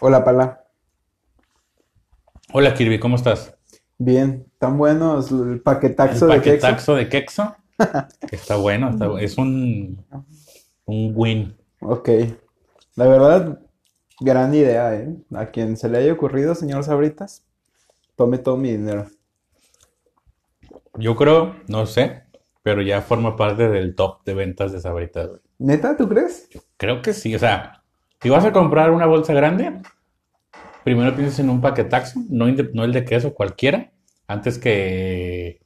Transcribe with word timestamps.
Hola, 0.00 0.24
Pala. 0.24 0.64
Hola 2.52 2.74
Kirby, 2.74 2.98
¿cómo 2.98 3.16
estás? 3.16 3.56
Bien, 3.98 4.46
tan 4.58 4.78
buenos 4.78 5.30
el 5.30 5.60
paquetaxo 5.60 6.26
El 6.26 6.32
de 6.32 6.42
Quexo. 6.42 6.66
paquetaxo 6.66 6.94
de 6.96 7.08
Quexo. 7.08 7.56
Está 8.30 8.56
bueno, 8.56 8.90
está 8.90 9.08
es 9.20 9.38
un, 9.38 10.04
un 10.84 11.12
win. 11.14 11.56
Ok. 11.80 12.08
La 12.96 13.06
verdad, 13.06 13.60
gran 14.20 14.54
idea, 14.54 14.94
¿eh? 14.94 15.16
A 15.34 15.46
quien 15.46 15.76
se 15.76 15.88
le 15.88 15.98
haya 15.98 16.12
ocurrido, 16.12 16.54
señor 16.54 16.84
Sabritas, 16.84 17.42
tome 18.16 18.38
todo 18.38 18.56
mi 18.58 18.72
dinero. 18.72 19.06
Yo 20.94 21.16
creo, 21.16 21.56
no 21.68 21.86
sé, 21.86 22.24
pero 22.62 22.82
ya 22.82 23.00
forma 23.00 23.36
parte 23.36 23.68
del 23.68 23.94
top 23.94 24.24
de 24.24 24.34
ventas 24.34 24.72
de 24.72 24.80
Sabritas. 24.80 25.30
¿Neta, 25.58 25.96
tú 25.96 26.08
crees? 26.08 26.48
Creo 26.76 27.00
que 27.00 27.14
sí, 27.14 27.34
o 27.34 27.38
sea, 27.38 27.79
si 28.20 28.28
vas 28.28 28.44
a 28.44 28.52
comprar 28.52 28.90
una 28.90 29.06
bolsa 29.06 29.32
grande, 29.32 29.80
primero 30.84 31.14
piensas 31.14 31.38
en 31.40 31.50
un 31.50 31.60
paquetaxo, 31.60 32.20
no, 32.28 32.46
no 32.46 32.84
el 32.84 32.92
de 32.92 33.04
queso, 33.04 33.34
cualquiera, 33.34 33.92
antes 34.26 34.58
que 34.58 35.60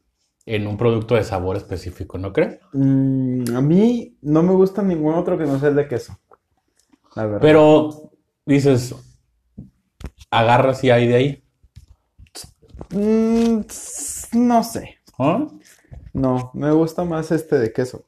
en 0.47 0.67
un 0.67 0.77
producto 0.77 1.15
de 1.15 1.25
sabor 1.25 1.57
específico, 1.57 2.19
¿no 2.19 2.33
crees? 2.33 2.59
Mm, 2.73 3.57
a 3.57 3.61
mí 3.61 4.17
no 4.23 4.43
me 4.43 4.53
gusta 4.53 4.83
ningún 4.83 5.15
otro 5.15 5.39
que 5.39 5.45
no 5.45 5.59
sea 5.59 5.71
el 5.71 5.77
de 5.77 5.89
queso. 5.89 6.19
La 7.17 7.27
verdad. 7.27 7.41
Pero 7.41 8.13
dices, 8.45 8.95
agarras 10.31 10.83
y 10.85 10.91
hay 10.91 11.07
de 11.07 11.15
ahí, 11.15 11.45
Mm, 12.91 13.61
no 14.35 14.63
sé. 14.63 14.99
¿no? 15.19 15.59
No, 16.13 16.51
me 16.55 16.71
gusta 16.73 17.05
más 17.05 17.31
este 17.33 17.59
de 17.59 17.73
queso. 17.73 18.05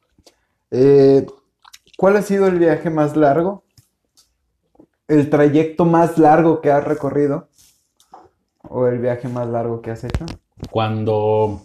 Eh, 0.71 1.25
¿cuál 1.97 2.17
ha 2.17 2.21
sido 2.21 2.47
el 2.47 2.59
viaje 2.59 2.89
más 2.89 3.15
largo? 3.15 3.63
¿El 5.07 5.29
trayecto 5.29 5.85
más 5.85 6.17
largo 6.17 6.61
que 6.61 6.71
has 6.71 6.83
recorrido? 6.83 7.49
¿O 8.69 8.87
el 8.87 8.99
viaje 8.99 9.27
más 9.27 9.47
largo 9.47 9.81
que 9.81 9.91
has 9.91 10.03
hecho? 10.03 10.25
Cuando 10.71 11.61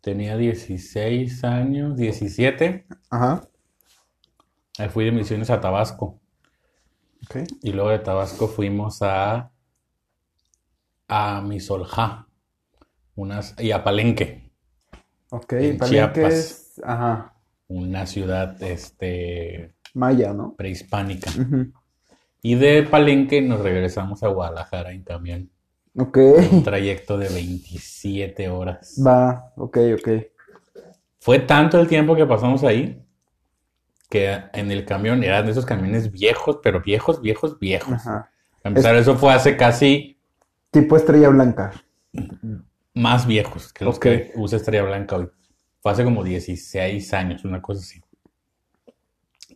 tenía 0.00 0.36
16 0.36 1.44
años, 1.44 1.96
17, 1.96 2.86
Ajá. 3.10 3.42
ahí 4.78 4.88
fui 4.88 5.04
de 5.06 5.12
misiones 5.12 5.50
a 5.50 5.60
Tabasco. 5.60 6.20
Y 7.62 7.72
luego 7.72 7.90
de 7.90 7.98
Tabasco 8.00 8.48
fuimos 8.48 9.00
a, 9.02 9.50
a 11.08 11.40
Misolja, 11.42 12.26
unas, 13.14 13.54
y 13.60 13.72
a 13.72 13.84
Palenque, 13.84 14.52
Ok, 15.30 15.52
En 15.54 15.78
Palenque 15.78 16.20
Chiapas. 16.20 16.34
es, 16.38 16.80
ajá, 16.84 17.34
una 17.68 18.06
ciudad 18.06 18.62
este, 18.62 19.74
maya, 19.94 20.32
¿no? 20.34 20.54
prehispánica. 20.56 21.30
Y 22.42 22.56
de 22.56 22.82
Palenque 22.82 23.40
nos 23.40 23.60
regresamos 23.60 24.22
a 24.22 24.28
Guadalajara 24.28 24.92
en 24.92 25.02
camión. 25.04 25.50
Ok, 25.96 26.18
Un 26.50 26.62
trayecto 26.64 27.16
de 27.18 27.28
27 27.28 28.48
horas. 28.48 29.00
va, 29.04 29.52
ok, 29.56 29.78
ok. 29.98 30.08
Fue 31.20 31.38
tanto 31.38 31.78
el 31.80 31.86
tiempo 31.86 32.16
que 32.16 32.26
pasamos 32.26 32.64
ahí 32.64 32.98
que 34.10 34.38
en 34.52 34.70
el 34.70 34.84
camión 34.84 35.22
eran 35.22 35.46
de 35.46 35.52
esos 35.52 35.64
camiones 35.64 36.10
viejos, 36.10 36.58
pero 36.62 36.82
viejos, 36.82 37.22
viejos, 37.22 37.58
viejos. 37.58 37.94
Ajá. 37.94 38.30
A 38.64 38.68
empezar, 38.68 38.94
eso 38.96 39.16
fue 39.16 39.32
hace 39.32 39.56
casi 39.56 40.18
Tipo 40.70 40.96
estrella 40.96 41.28
blanca. 41.28 41.72
más 42.94 43.26
viejos 43.26 43.72
que 43.72 43.84
los 43.84 43.98
que 43.98 44.32
usa 44.36 44.56
Estrella 44.58 44.84
Blanca 44.84 45.16
hoy. 45.16 45.28
Fue 45.80 45.92
hace 45.92 46.04
como 46.04 46.24
16 46.24 47.12
años, 47.14 47.44
una 47.44 47.60
cosa 47.60 47.80
así. 47.80 48.00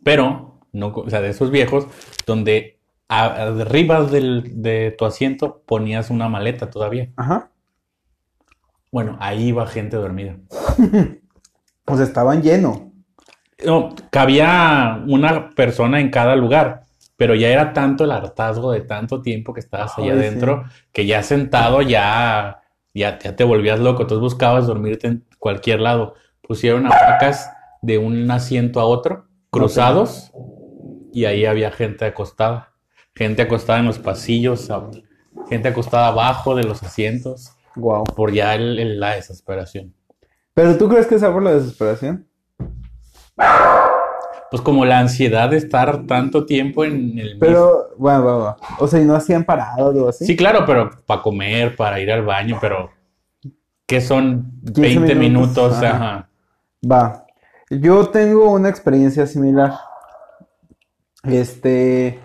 Pero, 0.03 0.59
no, 0.71 0.87
o 0.89 1.09
sea, 1.09 1.21
de 1.21 1.29
esos 1.29 1.49
viejos, 1.51 1.87
donde 2.25 2.76
arriba 3.09 4.03
del- 4.03 4.61
de 4.61 4.91
tu 4.97 5.05
asiento 5.05 5.61
ponías 5.65 6.09
una 6.09 6.27
maleta 6.29 6.69
todavía. 6.69 7.09
Ajá. 7.15 7.49
Bueno, 8.91 9.17
ahí 9.19 9.47
iba 9.49 9.65
gente 9.67 9.97
dormida. 9.97 10.37
Pues 11.85 12.01
estaban 12.01 12.41
llenos. 12.41 12.81
No, 13.65 13.95
cabía 14.11 15.01
una 15.07 15.51
persona 15.51 16.01
en 16.01 16.09
cada 16.11 16.35
lugar, 16.35 16.83
pero 17.15 17.33
ya 17.33 17.47
era 17.47 17.71
tanto 17.71 18.03
el 18.03 18.11
hartazgo 18.11 18.73
de 18.73 18.81
tanto 18.81 19.21
tiempo 19.21 19.53
que 19.53 19.61
estabas 19.61 19.97
allá 19.97 20.11
Ay, 20.11 20.19
adentro, 20.19 20.65
que 20.91 21.05
ya 21.05 21.23
sentado 21.23 21.81
ya, 21.81 22.59
ya, 22.93 23.17
ya 23.19 23.35
te 23.37 23.45
volvías 23.45 23.79
loco, 23.79 24.01
entonces 24.01 24.21
buscabas 24.21 24.67
dormirte 24.67 25.07
en 25.07 25.25
cualquier 25.39 25.79
lado. 25.79 26.15
Pusieron 26.45 26.87
hamacas 26.87 27.49
de 27.81 27.97
un 27.99 28.29
asiento 28.31 28.81
a 28.81 28.85
otro, 28.85 29.27
cruzados, 29.49 30.33
y 31.13 31.23
ahí 31.23 31.45
había 31.45 31.71
gente 31.71 32.03
acostada, 32.03 32.73
gente 33.17 33.41
acostada 33.41 33.79
en 33.79 33.85
los 33.85 33.99
pasillos, 33.99 34.69
gente 35.49 35.67
acostada 35.69 36.07
abajo 36.07 36.55
de 36.55 36.63
los 36.63 36.83
asientos, 36.83 37.51
Wow. 37.75 38.03
por 38.15 38.31
ya 38.31 38.55
el- 38.55 38.79
el- 38.79 38.99
la 38.99 39.15
desesperación. 39.15 39.93
¿Pero 40.53 40.77
tú 40.77 40.87
crees 40.87 41.07
que 41.07 41.15
es 41.15 41.23
por 41.23 41.41
la 41.43 41.51
desesperación? 41.53 42.27
Pues 44.49 44.61
como 44.61 44.85
la 44.85 44.99
ansiedad 44.99 45.49
de 45.49 45.57
estar 45.57 46.05
tanto 46.07 46.45
tiempo 46.45 46.85
en 46.85 47.19
el 47.19 47.25
mismo 47.35 47.39
Pero, 47.41 47.89
bueno, 47.97 48.25
va, 48.25 48.37
va. 48.37 48.57
O 48.79 48.87
sea, 48.87 49.01
¿y 49.01 49.05
no 49.05 49.13
hacían 49.15 49.43
parado 49.43 50.05
o 50.05 50.09
así? 50.09 50.25
Sí, 50.25 50.37
claro, 50.37 50.63
pero 50.65 50.89
para 51.05 51.21
comer, 51.21 51.75
para 51.75 51.99
ir 51.99 52.09
al 52.11 52.23
baño, 52.23 52.57
pero 52.61 52.89
¿qué 53.85 53.99
son 53.99 54.51
15 54.65 54.81
20 54.81 55.15
minutos, 55.15 55.71
minutos? 55.71 55.83
ajá. 55.83 55.95
Ajá. 55.95 56.29
Va. 56.89 57.25
Yo 57.69 58.07
tengo 58.07 58.49
una 58.51 58.69
experiencia 58.69 59.27
similar. 59.27 59.73
Este. 61.23 62.19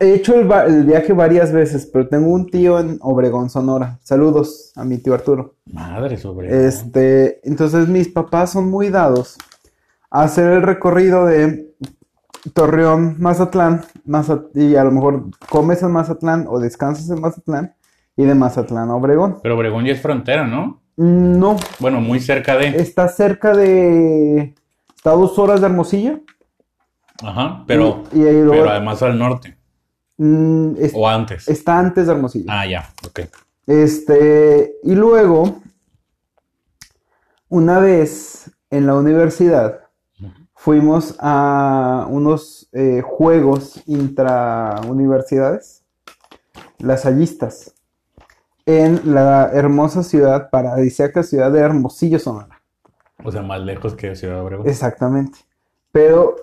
He 0.00 0.14
hecho 0.14 0.34
el, 0.34 0.84
viaje 0.84 1.12
varias 1.12 1.52
veces, 1.52 1.86
pero 1.92 2.08
tengo 2.08 2.28
un 2.28 2.46
tío 2.50 2.78
en 2.80 2.98
Obregón, 3.00 3.48
Sonora. 3.48 3.98
Saludos 4.02 4.72
a 4.76 4.84
mi 4.84 4.98
tío 4.98 5.14
Arturo. 5.14 5.54
Madre 5.72 6.16
sobre 6.16 6.66
Este, 6.66 7.40
entonces 7.48 7.88
mis 7.88 8.08
papás 8.08 8.50
son 8.52 8.68
muy 8.70 8.88
dados 8.90 9.38
a 10.10 10.22
hacer 10.24 10.50
el 10.50 10.62
recorrido 10.62 11.26
de 11.26 11.72
Torreón, 12.52 13.16
Mazatlán, 13.20 13.82
Mazat- 14.06 14.50
y 14.54 14.76
a 14.76 14.84
lo 14.84 14.90
mejor 14.90 15.24
comes 15.48 15.82
en 15.82 15.92
Mazatlán 15.92 16.46
o 16.48 16.58
descansas 16.58 17.08
en 17.08 17.20
Mazatlán 17.20 17.74
y 18.16 18.24
de 18.24 18.34
Mazatlán 18.34 18.90
a 18.90 18.96
Obregón. 18.96 19.38
Pero 19.42 19.56
Obregón 19.56 19.84
ya 19.84 19.92
es 19.92 20.02
frontera, 20.02 20.46
¿no? 20.46 20.82
No, 20.96 21.56
Bueno, 21.80 22.00
muy 22.00 22.20
cerca 22.20 22.56
de. 22.56 22.68
está 22.68 23.08
cerca 23.08 23.54
de, 23.56 24.54
está 24.94 25.10
a 25.12 25.14
dos 25.14 25.38
horas 25.38 25.60
de 25.60 25.66
Hermosillo. 25.66 26.20
Ajá, 27.22 27.64
pero, 27.66 28.02
y, 28.12 28.20
y 28.20 28.26
ahí 28.26 28.34
luego- 28.42 28.50
pero 28.52 28.70
además 28.70 29.02
al 29.02 29.18
norte. 29.18 29.56
Mm, 30.18 30.74
es- 30.78 30.92
O 30.94 31.08
antes. 31.08 31.48
está 31.48 31.78
antes 31.78 32.06
de 32.06 32.12
Hermosillo. 32.12 32.46
Ah, 32.48 32.66
ya, 32.66 32.88
ok. 33.06 33.20
Este, 33.66 34.76
y 34.82 34.94
luego, 34.94 35.60
una 37.48 37.78
vez 37.78 38.50
en 38.70 38.86
la 38.86 38.94
universidad, 38.94 39.80
fuimos 40.54 41.16
a 41.20 42.06
unos 42.08 42.68
eh, 42.72 43.02
juegos 43.02 43.82
intrauniversidades, 43.86 45.84
las 46.78 47.04
hallistas, 47.04 47.74
en 48.66 49.00
la 49.14 49.50
hermosa 49.52 50.02
ciudad, 50.02 50.48
paradisíaca 50.50 51.22
ciudad 51.22 51.52
de 51.52 51.60
Hermosillo, 51.60 52.18
Sonora. 52.18 52.62
O 53.22 53.30
sea, 53.30 53.42
más 53.42 53.60
lejos 53.60 53.94
que 53.94 54.16
Ciudad 54.16 54.40
Obregón. 54.42 54.66
Exactamente. 54.68 55.38
Pero 55.92 56.36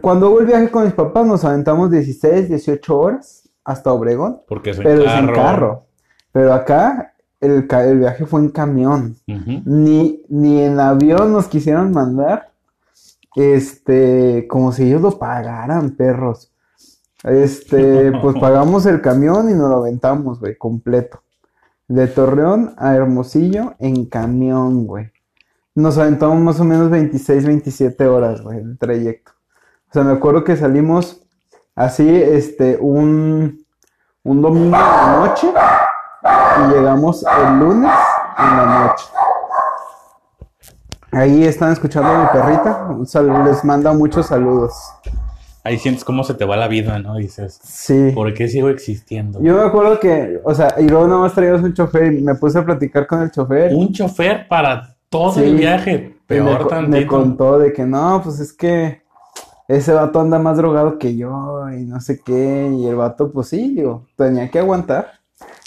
cuando 0.00 0.26
hago 0.26 0.40
el 0.40 0.46
viaje 0.46 0.70
con 0.70 0.84
mis 0.84 0.92
papás, 0.92 1.26
nos 1.26 1.44
aventamos 1.44 1.90
16, 1.90 2.48
18 2.48 2.98
horas 2.98 3.48
hasta 3.64 3.92
Obregón. 3.92 4.40
Porque 4.48 4.70
es 4.70 4.78
en 4.78 4.84
Pero 4.84 5.02
es 5.02 5.12
en 5.12 5.26
carro. 5.26 5.34
carro. 5.34 5.86
Pero 6.32 6.52
acá 6.52 7.14
el, 7.40 7.66
el 7.70 7.98
viaje 7.98 8.24
fue 8.26 8.40
en 8.40 8.48
camión. 8.50 9.16
Ni, 9.26 10.22
ni 10.28 10.62
en 10.62 10.78
avión 10.78 11.32
nos 11.32 11.48
quisieron 11.48 11.92
mandar. 11.92 12.50
Este, 13.34 14.46
como 14.48 14.72
si 14.72 14.84
ellos 14.84 15.02
lo 15.02 15.18
pagaran, 15.18 15.90
perros. 15.92 16.52
Este, 17.24 18.12
pues 18.20 18.36
pagamos 18.40 18.86
el 18.86 19.00
camión 19.00 19.50
y 19.50 19.54
nos 19.54 19.68
lo 19.68 19.76
aventamos, 19.76 20.38
güey, 20.40 20.56
completo. 20.56 21.22
De 21.88 22.06
Torreón 22.06 22.74
a 22.78 22.94
Hermosillo 22.94 23.74
en 23.78 24.06
camión, 24.06 24.86
güey. 24.86 25.10
Nos 25.74 25.98
aventamos 25.98 26.38
más 26.40 26.60
o 26.60 26.64
menos 26.64 26.90
26, 26.90 27.46
27 27.46 28.06
horas, 28.06 28.42
güey, 28.42 28.58
el 28.58 28.78
trayecto. 28.78 29.32
O 29.92 29.94
sea, 29.94 30.04
me 30.04 30.12
acuerdo 30.12 30.42
que 30.42 30.56
salimos 30.56 31.20
así, 31.76 32.08
este, 32.08 32.78
un, 32.80 33.62
un 34.24 34.40
domingo 34.42 34.74
en 34.76 34.80
la 34.82 35.16
noche 35.26 35.48
y 36.58 36.72
llegamos 36.74 37.22
el 37.24 37.58
lunes 37.58 37.92
en 38.38 38.56
la 38.56 38.86
noche. 38.88 39.04
Ahí 41.12 41.44
están 41.44 41.72
escuchando 41.72 42.08
a 42.08 42.22
mi 42.22 42.26
perrita. 42.40 42.86
Un 42.88 43.06
sal- 43.06 43.44
les 43.44 43.62
manda 43.64 43.92
muchos 43.92 44.26
saludos. 44.28 44.72
Ahí 45.62 45.78
sientes 45.78 46.04
cómo 46.04 46.24
se 46.24 46.32
te 46.34 46.44
va 46.46 46.56
la 46.56 46.68
vida, 46.68 46.98
¿no? 46.98 47.16
Dices, 47.16 47.60
Sí. 47.62 48.12
¿por 48.14 48.32
qué 48.32 48.48
sigo 48.48 48.70
existiendo? 48.70 49.40
Yo 49.42 49.54
me 49.56 49.62
acuerdo 49.62 50.00
que, 50.00 50.40
o 50.42 50.54
sea, 50.54 50.74
y 50.78 50.88
luego 50.88 51.06
nada 51.06 51.20
más 51.20 51.34
traíamos 51.34 51.62
un 51.62 51.74
chofer 51.74 52.14
y 52.14 52.22
me 52.22 52.34
puse 52.34 52.58
a 52.58 52.64
platicar 52.64 53.06
con 53.06 53.20
el 53.22 53.30
chofer. 53.30 53.72
Un 53.74 53.92
chofer 53.92 54.48
para 54.48 54.96
todo 55.10 55.34
Sí. 55.34 55.44
el 55.44 55.56
viaje. 55.56 56.16
me, 56.32 56.38
Peor 56.38 56.62
me 56.64 56.68
tantito. 56.70 57.08
contó 57.08 57.58
de 57.58 57.74
que 57.74 57.84
no, 57.84 58.22
pues 58.24 58.40
es 58.40 58.54
que 58.54 59.01
ese 59.68 59.92
vato 59.92 60.20
anda 60.20 60.38
más 60.38 60.56
drogado 60.56 60.98
que 60.98 61.16
yo 61.16 61.70
y 61.70 61.84
no 61.84 62.00
sé 62.00 62.20
qué. 62.22 62.70
Y 62.72 62.86
el 62.86 62.96
vato, 62.96 63.30
pues 63.30 63.48
sí, 63.48 63.74
digo, 63.74 64.06
tenía 64.16 64.50
que 64.50 64.58
aguantar. 64.58 65.20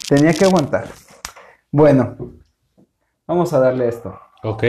Tenía 0.08 0.34
que 0.34 0.46
aguantar. 0.46 0.88
Bueno, 1.72 2.16
vamos 3.26 3.54
a 3.54 3.60
darle 3.60 3.88
esto. 3.88 4.18
Ok. 4.44 4.64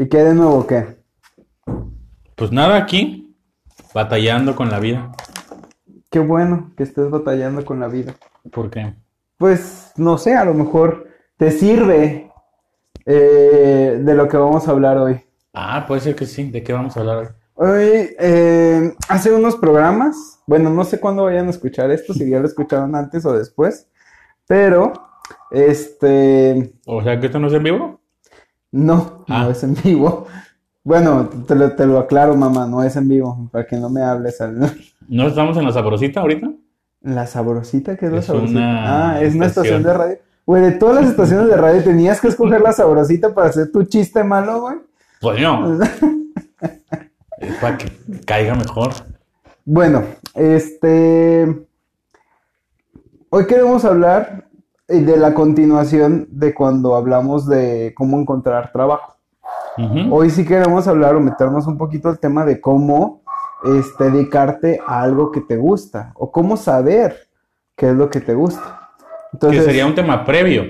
¿Y 0.00 0.08
qué 0.08 0.18
de 0.18 0.32
nuevo 0.32 0.64
qué? 0.64 0.96
Pues 2.36 2.52
nada, 2.52 2.76
aquí, 2.76 3.27
batallando 4.02 4.54
con 4.54 4.70
la 4.70 4.78
vida. 4.78 5.10
Qué 6.08 6.20
bueno 6.20 6.70
que 6.76 6.84
estés 6.84 7.10
batallando 7.10 7.64
con 7.64 7.80
la 7.80 7.88
vida. 7.88 8.14
¿Por 8.52 8.70
qué? 8.70 8.94
Pues 9.36 9.90
no 9.96 10.18
sé, 10.18 10.36
a 10.36 10.44
lo 10.44 10.54
mejor 10.54 11.08
te 11.36 11.50
sirve 11.50 12.30
eh, 13.04 13.98
de 14.00 14.14
lo 14.14 14.28
que 14.28 14.36
vamos 14.36 14.68
a 14.68 14.70
hablar 14.70 14.98
hoy. 14.98 15.20
Ah, 15.52 15.84
puede 15.88 16.00
ser 16.00 16.14
que 16.14 16.26
sí. 16.26 16.48
¿De 16.48 16.62
qué 16.62 16.72
vamos 16.72 16.96
a 16.96 17.00
hablar 17.00 17.16
hoy? 17.18 17.26
Hoy, 17.54 18.10
eh, 18.20 18.94
hace 19.08 19.32
unos 19.32 19.56
programas, 19.56 20.38
bueno, 20.46 20.70
no 20.70 20.84
sé 20.84 21.00
cuándo 21.00 21.24
vayan 21.24 21.48
a 21.48 21.50
escuchar 21.50 21.90
esto, 21.90 22.14
si 22.14 22.30
ya 22.30 22.38
lo 22.38 22.46
escucharon 22.46 22.94
antes 22.94 23.26
o 23.26 23.32
después, 23.32 23.88
pero, 24.46 24.92
este, 25.50 26.72
O 26.86 27.02
sea, 27.02 27.18
que 27.18 27.26
esto 27.26 27.40
no 27.40 27.48
es 27.48 27.52
en 27.54 27.64
vivo. 27.64 28.00
no, 28.70 29.24
Ah. 29.28 29.42
no 29.42 29.50
es 29.50 29.64
en 29.64 29.74
vivo. 29.82 30.28
Bueno, 30.88 31.28
te 31.46 31.54
lo, 31.54 31.72
te 31.72 31.84
lo 31.84 31.98
aclaro, 31.98 32.34
mamá, 32.34 32.66
no 32.66 32.82
es 32.82 32.96
en 32.96 33.08
vivo, 33.08 33.50
para 33.52 33.66
que 33.66 33.76
no 33.76 33.90
me 33.90 34.00
hables. 34.02 34.40
al- 34.40 34.58
¿No 35.08 35.26
estamos 35.26 35.54
en 35.58 35.66
la 35.66 35.72
sabrosita 35.72 36.20
ahorita? 36.20 36.50
La 37.02 37.26
sabrosita, 37.26 37.94
¿qué 37.98 38.06
es 38.06 38.12
la 38.12 38.18
Es 38.20 38.24
sabrosita? 38.24 38.58
una 38.58 39.10
Ah, 39.16 39.20
es 39.20 39.34
una 39.34 39.44
estación 39.46 39.76
estación. 39.76 39.82
de 39.82 39.92
radio. 39.92 40.18
Güey, 40.46 40.62
de 40.62 40.72
todas 40.72 41.02
las 41.02 41.10
estaciones 41.10 41.46
de 41.48 41.56
radio 41.58 41.84
tenías 41.84 42.22
que 42.22 42.28
escoger 42.28 42.62
la 42.62 42.72
sabrosita 42.72 43.34
para 43.34 43.48
hacer 43.50 43.70
tu 43.70 43.84
chiste 43.84 44.24
malo, 44.24 44.62
güey. 44.62 44.76
Pues 45.20 45.40
no. 45.42 45.78
Es 47.38 47.54
para 47.60 47.76
que 47.76 47.92
caiga 48.24 48.54
mejor. 48.54 48.92
Bueno, 49.66 50.04
este. 50.34 51.66
Hoy 53.28 53.46
queremos 53.46 53.84
hablar 53.84 54.48
eh, 54.88 55.00
de 55.02 55.18
la 55.18 55.34
continuación 55.34 56.26
de 56.30 56.54
cuando 56.54 56.96
hablamos 56.96 57.46
de 57.46 57.92
cómo 57.94 58.18
encontrar 58.18 58.72
trabajo. 58.72 59.17
Hoy 60.10 60.30
sí 60.30 60.44
queremos 60.44 60.88
hablar 60.88 61.14
o 61.14 61.20
meternos 61.20 61.66
un 61.66 61.78
poquito 61.78 62.08
al 62.08 62.18
tema 62.18 62.44
de 62.44 62.60
cómo 62.60 63.22
este, 63.64 64.10
dedicarte 64.10 64.80
a 64.86 65.02
algo 65.02 65.30
que 65.30 65.40
te 65.40 65.56
gusta 65.56 66.12
o 66.16 66.30
cómo 66.30 66.56
saber 66.56 67.28
qué 67.76 67.90
es 67.90 67.94
lo 67.94 68.10
que 68.10 68.20
te 68.20 68.34
gusta. 68.34 68.90
Entonces, 69.32 69.60
que 69.60 69.66
sería 69.66 69.86
un 69.86 69.94
tema 69.94 70.24
previo. 70.24 70.64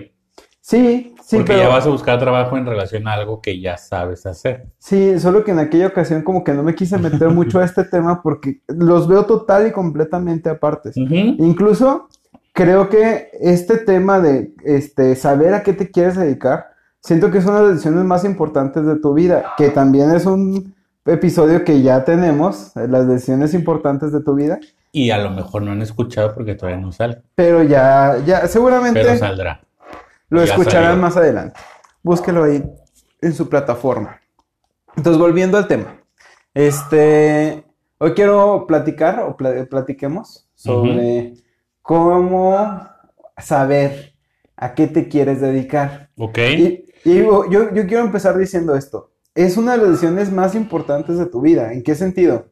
sí, 0.61 1.15
sí, 1.23 1.37
porque 1.37 1.53
pero 1.53 1.59
ya 1.61 1.69
vas 1.69 1.87
a 1.87 1.91
buscar 1.91 2.19
trabajo 2.19 2.57
en 2.57 2.67
relación 2.67 3.07
a 3.09 3.15
algo 3.15 3.41
que 3.41 3.61
ya 3.61 3.77
sabes 3.77 4.27
hacer. 4.27 4.67
sí, 4.79 5.19
solo 5.21 5.45
que 5.45 5.53
en 5.53 5.61
aquella 5.61 5.87
ocasión 5.87 6.23
como 6.23 6.43
que 6.45 6.53
no 6.53 6.63
me 6.63 6.75
quise 6.75 6.99
meter 6.99 7.29
mucho 7.31 7.61
a 7.61 7.65
este 7.65 7.85
tema 7.91 8.23
porque 8.23 8.61
los 8.67 9.09
veo 9.09 9.25
total 9.25 9.69
y 9.69 9.73
completamente 9.73 10.51
apartes. 10.51 10.97
Incluso 10.97 12.09
creo 12.53 12.89
que 12.89 13.31
este 13.41 13.79
tema 13.79 14.19
de 14.19 14.53
este, 14.65 15.15
saber 15.15 15.55
a 15.55 15.63
qué 15.63 15.73
te 15.73 15.91
quieres 15.91 16.17
dedicar, 16.17 16.73
siento 17.03 17.31
que 17.31 17.39
es 17.39 17.47
una 17.47 17.57
de 17.57 17.63
las 17.63 17.71
decisiones 17.75 18.05
más 18.05 18.25
importantes 18.25 18.85
de 18.87 18.97
tu 18.97 19.15
vida, 19.15 19.55
que 19.57 19.71
también 19.71 20.11
es 20.11 20.27
un 20.27 20.75
episodio 21.07 21.65
que 21.65 21.81
ya 21.83 22.05
tenemos, 22.05 22.73
las 22.77 23.07
decisiones 23.09 23.55
importantes 23.55 24.13
de 24.13 24.21
tu 24.21 24.35
vida, 24.35 24.59
Y 24.93 25.11
a 25.11 25.19
lo 25.19 25.31
mejor 25.31 25.63
no 25.63 25.71
han 25.73 25.83
escuchado 25.83 26.35
porque 26.35 26.55
todavía 26.55 26.81
no 26.81 26.93
sale. 26.93 27.23
pero 27.35 27.63
ya, 27.63 28.17
ya 28.27 28.47
seguramente 28.47 29.01
Pero 29.03 29.17
saldrá. 29.19 29.61
lo 30.31 30.45
ya 30.45 30.53
escucharán 30.53 30.89
salió. 30.91 31.03
más 31.03 31.17
adelante. 31.17 31.61
Búsquelo 32.03 32.45
ahí 32.45 32.63
en 33.21 33.33
su 33.35 33.49
plataforma. 33.49 34.21
Entonces, 34.97 35.21
volviendo 35.21 35.57
al 35.59 35.67
tema. 35.69 35.97
Este, 36.55 37.65
hoy 37.99 38.13
quiero 38.15 38.65
platicar 38.67 39.21
o 39.21 39.37
pla- 39.37 39.65
platiquemos 39.67 40.47
sobre 40.55 41.35
cómo 41.83 42.87
saber 43.37 44.15
a 44.57 44.75
qué 44.75 44.87
te 44.89 45.09
quieres 45.09 45.41
dedicar. 45.41 46.11
Ok. 46.17 46.39
Y, 46.39 46.85
y 47.05 47.19
yo, 47.19 47.45
quiero 47.49 48.01
empezar 48.05 48.37
diciendo 48.37 48.75
esto. 48.75 49.11
Es 49.35 49.57
una 49.57 49.73
de 49.73 49.79
las 49.79 49.89
decisiones 49.91 50.33
más 50.33 50.55
importantes 50.55 51.19
de 51.19 51.27
tu 51.27 51.41
vida. 51.41 51.73
¿En 51.73 51.83
qué 51.83 51.95
sentido? 51.95 52.47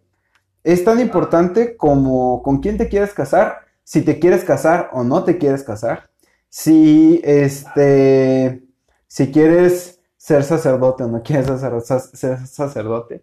Es 0.62 0.84
tan 0.84 1.00
importante 1.00 1.76
como 1.76 2.42
con 2.42 2.60
quién 2.60 2.76
te 2.76 2.88
quieres 2.88 3.12
casar, 3.12 3.58
si 3.84 4.02
te 4.02 4.18
quieres 4.18 4.44
casar 4.44 4.90
o 4.92 5.04
no 5.04 5.24
te 5.24 5.38
quieres 5.38 5.62
casar, 5.62 6.10
si 6.48 7.20
este, 7.24 8.62
si 9.06 9.30
quieres 9.30 10.00
ser 10.16 10.42
sacerdote 10.42 11.04
o 11.04 11.08
no 11.08 11.22
quieres 11.22 11.46
ser, 11.46 11.72
sac- 11.74 12.14
ser 12.14 12.46
sacerdote, 12.46 13.22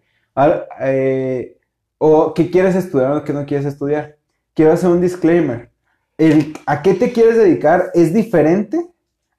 eh, 0.81 1.57
o 1.97 2.33
que 2.33 2.49
quieres 2.49 2.75
estudiar 2.75 3.11
o 3.13 3.23
que 3.23 3.33
no 3.33 3.45
quieres 3.45 3.65
estudiar. 3.65 4.17
Quiero 4.53 4.73
hacer 4.73 4.89
un 4.89 5.01
disclaimer. 5.01 5.69
A 6.65 6.81
qué 6.81 6.93
te 6.93 7.11
quieres 7.11 7.35
dedicar 7.37 7.91
es 7.93 8.13
diferente 8.13 8.89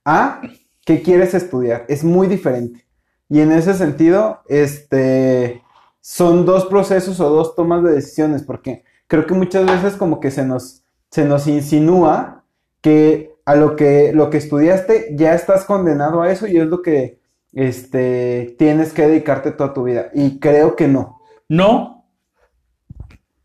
a 0.04 0.42
qué 0.84 1.02
quieres 1.02 1.34
estudiar. 1.34 1.84
Es 1.88 2.04
muy 2.04 2.26
diferente. 2.26 2.86
Y 3.28 3.40
en 3.40 3.52
ese 3.52 3.74
sentido, 3.74 4.42
este, 4.48 5.62
son 6.00 6.44
dos 6.44 6.66
procesos 6.66 7.20
o 7.20 7.30
dos 7.30 7.54
tomas 7.54 7.82
de 7.82 7.92
decisiones, 7.92 8.42
porque 8.42 8.84
creo 9.06 9.26
que 9.26 9.34
muchas 9.34 9.66
veces 9.66 9.96
como 9.96 10.20
que 10.20 10.30
se 10.30 10.44
nos, 10.44 10.82
se 11.10 11.24
nos 11.24 11.46
insinúa 11.46 12.44
que 12.80 13.34
a 13.46 13.54
lo 13.54 13.76
que, 13.76 14.12
lo 14.12 14.30
que 14.30 14.38
estudiaste 14.38 15.14
ya 15.16 15.34
estás 15.34 15.64
condenado 15.64 16.22
a 16.22 16.30
eso 16.30 16.46
y 16.46 16.58
es 16.58 16.66
lo 16.66 16.82
que 16.82 17.18
este, 17.52 18.54
tienes 18.58 18.92
que 18.92 19.06
dedicarte 19.06 19.52
toda 19.52 19.72
tu 19.72 19.84
vida. 19.84 20.10
Y 20.14 20.38
creo 20.38 20.76
que 20.76 20.88
no. 20.88 21.20
No, 21.48 22.06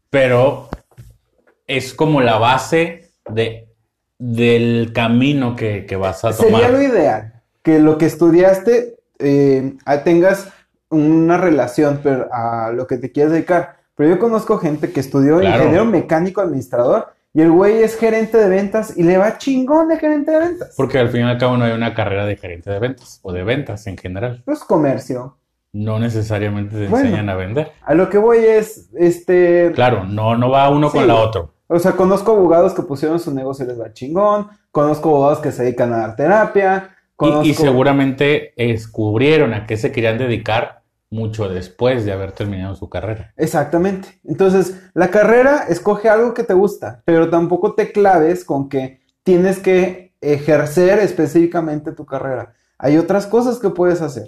pero 0.09 0.69
es 1.67 1.93
como 1.93 2.21
la 2.21 2.37
base 2.37 3.11
de, 3.29 3.68
del 4.19 4.91
camino 4.93 5.55
que, 5.55 5.85
que 5.85 5.95
vas 5.95 6.23
a 6.25 6.33
Sería 6.33 6.57
tomar. 6.57 6.71
lo 6.71 6.81
ideal, 6.81 7.33
que 7.63 7.79
lo 7.79 7.97
que 7.97 8.05
estudiaste 8.05 8.97
eh, 9.17 9.73
tengas 10.03 10.49
una 10.89 11.37
relación 11.37 12.01
pero, 12.03 12.27
a 12.31 12.71
lo 12.71 12.85
que 12.85 12.97
te 12.97 13.11
quieres 13.11 13.31
dedicar. 13.31 13.77
Pero 13.95 14.09
yo 14.11 14.19
conozco 14.19 14.57
gente 14.57 14.91
que 14.91 14.99
estudió 14.99 15.39
Claro. 15.39 15.57
ingeniero 15.57 15.85
mecánico 15.85 16.41
administrador 16.41 17.07
y 17.33 17.41
el 17.41 17.51
güey 17.51 17.83
es 17.83 17.97
gerente 17.97 18.37
de 18.37 18.49
ventas 18.49 18.97
y 18.97 19.03
le 19.03 19.17
va 19.17 19.37
chingón 19.37 19.87
de 19.87 19.97
gerente 19.97 20.31
de 20.31 20.39
ventas. 20.39 20.73
Porque 20.75 20.99
al 20.99 21.09
fin 21.09 21.21
y 21.21 21.23
al 21.29 21.37
cabo 21.37 21.57
no 21.57 21.65
hay 21.65 21.71
una 21.73 21.93
carrera 21.93 22.25
de 22.25 22.35
gerente 22.35 22.69
de 22.71 22.79
ventas 22.79 23.19
o 23.23 23.31
de 23.31 23.43
ventas 23.43 23.85
en 23.87 23.97
general. 23.97 24.41
Pues 24.45 24.59
comercio. 24.59 25.37
No 25.71 25.99
necesariamente 25.99 26.75
te 26.75 26.87
Bueno. 26.87 27.05
enseñan 27.05 27.29
a 27.29 27.35
vender. 27.35 27.71
A 27.85 27.93
lo 27.93 28.09
que 28.09 28.17
voy 28.17 28.39
es, 28.39 28.89
este, 28.97 29.71
Claro, 29.75 30.03
no, 30.05 30.35
no 30.35 30.49
va 30.49 30.69
uno 30.69 30.89
con 30.89 31.07
la 31.07 31.15
otra. 31.15 31.43
O 31.69 31.79
sea, 31.79 31.93
conozco 31.93 32.31
abogados 32.31 32.73
que 32.73 32.81
pusieron 32.81 33.19
su 33.19 33.33
negocio 33.33 33.63
y 33.63 33.67
les 33.67 33.79
va 33.79 33.93
chingón, 33.93 34.47
conozco 34.71 35.09
abogados 35.09 35.39
que 35.39 35.51
se 35.51 35.63
dedican 35.63 35.93
a 35.93 35.99
dar 35.99 36.15
terapia, 36.15 36.89
Y, 36.89 37.15
conozco... 37.15 37.45
y 37.45 37.53
seguramente 37.53 38.53
descubrieron 38.57 39.53
a 39.53 39.65
qué 39.67 39.77
se 39.77 39.91
querían 39.91 40.17
dedicar 40.17 40.81
mucho 41.11 41.47
después 41.47 42.05
de 42.05 42.11
haber 42.11 42.31
terminado 42.31 42.75
su 42.75 42.89
carrera. 42.89 43.33
Exactamente. 43.37 44.19
Entonces, 44.23 44.79
la 44.93 45.09
carrera 45.09 45.65
escoge 45.69 46.09
algo 46.09 46.33
que 46.33 46.43
te 46.43 46.53
gusta, 46.53 47.01
pero 47.05 47.29
tampoco 47.29 47.73
te 47.73 47.91
claves 47.91 48.43
con 48.43 48.67
que 48.67 49.01
tienes 49.23 49.59
que 49.59 50.13
ejercer 50.21 50.99
específicamente 50.99 51.91
tu 51.91 52.05
carrera. 52.05 52.53
Hay 52.77 52.97
otras 52.97 53.27
cosas 53.27 53.59
que 53.59 53.69
puedes 53.69 54.01
hacer. 54.01 54.27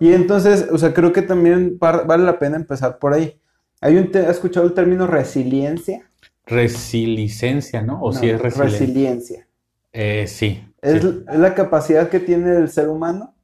Y 0.00 0.12
entonces, 0.12 0.66
o 0.72 0.78
sea, 0.78 0.92
creo 0.92 1.12
que 1.12 1.22
también 1.22 1.78
vale 1.78 2.24
la 2.24 2.38
pena 2.38 2.56
empezar 2.56 2.98
por 2.98 3.12
ahí. 3.12 3.40
Hay 3.80 3.96
un 3.96 4.10
¿has 4.16 4.30
escuchado 4.30 4.66
el 4.66 4.72
término 4.72 5.06
resiliencia? 5.06 6.10
Resilicencia, 6.46 7.82
¿no? 7.82 8.00
O 8.02 8.12
No, 8.12 8.12
si 8.12 8.28
es 8.30 8.40
resiliente. 8.40 8.80
resiliencia. 8.80 9.48
Eh, 9.92 10.26
sí. 10.26 10.62
Es, 10.82 11.02
sí. 11.02 11.24
es 11.28 11.38
la 11.38 11.54
capacidad 11.54 12.08
que 12.08 12.20
tiene 12.20 12.56
el 12.56 12.68
ser 12.68 12.88
humano 12.88 13.34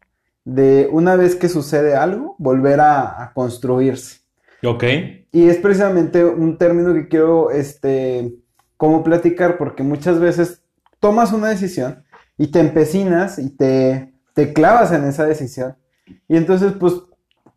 de 0.45 0.89
una 0.93 1.17
vez 1.17 1.37
que 1.37 1.49
sucede 1.49 1.95
algo, 1.95 2.35
volver 2.39 2.81
a, 2.81 3.23
a 3.23 3.33
construirse. 3.33 4.21
Ok. 4.65 4.85
Y 5.33 5.49
es 5.49 5.59
precisamente 5.59 6.25
un 6.25 6.59
término 6.59 6.93
que 6.95 7.09
quiero, 7.09 7.51
este, 7.51 8.35
como 8.77 9.05
platicar, 9.05 9.59
porque 9.59 9.83
muchas 9.83 10.19
veces 10.19 10.63
tomas 10.99 11.33
una 11.33 11.49
decisión 11.49 12.05
y 12.37 12.49
te 12.49 12.61
empecinas 12.61 13.39
y 13.39 13.51
te, 13.51 14.13
te 14.35 14.53
clavas 14.53 14.93
en 14.93 15.05
esa 15.05 15.27
decisión. 15.27 15.77
Y 16.29 16.37
entonces, 16.37 16.73
pues, 16.81 16.95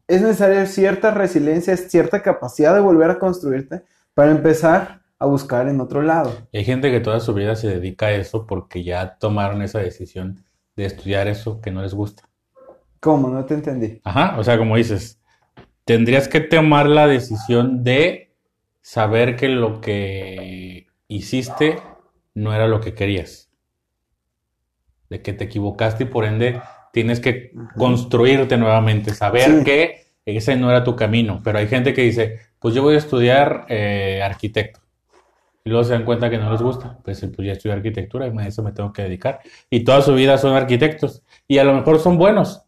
es 0.08 0.22
necesaria 0.22 0.66
cierta 0.68 1.12
resiliencia, 1.12 1.76
cierta 1.78 2.22
capacidad 2.22 2.74
de 2.76 2.82
volver 2.82 3.10
a 3.10 3.20
construirte 3.20 3.84
para 4.14 4.32
empezar 4.32 5.02
a 5.24 5.28
buscar 5.28 5.68
en 5.68 5.80
otro 5.82 6.02
lado. 6.02 6.32
Hay 6.54 6.64
gente 6.64 6.92
que 6.92 7.00
toda 7.00 7.20
su 7.20 7.34
vida 7.34 7.56
se 7.56 7.68
dedica 7.70 8.08
a 8.08 8.12
eso 8.12 8.46
porque 8.46 8.84
ya 8.84 9.18
tomaron 9.18 9.62
esa 9.62 9.80
decisión 9.80 10.44
de 10.76 10.86
estudiar 10.86 11.28
eso 11.28 11.62
que 11.62 11.72
no 11.72 11.82
les 11.82 11.94
gusta. 11.94 12.24
¿Cómo? 13.00 13.30
No 13.30 13.46
te 13.46 13.54
entendí. 13.54 14.02
Ajá, 14.04 14.36
o 14.38 14.44
sea, 14.44 14.58
como 14.58 14.76
dices, 14.78 15.20
tendrías 15.86 16.28
que 16.28 16.40
tomar 16.40 16.88
la 16.88 17.08
decisión 17.08 17.84
de 17.84 18.34
saber 18.82 19.36
que 19.36 19.50
lo 19.50 19.82
que 19.82 20.88
hiciste 21.08 21.78
no 22.34 22.54
era 22.54 22.68
lo 22.68 22.80
que 22.80 22.94
querías. 22.94 23.50
De 25.10 25.22
que 25.22 25.34
te 25.34 25.46
equivocaste 25.46 26.04
y 26.06 26.08
por 26.08 26.26
ende 26.26 26.62
tienes 26.92 27.20
que 27.20 27.52
construirte 27.78 28.58
nuevamente, 28.58 29.14
saber 29.14 29.60
Sí. 29.60 29.64
que 29.64 30.04
ese 30.26 30.56
no 30.56 30.70
era 30.70 30.84
tu 30.84 30.96
camino. 30.96 31.42
Pero 31.44 31.60
hay 31.60 31.68
gente 31.68 31.94
que 31.94 32.02
dice, 32.04 32.40
pues 32.60 32.74
yo 32.74 32.82
voy 32.84 32.96
a 32.96 33.00
estudiar 33.00 33.66
eh, 33.70 34.22
arquitecto. 34.24 34.83
Y 35.66 35.70
luego 35.70 35.86
se 35.86 35.94
dan 35.94 36.04
cuenta 36.04 36.30
que 36.30 36.38
no 36.38 36.52
les 36.52 36.62
gusta. 36.62 37.00
Pues, 37.04 37.22
pues 37.22 37.46
ya 37.48 37.54
estudié 37.54 37.74
arquitectura 37.74 38.28
y 38.28 38.38
a 38.38 38.48
eso 38.48 38.64
me 38.64 38.74
tengo 38.74 38.92
que 38.92 39.04
dedicar. 39.04 39.40
Y 39.70 39.84
toda 39.84 40.02
su 40.02 40.14
vida 40.14 40.38
son 40.38 40.56
arquitectos. 40.56 41.24
Y 41.48 41.58
a 41.58 41.64
lo 41.64 41.74
mejor 41.74 42.00
son 42.00 42.18
buenos, 42.18 42.64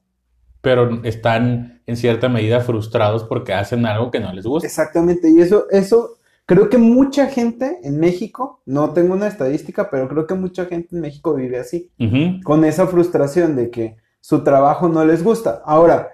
pero 0.61 1.03
están 1.03 1.81
en 1.85 1.97
cierta 1.97 2.29
medida 2.29 2.61
frustrados 2.61 3.25
porque 3.25 3.53
hacen 3.53 3.85
algo 3.85 4.11
que 4.11 4.21
no 4.21 4.31
les 4.31 4.45
gusta. 4.45 4.67
Exactamente, 4.67 5.29
y 5.29 5.41
eso, 5.41 5.65
eso, 5.69 6.17
creo 6.45 6.69
que 6.69 6.77
mucha 6.77 7.27
gente 7.27 7.79
en 7.83 7.99
México, 7.99 8.61
no 8.65 8.91
tengo 8.91 9.13
una 9.13 9.27
estadística, 9.27 9.89
pero 9.89 10.07
creo 10.07 10.25
que 10.25 10.35
mucha 10.35 10.65
gente 10.65 10.95
en 10.95 11.01
México 11.01 11.35
vive 11.35 11.59
así, 11.59 11.91
Ujú. 11.99 12.41
con 12.43 12.63
esa 12.63 12.87
frustración 12.87 13.55
de 13.55 13.69
que 13.69 13.97
su 14.21 14.43
trabajo 14.43 14.87
no 14.87 15.05
les 15.05 15.21
gusta. 15.23 15.61
Ahora, 15.65 16.11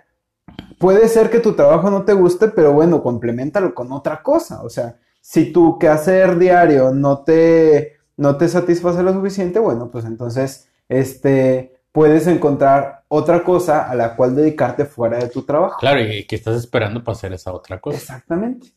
puede 0.80 1.08
ser 1.08 1.30
que 1.30 1.40
tu 1.40 1.54
trabajo 1.54 1.90
no 1.92 2.04
te 2.04 2.14
guste, 2.14 2.48
pero 2.50 2.74
bueno, 2.74 3.02
complementalo 3.04 3.74
con 3.74 3.92
otra 3.92 4.22
cosa. 4.22 4.64
O 4.64 4.70
sea, 4.70 4.98
si 5.22 5.54
tu 5.54 5.78
quehacer 5.80 6.38
diario 6.38 6.92
no 6.92 7.20
te, 7.20 7.98
no 8.18 8.36
te 8.38 8.48
satisface 8.48 9.04
lo 9.04 9.14
suficiente, 9.14 9.60
bueno, 9.60 9.90
pues 9.90 10.04
entonces, 10.06 10.70
este, 10.90 11.80
puedes 11.92 12.28
encontrar 12.28 13.04
otra 13.08 13.44
cosa 13.44 13.90
a 13.90 13.96
la 13.96 14.16
cual 14.16 14.36
dedicarte 14.36 14.86
fuera 14.86 15.20
de 15.20 15.30
tu 15.30 15.44
trabajo. 15.44 15.78
Claro, 15.80 16.02
y 16.02 16.26
que 16.26 16.36
estás 16.36 16.56
esperando 16.56 17.04
para 17.04 17.16
hacer 17.16 17.34
esa 17.34 17.54
otra 17.54 17.80
cosa. 17.80 17.98
Exactamente. 17.98 18.70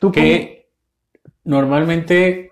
¿Tú 0.00 0.10
Que 0.10 0.70
normalmente, 1.44 2.50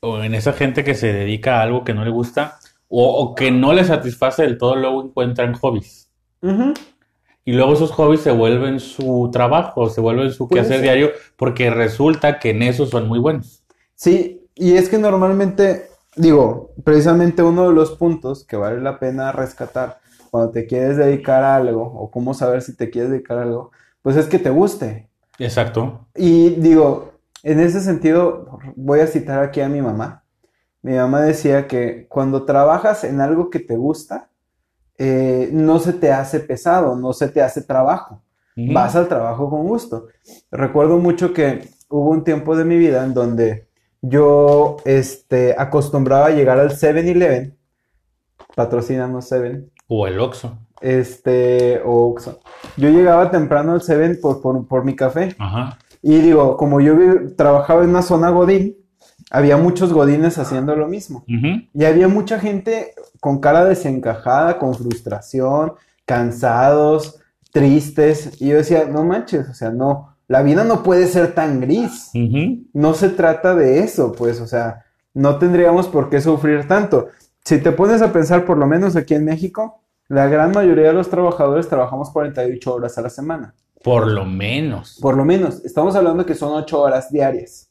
o 0.00 0.22
en 0.22 0.34
esa 0.34 0.52
gente 0.52 0.84
que 0.84 0.94
se 0.94 1.12
dedica 1.12 1.58
a 1.58 1.62
algo 1.62 1.84
que 1.84 1.94
no 1.94 2.04
le 2.04 2.10
gusta, 2.10 2.58
o, 2.88 3.04
o 3.04 3.34
que 3.34 3.50
no 3.50 3.72
le 3.72 3.84
satisface 3.84 4.42
del 4.42 4.58
todo, 4.58 4.76
luego 4.76 5.02
encuentran 5.04 5.54
hobbies. 5.54 6.10
Y 7.46 7.52
luego 7.52 7.74
esos 7.74 7.92
hobbies 7.92 8.22
se 8.22 8.32
vuelven 8.32 8.80
su 8.80 9.30
trabajo, 9.32 9.88
se 9.88 10.00
vuelven 10.00 10.32
su 10.32 10.48
Puede 10.48 10.62
quehacer 10.62 10.82
diario, 10.82 11.10
porque 11.36 11.70
resulta 11.70 12.40
que 12.40 12.50
en 12.50 12.62
eso 12.62 12.86
son 12.86 13.06
muy 13.06 13.20
buenos. 13.20 13.64
Sí, 13.94 14.48
y 14.56 14.72
es 14.72 14.88
que 14.88 14.98
normalmente, 14.98 15.86
digo, 16.16 16.72
precisamente 16.82 17.44
uno 17.44 17.68
de 17.68 17.72
los 17.72 17.92
puntos 17.92 18.44
que 18.44 18.56
vale 18.56 18.80
la 18.80 18.98
pena 18.98 19.30
rescatar 19.30 20.00
cuando 20.32 20.50
te 20.50 20.66
quieres 20.66 20.96
dedicar 20.96 21.44
a 21.44 21.54
algo, 21.54 21.84
o 21.84 22.10
cómo 22.10 22.34
saber 22.34 22.62
si 22.62 22.76
te 22.76 22.90
quieres 22.90 23.12
dedicar 23.12 23.38
a 23.38 23.42
algo, 23.42 23.70
pues 24.02 24.16
es 24.16 24.26
que 24.26 24.40
te 24.40 24.50
guste. 24.50 25.08
Exacto. 25.38 26.08
Y 26.16 26.48
digo, 26.56 27.12
en 27.44 27.60
ese 27.60 27.80
sentido, 27.80 28.58
voy 28.74 28.98
a 28.98 29.06
citar 29.06 29.44
aquí 29.44 29.60
a 29.60 29.68
mi 29.68 29.80
mamá. 29.80 30.24
Mi 30.82 30.94
mamá 30.94 31.20
decía 31.20 31.68
que 31.68 32.08
cuando 32.08 32.44
trabajas 32.44 33.04
en 33.04 33.20
algo 33.20 33.50
que 33.50 33.60
te 33.60 33.76
gusta, 33.76 34.30
eh, 34.98 35.50
no 35.52 35.78
se 35.78 35.92
te 35.92 36.12
hace 36.12 36.40
pesado, 36.40 36.96
no 36.96 37.12
se 37.12 37.28
te 37.28 37.42
hace 37.42 37.62
trabajo. 37.62 38.22
Vas 38.72 38.96
al 38.96 39.06
trabajo 39.06 39.50
con 39.50 39.66
gusto. 39.66 40.06
Recuerdo 40.50 40.96
mucho 40.98 41.34
que 41.34 41.68
hubo 41.90 42.08
un 42.10 42.24
tiempo 42.24 42.56
de 42.56 42.64
mi 42.64 42.78
vida 42.78 43.04
en 43.04 43.12
donde 43.12 43.68
yo 44.00 44.76
este, 44.86 45.54
acostumbraba 45.58 46.26
a 46.26 46.30
llegar 46.30 46.58
al 46.58 46.70
7-Eleven, 46.70 47.54
patrocinamos 48.54 49.26
7, 49.28 49.64
O 49.88 50.06
el 50.06 50.18
Oxxo. 50.20 50.58
este, 50.80 51.80
o 51.84 52.08
Oxxo. 52.08 52.40
Yo 52.76 52.88
llegaba 52.88 53.30
temprano 53.30 53.72
al 53.72 53.82
7 53.82 54.18
por, 54.22 54.40
por, 54.40 54.66
por 54.66 54.84
mi 54.84 54.96
café. 54.96 55.34
Ajá. 55.38 55.78
Y 56.02 56.18
digo, 56.18 56.56
como 56.56 56.80
yo 56.80 56.94
trabajaba 57.36 57.82
en 57.84 57.90
una 57.90 58.02
zona 58.02 58.30
Godín, 58.30 58.76
había 59.30 59.56
muchos 59.56 59.92
Godines 59.92 60.38
haciendo 60.38 60.76
lo 60.76 60.88
mismo. 60.88 61.24
Y 61.26 61.84
había 61.84 62.08
mucha 62.08 62.38
gente 62.38 62.94
con 63.20 63.40
cara 63.40 63.64
desencajada, 63.64 64.58
con 64.58 64.74
frustración, 64.74 65.72
cansados, 66.04 67.20
tristes. 67.52 68.40
Y 68.40 68.48
yo 68.48 68.56
decía, 68.56 68.86
no 68.86 69.04
manches, 69.04 69.48
o 69.48 69.54
sea, 69.54 69.70
no, 69.70 70.16
la 70.28 70.42
vida 70.42 70.64
no 70.64 70.82
puede 70.82 71.06
ser 71.06 71.34
tan 71.34 71.60
gris. 71.60 72.10
No 72.72 72.94
se 72.94 73.08
trata 73.08 73.54
de 73.54 73.80
eso, 73.80 74.12
pues, 74.12 74.40
o 74.40 74.46
sea, 74.46 74.84
no 75.14 75.38
tendríamos 75.38 75.88
por 75.88 76.10
qué 76.10 76.20
sufrir 76.20 76.68
tanto. 76.68 77.08
Si 77.44 77.58
te 77.58 77.72
pones 77.72 78.02
a 78.02 78.12
pensar, 78.12 78.44
por 78.44 78.58
lo 78.58 78.66
menos 78.66 78.96
aquí 78.96 79.14
en 79.14 79.24
México, 79.24 79.80
la 80.08 80.28
gran 80.28 80.52
mayoría 80.52 80.88
de 80.88 80.92
los 80.92 81.08
trabajadores 81.08 81.68
trabajamos 81.68 82.10
48 82.10 82.74
horas 82.74 82.98
a 82.98 83.02
la 83.02 83.10
semana. 83.10 83.54
Por 83.82 84.08
lo 84.08 84.24
menos. 84.24 84.98
Por 85.00 85.16
lo 85.16 85.24
menos, 85.24 85.64
estamos 85.64 85.94
hablando 85.94 86.26
que 86.26 86.34
son 86.34 86.52
8 86.52 86.80
horas 86.80 87.10
diarias. 87.10 87.65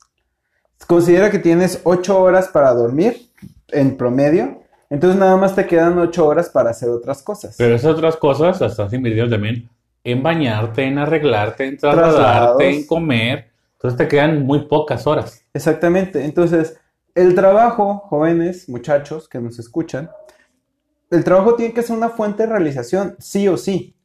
Considera 0.87 1.31
que 1.31 1.39
tienes 1.39 1.81
8 1.83 2.19
horas 2.21 2.47
para 2.49 2.73
dormir 2.73 3.29
en 3.69 3.97
promedio, 3.97 4.61
entonces 4.89 5.19
nada 5.19 5.35
más 5.35 5.55
te 5.55 5.65
quedan 5.65 5.97
8 5.97 6.25
horas 6.25 6.49
para 6.49 6.69
hacer 6.69 6.89
otras 6.89 7.23
cosas. 7.23 7.55
Pero 7.57 7.75
esas 7.75 7.91
otras 7.91 8.15
cosas 8.17 8.61
las 8.61 8.71
estás 8.71 8.93
invirtiendo 8.93 9.35
también 9.35 9.67
en 10.03 10.21
bañarte, 10.21 10.83
en 10.83 10.99
arreglarte, 10.99 11.65
en 11.65 11.77
trasladarte, 11.77 12.17
Traslados. 12.17 12.61
en 12.61 12.85
comer. 12.85 13.51
Entonces 13.73 13.97
te 13.97 14.07
quedan 14.07 14.45
muy 14.45 14.67
pocas 14.67 15.07
horas. 15.07 15.43
Exactamente, 15.53 16.23
entonces 16.23 16.77
el 17.15 17.33
trabajo, 17.33 18.03
jóvenes, 18.09 18.69
muchachos 18.69 19.27
que 19.27 19.39
nos 19.39 19.57
escuchan, 19.57 20.09
el 21.09 21.23
trabajo 21.23 21.55
tiene 21.55 21.73
que 21.73 21.81
ser 21.81 21.95
una 21.95 22.09
fuente 22.09 22.43
de 22.43 22.49
realización, 22.49 23.15
sí 23.19 23.47
o 23.47 23.57
sí. 23.57 23.95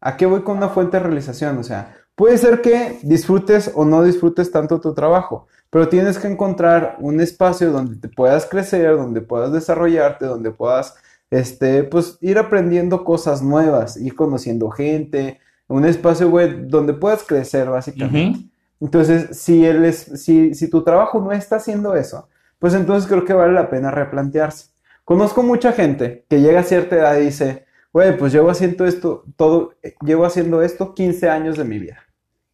¿A 0.00 0.16
qué 0.16 0.24
voy 0.24 0.42
con 0.42 0.56
una 0.56 0.68
fuente 0.68 0.96
de 0.96 1.02
realización? 1.02 1.58
O 1.58 1.62
sea, 1.62 1.94
puede 2.14 2.38
ser 2.38 2.62
que 2.62 2.98
disfrutes 3.02 3.72
o 3.74 3.84
no 3.84 4.02
disfrutes 4.02 4.50
tanto 4.50 4.80
tu 4.80 4.94
trabajo, 4.94 5.46
pero 5.70 5.88
tienes 5.88 6.18
que 6.18 6.26
encontrar 6.26 6.96
un 7.00 7.20
espacio 7.20 7.70
donde 7.70 7.96
te 7.96 8.08
puedas 8.08 8.44
crecer, 8.46 8.96
donde 8.96 9.20
puedas 9.20 9.52
desarrollarte, 9.52 10.26
donde 10.26 10.50
puedas, 10.50 10.94
este, 11.30 11.84
pues, 11.84 12.18
ir 12.20 12.38
aprendiendo 12.38 13.04
cosas 13.04 13.40
nuevas, 13.40 13.96
ir 13.96 14.14
conociendo 14.16 14.70
gente, 14.70 15.38
un 15.68 15.84
espacio, 15.84 16.28
güey, 16.28 16.66
donde 16.66 16.92
puedas 16.92 17.22
crecer, 17.22 17.70
básicamente. 17.70 18.40
Entonces, 18.80 19.38
si, 19.38 19.64
él 19.64 19.84
es, 19.84 19.98
si, 19.98 20.54
si 20.54 20.68
tu 20.68 20.82
trabajo 20.82 21.20
no 21.20 21.30
está 21.30 21.56
haciendo 21.56 21.94
eso, 21.94 22.28
pues 22.58 22.74
entonces 22.74 23.08
creo 23.08 23.24
que 23.24 23.32
vale 23.32 23.52
la 23.52 23.70
pena 23.70 23.90
replantearse. 23.90 24.70
Conozco 25.04 25.42
mucha 25.42 25.72
gente 25.72 26.24
que 26.28 26.40
llega 26.40 26.60
a 26.60 26.64
cierta 26.64 26.96
edad 26.96 27.16
y 27.18 27.26
dice, 27.26 27.66
güey, 27.92 28.16
pues 28.16 28.32
llevo 28.32 28.50
haciendo 28.50 28.84
esto, 28.84 29.24
todo, 29.36 29.74
eh, 29.82 29.94
llevo 30.04 30.24
haciendo 30.24 30.62
esto 30.62 30.94
15 30.94 31.28
años 31.28 31.56
de 31.56 31.64
mi 31.64 31.78
vida. 31.78 31.98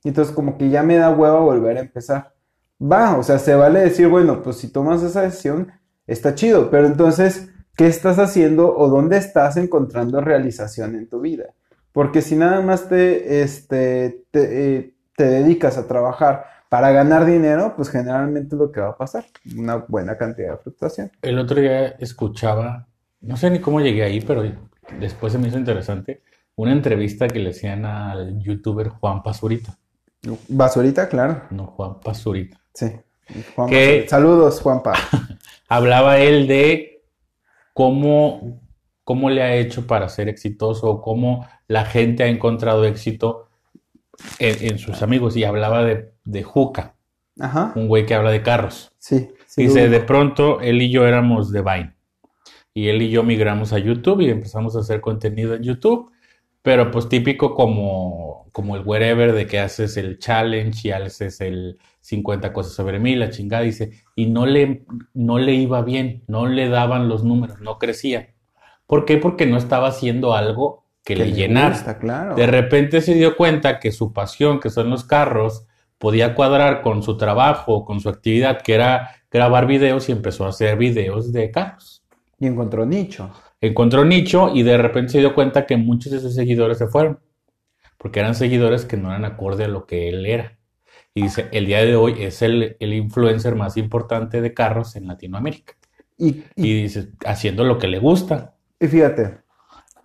Y 0.05 0.09
entonces 0.09 0.35
como 0.35 0.59
que 0.59 0.69
ya 0.69 0.83
me 0.83 0.97
da 0.97 1.11
hueva 1.11 1.41
volver 1.41 1.79
a 1.79 1.81
empezar. 1.81 2.36
Va, 2.81 3.17
o 3.17 3.23
sea, 3.23 3.39
se 3.39 3.55
vale 3.55 3.81
decir, 3.81 4.09
bueno, 4.09 4.43
pues 4.43 4.57
si 4.57 4.71
tomas 4.71 5.03
esa 5.03 5.23
decisión, 5.23 5.73
está 6.07 6.35
chido, 6.35 6.71
pero 6.71 6.87
entonces, 6.87 7.49
¿qué 7.77 7.87
estás 7.87 8.19
haciendo 8.19 8.77
o 8.77 8.89
dónde 8.89 9.17
estás 9.17 9.57
encontrando 9.57 10.21
realización 10.21 10.95
en 10.95 11.09
tu 11.09 11.21
vida? 11.21 11.55
Porque 11.93 12.21
si 12.21 12.37
nada 12.37 12.61
más 12.61 12.89
te, 12.89 13.43
este, 13.43 14.25
te, 14.31 14.77
eh, 14.77 14.95
te 15.17 15.25
dedicas 15.25 15.79
a 15.79 15.87
trabajar 15.87 16.45
para 16.69 16.91
ganar 16.91 17.25
dinero, 17.25 17.73
pues 17.77 17.89
generalmente 17.89 18.55
es 18.55 18.61
lo 18.61 18.71
que 18.71 18.81
va 18.81 18.91
a 18.91 18.97
pasar, 18.97 19.25
una 19.57 19.77
buena 19.77 20.19
cantidad 20.19 20.53
de 20.53 20.59
frustración. 20.59 21.11
El 21.23 21.39
otro 21.39 21.61
día 21.61 21.89
escuchaba, 21.99 22.87
no 23.21 23.37
sé 23.37 23.51
ni 23.51 23.61
cómo 23.61 23.81
llegué 23.81 24.03
ahí, 24.03 24.21
pero 24.21 24.43
después 25.01 25.33
se 25.33 25.39
me 25.39 25.49
hizo 25.49 25.59
interesante, 25.59 26.23
una 26.57 26.73
entrevista 26.73 27.29
que 27.29 27.39
le 27.39 27.51
hacían 27.51 27.85
al 27.85 28.39
youtuber 28.41 28.89
Juan 28.89 29.23
Pazurita. 29.23 29.79
Basurita, 30.49 31.09
claro, 31.09 31.43
No, 31.51 31.67
Juan 31.67 32.01
Pazurita. 32.01 32.59
Sí. 32.77 32.93
Basurita. 33.57 34.09
Saludos, 34.09 34.61
Juanpa. 34.61 34.93
Hablaba 35.69 36.19
él 36.21 36.47
de 36.47 37.03
cómo, 37.75 38.61
cómo 39.03 39.31
le 39.31 39.43
ha 39.43 39.57
hecho 39.57 39.87
para 39.89 40.09
ser 40.09 40.29
exitoso, 40.29 41.01
cómo 41.03 41.45
la 41.67 41.85
gente 41.85 42.23
ha 42.23 42.29
encontrado 42.29 42.85
éxito 42.85 43.49
en, 44.39 44.73
en 44.73 44.79
sus 44.79 45.03
amigos. 45.03 45.37
Y 45.37 45.43
hablaba 45.43 45.83
de, 45.83 46.13
de 46.25 46.43
Juca, 46.45 46.95
Ajá, 47.41 47.73
un 47.75 47.89
güey 47.89 48.07
que 48.07 48.15
habla 48.15 48.31
de 48.31 48.43
carros. 48.43 48.93
sí. 48.99 49.31
Dice, 49.57 49.87
lo 49.87 49.91
de 49.91 50.01
pronto 50.01 50.61
él 50.61 50.83
y 50.83 50.91
yo 50.91 51.07
éramos 51.07 51.51
de 51.51 51.63
Vine. 51.63 51.97
Y 52.75 52.89
él 52.89 53.01
y 53.01 53.09
yo 53.11 53.23
migramos 53.23 53.73
a 53.73 53.79
YouTube 53.79 54.21
y 54.21 54.29
empezamos 54.29 54.77
a 54.77 54.81
hacer 54.81 55.01
contenido 55.01 55.55
en 55.55 55.63
YouTube. 55.63 56.13
Pero 56.67 56.91
pues 56.91 57.09
típico 57.09 57.55
como, 57.55 58.49
como 58.51 58.75
el 58.75 58.83
wherever 58.85 59.33
de 59.33 59.47
que 59.47 59.61
haces 59.61 59.97
el 59.97 60.19
challenge 60.19 60.89
y 60.89 60.91
haces 60.91 61.41
el 61.41 61.79
50 62.01 62.53
cosas 62.53 62.73
sobre 62.73 62.99
mí, 62.99 63.15
la 63.15 63.31
chingada, 63.31 63.63
dice, 63.63 63.93
y 64.17 64.27
no 64.27 64.47
le, 64.47 64.85
no 65.15 65.39
le 65.39 65.55
iba 65.55 65.83
bien, 65.83 66.25
no 66.27 66.49
le 66.49 66.69
daban 66.69 67.09
los 67.09 67.23
números, 67.23 67.61
no 67.61 67.79
crecía. 67.79 68.35
¿Por 68.89 69.05
qué? 69.05 69.17
Porque 69.17 69.47
no 69.47 69.59
estaba 69.59 69.87
haciendo 69.87 70.35
algo 70.35 70.83
que, 71.05 71.15
Que 71.15 71.21
le 71.21 71.27
le 71.27 71.35
llenara. 71.35 71.69
gusta, 71.77 72.01
claro. 72.01 72.35
De 72.35 72.49
repente 72.49 73.01
se 73.01 73.15
dio 73.15 73.37
cuenta 73.37 73.79
que 73.79 73.93
su 73.93 74.13
pasión, 74.13 74.59
que 74.59 74.71
son 74.71 74.91
los 74.91 75.05
carros, 75.05 75.69
podía 75.99 76.35
cuadrar 76.35 76.83
con 76.83 77.05
su 77.05 77.17
trabajo, 77.17 77.85
con 77.85 78.01
su 78.01 78.09
actividad, 78.09 78.63
que 78.63 78.75
era 78.75 79.13
grabar 79.31 79.69
videos 79.69 80.09
y 80.09 80.13
empezó 80.13 80.45
a 80.45 80.49
hacer 80.49 80.77
videos 80.77 81.33
de 81.33 81.49
carros. 81.53 82.03
Y 82.41 82.49
encontró 82.49 82.85
nicho. 82.85 83.31
Encontró 83.69 84.05
nicho 84.05 84.53
y 84.55 84.63
de 84.63 84.79
repente 84.79 85.13
se 85.13 85.19
dio 85.21 85.35
cuenta 85.35 85.67
que 85.67 85.77
muchos 85.77 86.13
de 86.13 86.21
sus 86.21 86.35
seguidores 86.35 86.79
se 86.79 86.87
fueron, 86.89 87.21
porque 87.99 88.21
eran 88.21 88.35
seguidores 88.35 88.85
que 88.87 88.97
no 88.97 89.11
eran 89.11 89.25
acorde 89.27 89.65
a 89.65 89.69
lo 89.69 89.87
que 89.87 90.09
él 90.11 90.27
era. 90.27 90.59
Y 91.15 91.23
dice, 91.23 91.49
el 91.53 91.67
día 91.67 91.85
de 91.85 91.97
hoy 91.97 92.17
es 92.21 92.43
el, 92.43 92.77
el 92.81 92.95
influencer 92.95 93.57
más 93.57 93.77
importante 93.77 94.41
de 94.43 94.55
carros 94.55 94.97
en 94.97 95.09
Latinoamérica. 95.09 95.75
Y, 96.19 96.45
y, 96.57 96.67
Y 96.69 96.83
dice, 96.85 97.11
haciendo 97.27 97.65
lo 97.65 97.79
que 97.79 97.89
le 97.89 97.99
gusta. 97.99 98.57
y 98.81 98.87
fíjate, 98.89 99.43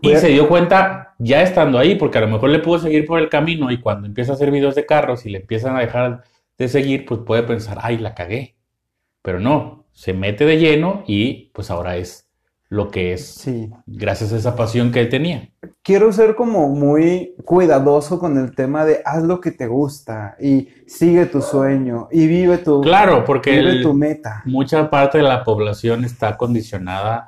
Y 0.01 0.15
a- 0.15 0.19
se 0.19 0.29
dio 0.29 0.47
cuenta 0.47 1.13
ya 1.19 1.41
estando 1.43 1.77
ahí, 1.77 1.95
porque 1.95 2.17
a 2.17 2.21
lo 2.21 2.27
mejor 2.27 2.49
le 2.49 2.59
pudo 2.59 2.79
seguir 2.79 3.05
por 3.05 3.19
el 3.19 3.29
camino 3.29 3.71
y 3.71 3.79
cuando 3.79 4.07
empieza 4.07 4.31
a 4.31 4.35
hacer 4.35 4.49
videos 4.51 4.75
de 4.75 4.85
carros 4.85 5.25
y 5.25 5.29
le 5.29 5.39
empiezan 5.39 5.75
a 5.77 5.81
dejar 5.81 6.23
de 6.57 6.67
seguir, 6.67 7.05
pues 7.05 7.21
puede 7.25 7.43
pensar, 7.43 7.77
ay, 7.81 7.97
la 7.97 8.15
cagué. 8.15 8.55
Pero 9.23 9.39
no, 9.41 9.85
se 9.93 10.13
mete 10.13 10.45
de 10.45 10.59
lleno 10.59 11.03
y 11.07 11.51
pues 11.53 11.71
ahora 11.71 11.97
es 11.97 12.30
lo 12.71 12.89
que 12.89 13.11
es 13.11 13.27
sí. 13.33 13.69
gracias 13.85 14.31
a 14.31 14.37
esa 14.37 14.55
pasión 14.55 14.93
que 14.93 15.01
él 15.01 15.09
tenía. 15.09 15.49
Quiero 15.83 16.13
ser 16.13 16.35
como 16.35 16.69
muy 16.69 17.35
cuidadoso 17.43 18.17
con 18.17 18.37
el 18.37 18.55
tema 18.55 18.85
de 18.85 19.01
haz 19.03 19.23
lo 19.23 19.41
que 19.41 19.51
te 19.51 19.67
gusta 19.67 20.37
y 20.39 20.69
sigue 20.87 21.25
tu 21.25 21.41
sueño 21.41 22.07
y 22.11 22.27
vive 22.27 22.59
tu, 22.59 22.79
Claro, 22.79 23.25
porque 23.25 23.51
vive 23.51 23.71
el- 23.71 23.81
tu 23.83 23.93
meta. 23.93 24.41
mucha 24.45 24.89
parte 24.89 25.17
de 25.17 25.25
la 25.25 25.43
población 25.43 26.05
está 26.05 26.37
condicionada 26.37 27.25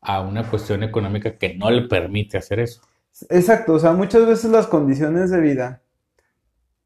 a 0.00 0.22
una 0.22 0.48
cuestión 0.48 0.82
económica 0.82 1.36
que 1.36 1.54
no 1.54 1.70
le 1.70 1.82
permite 1.82 2.38
hacer 2.38 2.60
eso. 2.60 2.80
Exacto, 3.28 3.74
o 3.74 3.78
sea, 3.78 3.92
muchas 3.92 4.26
veces 4.26 4.50
las 4.50 4.66
condiciones 4.66 5.30
de 5.30 5.40
vida, 5.42 5.82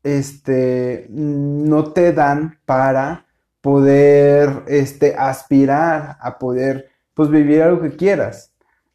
este, 0.02 1.06
no 1.09 1.92
te 1.92 2.12
dan 2.12 2.59
para 2.66 3.26
poder, 3.61 4.64
este, 4.66 5.14
aspirar 5.16 6.16
a 6.21 6.38
poder, 6.40 6.88
pues, 7.14 7.31
vivir 7.31 7.62
algo 7.62 7.81
que 7.83 7.97
quieras. 7.97 8.52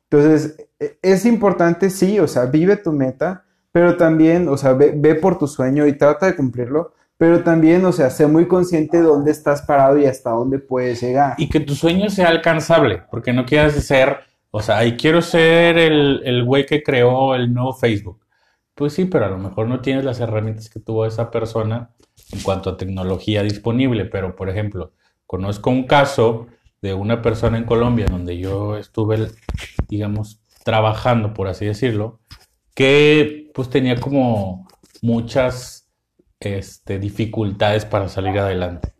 Entonces, 0.09 0.57
e- 0.79 0.97
es 1.01 1.25
importante, 1.25 1.89
sí, 1.89 2.19
o 2.19 2.27
sea, 2.27 2.45
vive 2.45 2.77
tu 2.77 2.91
meta, 2.91 3.45
pero 3.71 3.97
también, 3.97 4.47
o 4.49 4.57
sea, 4.57 4.73
ve, 4.73 4.93
ve 4.95 5.15
por 5.15 5.37
tu 5.37 5.47
sueño 5.47 5.85
y 5.85 5.97
trata 5.97 6.25
de 6.25 6.35
cumplirlo, 6.35 6.93
pero 7.17 7.43
también, 7.43 7.83
o 7.85 7.91
sea, 7.91 8.09
sé 8.09 8.27
muy 8.27 8.47
consciente 8.47 8.97
de 8.97 9.03
dónde 9.03 9.31
estás 9.31 9.63
parado 9.63 9.97
y 9.97 10.05
hasta 10.05 10.29
dónde 10.31 10.59
puedes 10.59 11.01
llegar. 11.01 11.35
Y 11.37 11.49
que 11.49 11.59
tu 11.59 11.75
sueño 11.75 12.09
sea 12.09 12.29
alcanzable, 12.29 13.03
porque 13.09 13.33
no 13.33 13.45
quieras 13.45 13.73
ser, 13.73 14.17
o 14.51 14.61
sea, 14.61 14.77
ay, 14.77 14.97
quiero 14.97 15.21
ser 15.21 15.77
el, 15.77 16.21
el 16.25 16.43
güey 16.43 16.65
que 16.65 16.83
creó 16.83 17.35
el 17.35 17.53
nuevo 17.53 17.73
Facebook. 17.73 18.19
Pues 18.75 18.93
sí, 18.93 19.05
pero 19.05 19.25
a 19.25 19.29
lo 19.29 19.39
mejor 19.39 19.67
no 19.67 19.81
tienes 19.81 20.05
las 20.05 20.19
herramientas 20.19 20.69
que 20.69 20.79
tuvo 20.79 21.07
esa 21.07 21.31
persona 21.31 21.89
en 22.31 22.41
cuanto 22.41 22.69
a 22.69 22.77
tecnología 22.77 23.41
disponible. 23.41 24.05
Pero, 24.05 24.35
por 24.35 24.49
ejemplo, 24.49 24.91
conozco 25.25 25.71
un 25.71 25.87
caso 25.87 26.45
de 26.81 26.93
una 26.93 27.21
persona 27.21 27.57
en 27.57 27.65
Colombia 27.65 28.05
donde 28.09 28.37
yo 28.37 28.77
estuve, 28.77 29.29
digamos, 29.87 30.39
trabajando, 30.63 31.33
por 31.33 31.47
así 31.47 31.65
decirlo, 31.65 32.19
que 32.75 33.49
pues 33.53 33.69
tenía 33.69 33.95
como 33.99 34.67
muchas 35.01 35.89
este, 36.39 36.99
dificultades 36.99 37.85
para 37.85 38.09
salir 38.09 38.37
adelante. 38.39 38.93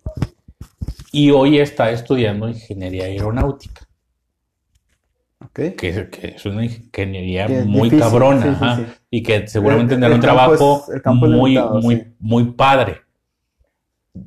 Y 1.11 1.31
hoy 1.31 1.59
está 1.59 1.91
estudiando 1.91 2.47
ingeniería 2.49 3.05
aeronáutica, 3.05 3.87
¿Ok? 5.39 5.53
que, 5.53 6.09
que 6.09 6.27
es 6.35 6.45
una 6.45 6.65
ingeniería 6.65 7.45
es 7.45 7.65
muy 7.65 7.89
difícil, 7.89 7.99
cabrona, 7.99 8.41
sí, 8.43 8.49
sí, 8.49 8.55
ajá, 8.55 8.75
sí. 8.77 8.85
y 9.11 9.23
que 9.23 9.47
seguramente 9.47 9.93
tendrá 9.93 10.13
un 10.13 10.19
trabajo 10.21 10.83
es- 10.93 11.05
muy, 11.05 11.51
limitado, 11.51 11.81
muy, 11.81 12.13
muy 12.19 12.43
padre. 12.53 13.01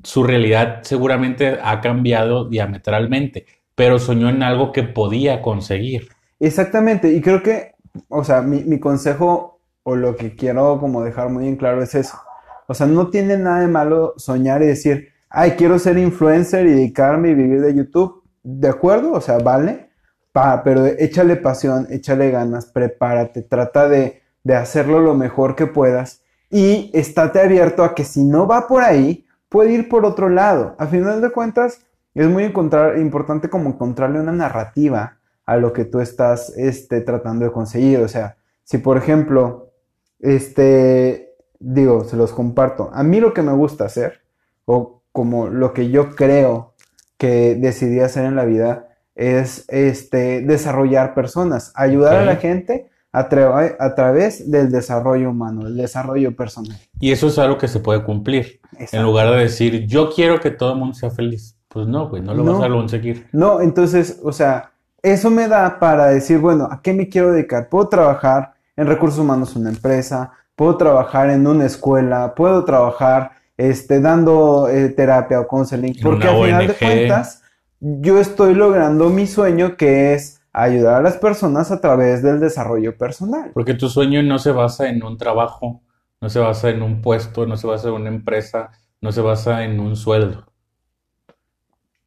Su 0.02 0.24
realidad 0.24 0.80
seguramente 0.82 1.58
ha 1.62 1.80
cambiado 1.80 2.48
diametralmente, 2.48 3.46
pero 3.74 3.98
soñó 3.98 4.28
en 4.28 4.42
algo 4.42 4.72
que 4.72 4.82
podía 4.82 5.42
conseguir. 5.42 6.08
Exactamente, 6.38 7.12
y 7.12 7.20
creo 7.20 7.42
que, 7.42 7.72
o 8.08 8.24
sea, 8.24 8.42
mi, 8.42 8.64
mi 8.64 8.78
consejo 8.80 9.60
o 9.82 9.96
lo 9.96 10.16
que 10.16 10.34
quiero 10.36 10.78
como 10.80 11.02
dejar 11.04 11.28
muy 11.30 11.48
en 11.48 11.56
claro 11.56 11.82
es 11.82 11.94
eso. 11.94 12.18
O 12.66 12.74
sea, 12.74 12.86
no 12.86 13.08
tiene 13.10 13.36
nada 13.36 13.60
de 13.60 13.68
malo 13.68 14.14
soñar 14.16 14.62
y 14.62 14.66
decir, 14.66 15.08
ay, 15.28 15.52
quiero 15.52 15.78
ser 15.78 15.98
influencer 15.98 16.66
y 16.66 16.70
dedicarme 16.70 17.30
y 17.30 17.34
vivir 17.34 17.60
de 17.60 17.74
YouTube. 17.74 18.22
¿De 18.42 18.68
acuerdo? 18.68 19.12
O 19.12 19.20
sea, 19.20 19.38
vale, 19.38 19.90
Pa- 20.32 20.62
pero 20.62 20.86
échale 20.86 21.36
pasión, 21.36 21.88
échale 21.90 22.30
ganas, 22.30 22.66
prepárate, 22.66 23.42
trata 23.42 23.88
de, 23.88 24.22
de 24.44 24.54
hacerlo 24.54 25.00
lo 25.00 25.14
mejor 25.14 25.56
que 25.56 25.66
puedas 25.66 26.22
y 26.50 26.90
estate 26.94 27.40
abierto 27.40 27.82
a 27.82 27.94
que 27.94 28.04
si 28.04 28.22
no 28.24 28.46
va 28.46 28.68
por 28.68 28.82
ahí, 28.84 29.26
puede 29.50 29.72
ir 29.72 29.90
por 29.90 30.06
otro 30.06 30.30
lado. 30.30 30.74
A 30.78 30.86
final 30.86 31.20
de 31.20 31.30
cuentas, 31.30 31.80
es 32.14 32.26
muy 32.26 32.44
encontrar, 32.44 32.98
importante 32.98 33.50
como 33.50 33.68
encontrarle 33.68 34.20
una 34.20 34.32
narrativa 34.32 35.18
a 35.44 35.56
lo 35.58 35.74
que 35.74 35.84
tú 35.84 36.00
estás 36.00 36.56
este, 36.56 37.02
tratando 37.02 37.44
de 37.44 37.52
conseguir. 37.52 38.00
O 38.00 38.08
sea, 38.08 38.36
si 38.64 38.78
por 38.78 38.96
ejemplo, 38.96 39.72
este, 40.20 41.34
digo, 41.58 42.04
se 42.04 42.16
los 42.16 42.32
comparto. 42.32 42.90
A 42.94 43.02
mí 43.02 43.20
lo 43.20 43.34
que 43.34 43.42
me 43.42 43.52
gusta 43.52 43.84
hacer, 43.84 44.22
o 44.64 45.02
como 45.12 45.48
lo 45.48 45.74
que 45.74 45.90
yo 45.90 46.14
creo 46.14 46.74
que 47.18 47.56
decidí 47.56 48.00
hacer 48.00 48.24
en 48.24 48.36
la 48.36 48.44
vida, 48.44 48.88
es 49.16 49.64
este, 49.68 50.40
desarrollar 50.40 51.14
personas, 51.14 51.72
ayudar 51.74 52.16
a 52.16 52.24
la 52.24 52.36
gente 52.36 52.90
a, 53.12 53.28
tra- 53.28 53.76
a 53.78 53.94
través 53.94 54.50
del 54.50 54.70
desarrollo 54.70 55.30
humano, 55.30 55.66
el 55.66 55.76
desarrollo 55.76 56.34
personal. 56.36 56.78
Y 57.00 57.10
eso 57.12 57.26
es 57.28 57.38
algo 57.38 57.58
que 57.58 57.68
se 57.68 57.80
puede 57.80 58.02
cumplir. 58.04 58.60
En 58.92 59.02
lugar 59.02 59.30
de 59.30 59.36
decir, 59.38 59.86
yo 59.86 60.10
quiero 60.10 60.40
que 60.40 60.50
todo 60.50 60.72
el 60.72 60.78
mundo 60.78 60.94
sea 60.94 61.10
feliz. 61.10 61.56
Pues 61.68 61.86
no, 61.86 62.08
güey, 62.08 62.22
no 62.22 62.34
lo 62.34 62.42
No. 62.44 62.58
vas 62.58 62.64
a 62.64 62.68
conseguir. 62.68 63.28
No, 63.32 63.60
entonces, 63.60 64.20
o 64.22 64.32
sea, 64.32 64.72
eso 65.02 65.30
me 65.30 65.48
da 65.48 65.78
para 65.78 66.06
decir, 66.08 66.38
bueno, 66.38 66.68
¿a 66.70 66.80
qué 66.82 66.92
me 66.92 67.08
quiero 67.08 67.32
dedicar? 67.32 67.68
Puedo 67.68 67.88
trabajar 67.88 68.54
en 68.76 68.86
recursos 68.86 69.18
humanos 69.20 69.54
en 69.54 69.62
una 69.62 69.70
empresa, 69.70 70.30
puedo 70.56 70.76
trabajar 70.76 71.30
en 71.30 71.46
una 71.46 71.66
escuela, 71.66 72.34
puedo 72.34 72.64
trabajar 72.64 73.32
este, 73.56 74.00
dando 74.00 74.68
eh, 74.68 74.88
terapia 74.88 75.40
o 75.40 75.46
counseling, 75.46 75.94
porque 76.02 76.26
al 76.28 76.44
final 76.44 76.66
de 76.66 76.74
cuentas, 76.74 77.42
yo 77.80 78.18
estoy 78.18 78.54
logrando 78.54 79.08
mi 79.10 79.26
sueño 79.26 79.76
que 79.76 80.14
es 80.14 80.39
ayudar 80.52 80.96
a 80.96 81.02
las 81.02 81.16
personas 81.16 81.70
a 81.70 81.80
través 81.80 82.22
del 82.22 82.40
desarrollo 82.40 82.96
personal. 82.96 83.50
Porque 83.54 83.74
tu 83.74 83.88
sueño 83.88 84.22
no 84.22 84.38
se 84.38 84.52
basa 84.52 84.88
en 84.88 85.02
un 85.02 85.16
trabajo, 85.16 85.82
no 86.20 86.28
se 86.28 86.38
basa 86.38 86.70
en 86.70 86.82
un 86.82 87.02
puesto, 87.02 87.46
no 87.46 87.56
se 87.56 87.66
basa 87.66 87.88
en 87.88 87.94
una 87.94 88.08
empresa, 88.08 88.70
no 89.00 89.12
se 89.12 89.20
basa 89.20 89.64
en 89.64 89.80
un 89.80 89.96
sueldo. 89.96 90.46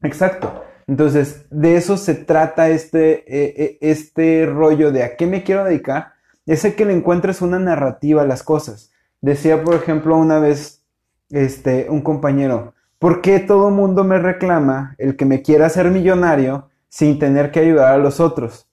Exacto. 0.01 0.63
Entonces, 0.87 1.45
de 1.49 1.77
eso 1.77 1.97
se 1.97 2.13
trata 2.13 2.69
este, 2.69 3.23
eh, 3.27 3.53
eh, 3.57 3.77
este 3.81 4.45
rollo 4.45 4.91
de 4.91 5.03
a 5.03 5.15
qué 5.15 5.25
me 5.25 5.43
quiero 5.43 5.63
dedicar. 5.63 6.13
Es 6.45 6.65
el 6.65 6.75
que 6.75 6.85
le 6.85 6.93
encuentres 6.93 7.41
una 7.41 7.57
narrativa 7.57 8.23
a 8.23 8.27
las 8.27 8.43
cosas. 8.43 8.91
Decía, 9.21 9.63
por 9.63 9.75
ejemplo, 9.75 10.17
una 10.17 10.39
vez 10.39 10.83
este, 11.29 11.87
un 11.89 12.01
compañero, 12.01 12.73
¿por 12.99 13.21
qué 13.21 13.39
todo 13.39 13.69
mundo 13.69 14.03
me 14.03 14.19
reclama 14.19 14.95
el 14.97 15.15
que 15.15 15.25
me 15.25 15.41
quiera 15.41 15.67
hacer 15.67 15.89
millonario 15.89 16.69
sin 16.93 17.17
tener 17.17 17.49
que 17.49 17.59
ayudar 17.59 17.91
a 17.91 17.97
los 17.97 18.19
otros? 18.19 18.67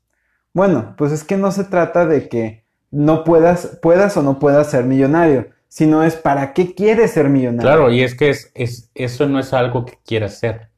Bueno, 0.53 0.95
pues 0.99 1.11
es 1.11 1.25
que 1.25 1.39
no 1.39 1.51
se 1.53 1.65
trata 1.65 2.05
de 2.05 2.29
que 2.29 2.65
no 2.91 3.25
puedas, 3.25 3.79
puedas 3.81 4.15
o 4.19 4.23
no 4.23 4.39
puedas 4.39 4.71
ser 4.71 4.85
millonario, 4.85 5.49
sino 5.69 6.03
es 6.03 6.17
para 6.17 6.53
qué 6.53 6.75
quieres 6.75 7.13
ser 7.13 7.31
millonario. 7.31 7.63
Claro, 7.63 7.91
y 7.91 8.03
es 8.03 8.15
que 8.15 8.29
es, 8.29 8.53
es, 8.55 8.91
eso 8.95 9.27
no 9.27 9.39
es 9.39 9.55
algo 9.55 9.87
que 9.87 9.99
quieras 10.05 10.35
hacer. 10.35 10.69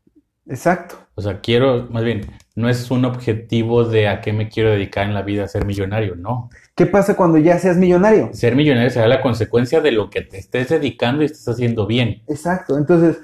Exacto. 0.46 0.94
O 1.16 1.20
sea, 1.20 1.40
quiero, 1.40 1.88
más 1.90 2.04
bien, 2.04 2.30
no 2.54 2.68
es 2.68 2.92
un 2.92 3.04
objetivo 3.04 3.86
de 3.86 4.06
a 4.06 4.20
qué 4.20 4.32
me 4.32 4.48
quiero 4.48 4.70
dedicar 4.70 5.08
en 5.08 5.14
la 5.14 5.22
vida, 5.22 5.48
ser 5.48 5.64
millonario, 5.64 6.14
no. 6.14 6.48
¿Qué 6.76 6.86
pasa 6.86 7.16
cuando 7.16 7.38
ya 7.38 7.58
seas 7.58 7.76
millonario? 7.76 8.30
Ser 8.34 8.54
millonario 8.54 8.90
será 8.90 9.08
la 9.08 9.20
consecuencia 9.20 9.80
de 9.80 9.90
lo 9.90 10.10
que 10.10 10.20
te 10.20 10.38
estés 10.38 10.68
dedicando 10.68 11.22
y 11.22 11.26
estés 11.26 11.48
haciendo 11.48 11.88
bien. 11.88 12.22
Exacto, 12.28 12.78
entonces, 12.78 13.18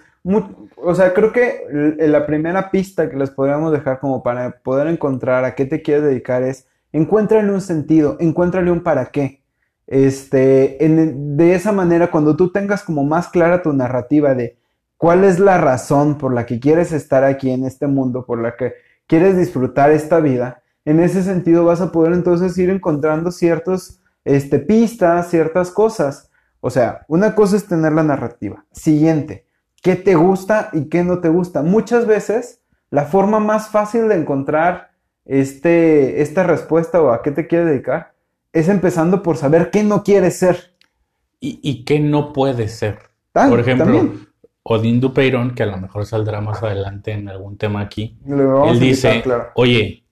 o 0.83 0.95
sea, 0.95 1.13
creo 1.15 1.33
que 1.33 1.97
la 1.99 2.27
primera 2.27 2.71
pista 2.71 3.09
que 3.11 3.17
les 3.17 3.31
podríamos 3.31 3.73
dejar 3.73 4.01
como 4.01 4.23
para 4.23 4.59
poder 4.63 4.87
encontrar 4.89 5.45
a 5.45 5.55
qué 5.55 5.67
te 5.67 5.83
quieres 5.83 6.05
dedicar 6.05 6.43
es, 6.43 6.67
encuéntrale 6.93 7.53
un 7.53 7.61
sentido, 7.61 8.17
encuéntrale 8.21 8.71
un 8.71 8.83
para 8.83 9.07
qué. 9.07 9.43
Este, 9.87 10.85
en- 10.85 11.37
de 11.37 11.55
esa 11.55 11.73
manera, 11.73 12.11
cuando 12.11 12.37
tú 12.37 12.53
tengas 12.53 12.83
como 12.83 13.05
más 13.05 13.29
clara 13.29 13.63
tu 13.63 13.73
narrativa 13.73 14.35
de 14.35 14.59
cuál 14.97 15.25
es 15.25 15.39
la 15.39 15.59
razón 15.59 16.19
por 16.19 16.35
la 16.35 16.47
que 16.47 16.61
quieres 16.61 16.93
estar 16.93 17.25
aquí 17.25 17.51
en 17.51 17.65
este 17.65 17.87
mundo, 17.87 18.25
por 18.27 18.41
la 18.41 18.57
que 18.57 18.75
quieres 19.07 19.37
disfrutar 19.37 19.91
esta 19.91 20.21
vida, 20.21 20.63
en 20.85 21.01
ese 21.01 21.23
sentido 21.23 21.65
vas 21.65 21.81
a 21.81 21.93
poder 21.93 22.13
entonces 22.13 22.57
ir 22.59 22.71
encontrando 22.71 23.31
ciertos, 23.31 24.01
este, 24.25 24.59
pistas, 24.59 25.29
ciertas 25.31 25.71
cosas. 25.71 26.31
O 26.61 26.71
sea, 26.71 27.05
una 27.09 27.35
cosa 27.35 27.57
es 27.57 27.67
tener 27.67 27.93
la 27.93 28.03
narrativa. 28.03 28.65
Siguiente, 28.73 29.47
¿qué 29.83 29.97
te 29.97 30.15
gusta 30.15 30.71
y 30.73 30.89
qué 30.89 31.05
no 31.05 31.21
te 31.21 31.29
gusta? 31.29 31.63
Muchas 31.63 32.07
veces 32.07 32.61
la 32.91 33.05
forma 33.05 33.41
más 33.41 33.69
fácil 33.69 34.09
de 34.09 34.17
encontrar 34.17 34.91
este, 35.25 36.23
esta 36.23 36.43
respuesta 36.43 37.03
o 37.03 37.11
a 37.11 37.23
qué 37.23 37.31
te 37.31 37.47
quieres 37.47 37.69
dedicar 37.69 38.15
es 38.53 38.69
empezando 38.69 39.23
por 39.23 39.37
saber 39.37 39.71
qué 39.71 39.83
no 39.83 40.03
quieres 40.03 40.39
ser. 40.39 40.75
¿Y, 41.41 41.61
y 41.63 41.85
qué 41.85 42.01
no 42.01 42.33
puede 42.33 42.69
ser? 42.69 42.99
Por 43.33 43.61
ejemplo, 43.61 43.85
también. 43.85 44.29
Odín 44.63 45.01
Dupeirón, 45.01 45.55
que 45.55 45.63
a 45.63 45.67
lo 45.67 45.79
mejor 45.79 46.05
saldrá 46.05 46.41
más 46.41 46.63
adelante 46.63 47.13
en 47.13 47.29
algún 47.29 47.57
tema 47.57 47.81
aquí, 47.81 48.19
él 48.27 48.79
dice, 48.79 49.23
claro. 49.23 49.49
oye, 49.55 50.05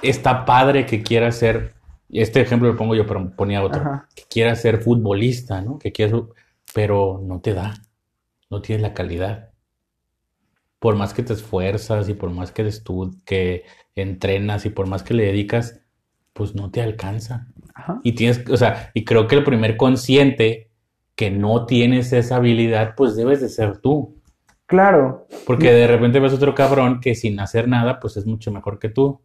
está 0.00 0.44
padre 0.46 0.86
que 0.86 1.02
quiera 1.02 1.30
ser, 1.30 1.74
este 2.08 2.40
ejemplo 2.40 2.68
lo 2.68 2.76
pongo 2.76 2.94
yo, 2.94 3.06
pero 3.06 3.30
ponía 3.36 3.62
otro, 3.62 3.80
Ajá. 3.80 4.08
que 4.14 4.22
quiera 4.30 4.54
ser 4.54 4.78
futbolista, 4.78 5.60
¿no? 5.60 5.78
Que 5.78 5.92
quiera, 5.92 6.18
pero 6.72 7.20
no 7.22 7.40
te 7.40 7.52
da. 7.52 7.74
No 8.50 8.60
tienes 8.60 8.82
la 8.82 8.94
calidad. 8.94 9.50
Por 10.78 10.96
más 10.96 11.14
que 11.14 11.22
te 11.22 11.32
esfuerzas 11.34 12.08
y 12.08 12.14
por 12.14 12.30
más 12.30 12.52
que, 12.52 12.66
estu- 12.66 13.22
que 13.24 13.64
entrenas 13.94 14.64
y 14.66 14.70
por 14.70 14.86
más 14.86 15.02
que 15.02 15.14
le 15.14 15.24
dedicas, 15.26 15.80
pues 16.32 16.54
no 16.54 16.70
te 16.70 16.80
alcanza. 16.82 17.48
Ajá. 17.74 18.00
Y 18.02 18.12
tienes, 18.12 18.48
o 18.48 18.56
sea, 18.56 18.90
y 18.94 19.04
creo 19.04 19.26
que 19.26 19.36
el 19.36 19.44
primer 19.44 19.76
consciente 19.76 20.70
que 21.14 21.30
no 21.30 21.66
tienes 21.66 22.12
esa 22.12 22.36
habilidad, 22.36 22.94
pues 22.96 23.14
debes 23.14 23.40
de 23.42 23.50
ser 23.50 23.78
tú. 23.78 24.16
Claro. 24.66 25.26
Porque 25.46 25.72
de 25.72 25.86
repente 25.86 26.18
ves 26.20 26.32
otro 26.32 26.54
cabrón 26.54 27.00
que 27.00 27.14
sin 27.14 27.38
hacer 27.40 27.68
nada, 27.68 28.00
pues 28.00 28.16
es 28.16 28.24
mucho 28.24 28.50
mejor 28.50 28.78
que 28.78 28.88
tú. 28.88 29.20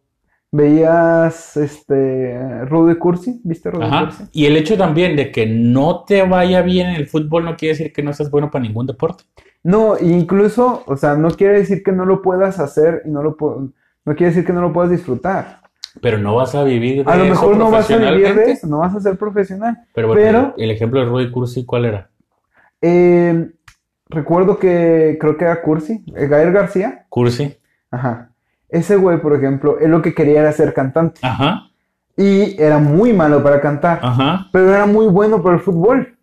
¿Veías 0.52 1.56
este 1.56 2.64
Rudy 2.66 2.96
Cursi? 2.96 3.40
¿Viste 3.44 3.70
Rudy 3.70 3.84
Ajá. 3.84 4.04
Cursi? 4.06 4.24
Y 4.32 4.46
el 4.46 4.56
hecho 4.56 4.76
también 4.78 5.16
de 5.16 5.30
que 5.30 5.46
no 5.46 6.04
te 6.04 6.22
vaya 6.22 6.62
bien 6.62 6.88
en 6.88 6.96
el 6.96 7.08
fútbol 7.08 7.44
no 7.44 7.56
quiere 7.56 7.74
decir 7.74 7.92
que 7.92 8.02
no 8.02 8.12
seas 8.12 8.30
bueno 8.30 8.50
para 8.50 8.62
ningún 8.64 8.86
deporte. 8.86 9.24
No, 9.62 9.98
incluso, 9.98 10.84
o 10.86 10.96
sea, 10.96 11.16
no 11.16 11.30
quiere 11.30 11.58
decir 11.58 11.82
que 11.82 11.92
no 11.92 12.04
lo 12.06 12.22
puedas 12.22 12.60
hacer 12.60 13.02
y 13.04 13.10
no 13.10 13.22
lo 13.22 13.36
no 13.40 14.14
quiere 14.14 14.26
decir 14.30 14.44
que 14.46 14.52
no 14.52 14.60
lo 14.60 14.72
puedas 14.72 14.90
disfrutar. 14.90 15.60
Pero 16.00 16.18
no 16.18 16.36
vas 16.36 16.54
a 16.54 16.62
vivir 16.62 17.04
de 17.04 17.10
A 17.10 17.16
lo 17.16 17.24
eso 17.24 17.32
mejor 17.32 17.56
no 17.56 17.70
vas 17.70 17.90
a 17.90 17.96
vivir 17.96 18.34
de 18.34 18.52
eso, 18.52 18.66
no 18.66 18.78
vas 18.78 18.94
a 18.94 19.00
ser 19.00 19.16
profesional. 19.16 19.76
Pero 19.94 20.08
bueno, 20.08 20.22
Pero- 20.22 20.54
el 20.56 20.70
ejemplo 20.70 21.00
de 21.00 21.06
Rudy 21.06 21.30
Cursi, 21.30 21.64
¿cuál 21.64 21.86
era? 21.86 22.10
Eh, 22.80 23.50
recuerdo 24.08 24.58
que 24.58 25.16
creo 25.20 25.36
que 25.36 25.44
era 25.44 25.60
Cursi, 25.62 26.04
eh, 26.14 26.26
Gael 26.28 26.52
García. 26.52 27.06
Cursi. 27.08 27.56
Ajá. 27.90 28.30
Ese 28.68 28.96
güey, 28.96 29.18
por 29.20 29.34
ejemplo, 29.34 29.78
él 29.78 29.90
lo 29.90 30.02
que 30.02 30.14
quería 30.14 30.40
era 30.40 30.52
ser 30.52 30.74
cantante. 30.74 31.20
Ajá, 31.22 31.68
Y 32.16 32.60
era 32.60 32.78
muy 32.78 33.12
malo 33.12 33.42
para 33.42 33.60
cantar, 33.60 34.00
ajá. 34.02 34.48
pero 34.52 34.70
era 34.74 34.86
muy 34.86 35.06
bueno 35.06 35.42
para 35.42 35.56
el 35.56 35.62
fútbol. 35.62 36.16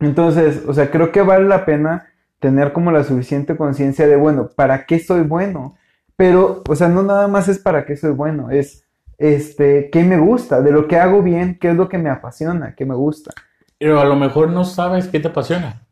Entonces, 0.00 0.62
o 0.66 0.74
sea, 0.74 0.90
creo 0.90 1.10
que 1.10 1.22
vale 1.22 1.46
la 1.46 1.64
pena 1.64 2.06
tener 2.38 2.72
como 2.72 2.92
la 2.92 3.02
suficiente 3.04 3.56
conciencia 3.56 4.06
de, 4.06 4.16
bueno, 4.16 4.50
¿para 4.54 4.84
qué 4.86 4.98
soy 4.98 5.22
bueno? 5.22 5.76
Pero, 6.16 6.62
o 6.68 6.74
sea, 6.76 6.88
no 6.88 7.02
nada 7.02 7.28
más 7.28 7.48
es 7.48 7.58
para 7.58 7.84
qué 7.86 7.96
soy 7.96 8.12
bueno, 8.12 8.50
es, 8.50 8.84
este, 9.18 9.88
qué 9.90 10.04
me 10.04 10.18
gusta, 10.18 10.60
de 10.60 10.72
lo 10.72 10.86
que 10.86 10.96
hago 10.98 11.22
bien, 11.22 11.58
qué 11.58 11.70
es 11.70 11.76
lo 11.76 11.88
que 11.88 11.98
me 11.98 12.10
apasiona, 12.10 12.74
qué 12.74 12.84
me 12.84 12.94
gusta. 12.94 13.32
Pero 13.78 14.00
a 14.00 14.04
lo 14.04 14.16
mejor 14.16 14.50
no 14.50 14.64
sabes 14.64 15.08
qué 15.08 15.20
te 15.20 15.28
apasiona. 15.28 15.82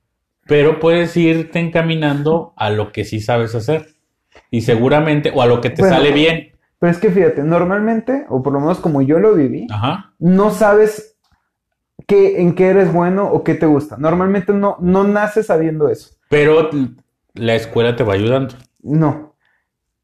Pero 0.47 0.79
puedes 0.81 1.17
irte 1.17 1.59
encaminando 1.59 2.53
a 2.57 2.71
lo 2.71 2.93
que 2.93 3.05
sí 3.05 3.21
sabes 3.21 3.55
hacer. 3.55 3.94
Y 4.51 4.61
seguramente, 4.63 5.33
o 5.35 5.43
a 5.43 5.47
lo 5.47 5.61
que 5.61 5.71
te 5.71 5.83
Bueno. 5.83 5.97
sale 5.97 6.13
bien. 6.13 6.53
Pero 6.79 6.91
es 6.93 6.99
que 6.99 7.11
fíjate, 7.11 7.43
normalmente, 7.43 8.27
o 8.29 8.43
por 8.43 8.53
lo 8.53 8.61
menos 8.61 8.79
como 8.79 9.01
yo 9.03 9.19
lo 9.19 9.35
viví, 9.35 9.67
Ajá. 9.71 10.13
no 10.19 10.51
sabes 10.51 11.17
qué, 12.07 12.41
en 12.43 12.55
qué 12.55 12.69
eres 12.69 12.93
bueno 12.93 13.25
o 13.31 13.43
qué 13.43 13.55
te 13.55 13.67
gusta. 13.67 13.97
Normalmente 13.97 14.53
no, 14.53 14.77
no 14.81 15.05
naces 15.05 15.47
sabiendo 15.47 15.89
eso. 15.89 16.11
Pero 16.29 16.71
la 17.35 17.55
escuela 17.55 17.97
te 17.97 18.05
va 18.05 18.15
ayudando. 18.15 18.55
No. 18.83 19.35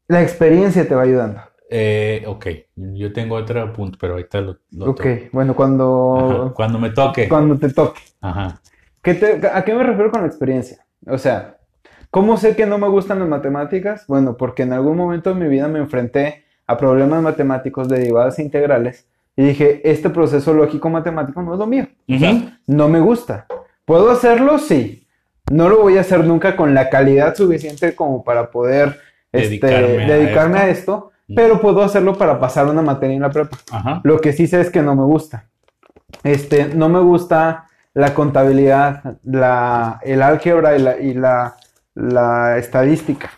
La 0.07 0.21
experiencia 0.23 0.87
te 0.87 0.95
va 0.95 1.03
ayudando. 1.03 1.39
Eh, 1.69 2.23
ok, 2.27 2.47
yo 2.75 3.13
tengo 3.13 3.35
otro 3.35 3.71
punto, 3.71 3.97
pero 4.01 4.13
ahorita 4.13 4.41
lo, 4.41 4.57
lo 4.71 4.89
Ok, 4.91 4.97
toco. 4.97 5.09
bueno, 5.31 5.51
Ajá, 5.51 5.57
cuando, 5.57 6.53
Cuando 6.55 6.79
me 6.79 6.89
toque. 6.89 7.29
cuando 7.29 7.57
te 7.57 7.69
toque. 7.69 8.01
Ajá. 8.19 8.59
¿Qué 9.01 9.13
te- 9.13 9.47
¿A 9.47 9.63
qué 9.63 9.73
me 9.73 9.83
refiero 9.83 10.11
con 10.11 10.21
la 10.21 10.27
experiencia? 10.27 10.85
O 11.07 11.17
sea, 11.17 11.57
¿cómo 12.11 12.37
sé 12.37 12.55
que 12.55 12.65
no 12.67 12.77
me 12.77 12.87
gustan 12.87 13.19
las 13.19 13.27
matemáticas? 13.27 14.05
Bueno, 14.07 14.37
porque 14.37 14.63
en 14.63 14.73
algún 14.73 14.97
momento 14.97 15.33
de 15.33 15.39
mi 15.39 15.47
vida 15.49 15.67
me 15.67 15.79
enfrenté 15.79 16.43
a 16.67 16.77
problemas 16.77 17.23
matemáticos 17.23 17.89
de 17.89 17.97
derivadas 17.99 18.37
e 18.37 18.43
integrales 18.43 19.07
y 19.35 19.43
dije, 19.43 19.81
este 19.89 20.09
proceso 20.09 20.53
lógico 20.53 20.89
matemático 20.89 21.41
no 21.41 21.53
es 21.53 21.59
lo 21.59 21.65
mío. 21.65 21.87
O 22.07 22.17
sea, 22.19 22.31
Ujú. 22.33 22.49
no 22.67 22.87
me 22.89 22.99
gusta. 22.99 23.47
¿Puedo 23.85 24.11
hacerlo? 24.11 24.57
Sí. 24.59 25.07
No 25.51 25.67
lo 25.67 25.81
voy 25.81 25.97
a 25.97 26.01
hacer 26.01 26.23
nunca 26.23 26.55
con 26.55 26.73
la 26.73 26.89
calidad 26.89 27.35
suficiente 27.35 27.95
como 27.95 28.23
para 28.23 28.51
poder 28.51 28.99
este, 29.31 29.65
Dedicarme 29.67 30.03
a 30.03 30.17
dedicarme 30.17 30.59
a 30.59 30.69
esto. 30.69 31.11
esto, 31.27 31.35
pero 31.35 31.59
puedo 31.61 31.81
hacerlo 31.81 32.17
para 32.17 32.39
pasar 32.39 32.67
una 32.67 32.81
materia 32.81 33.15
en 33.15 33.21
la 33.21 33.29
prepa. 33.31 33.57
Ajá. 33.71 34.01
Lo 34.03 34.19
que 34.19 34.33
sí 34.33 34.47
sé 34.47 34.61
es 34.61 34.69
que 34.69 34.81
no 34.81 34.95
me 34.95 35.03
gusta. 35.03 35.45
Este, 36.23 36.67
no 36.75 36.89
me 36.89 36.99
gusta 36.99 37.65
la 37.93 38.13
contabilidad, 38.13 39.17
la, 39.23 39.99
el 40.03 40.21
álgebra 40.21 40.75
y 40.77 40.79
la, 40.81 40.99
y 40.99 41.13
la, 41.13 41.55
la 41.95 42.57
estadística. 42.57 43.31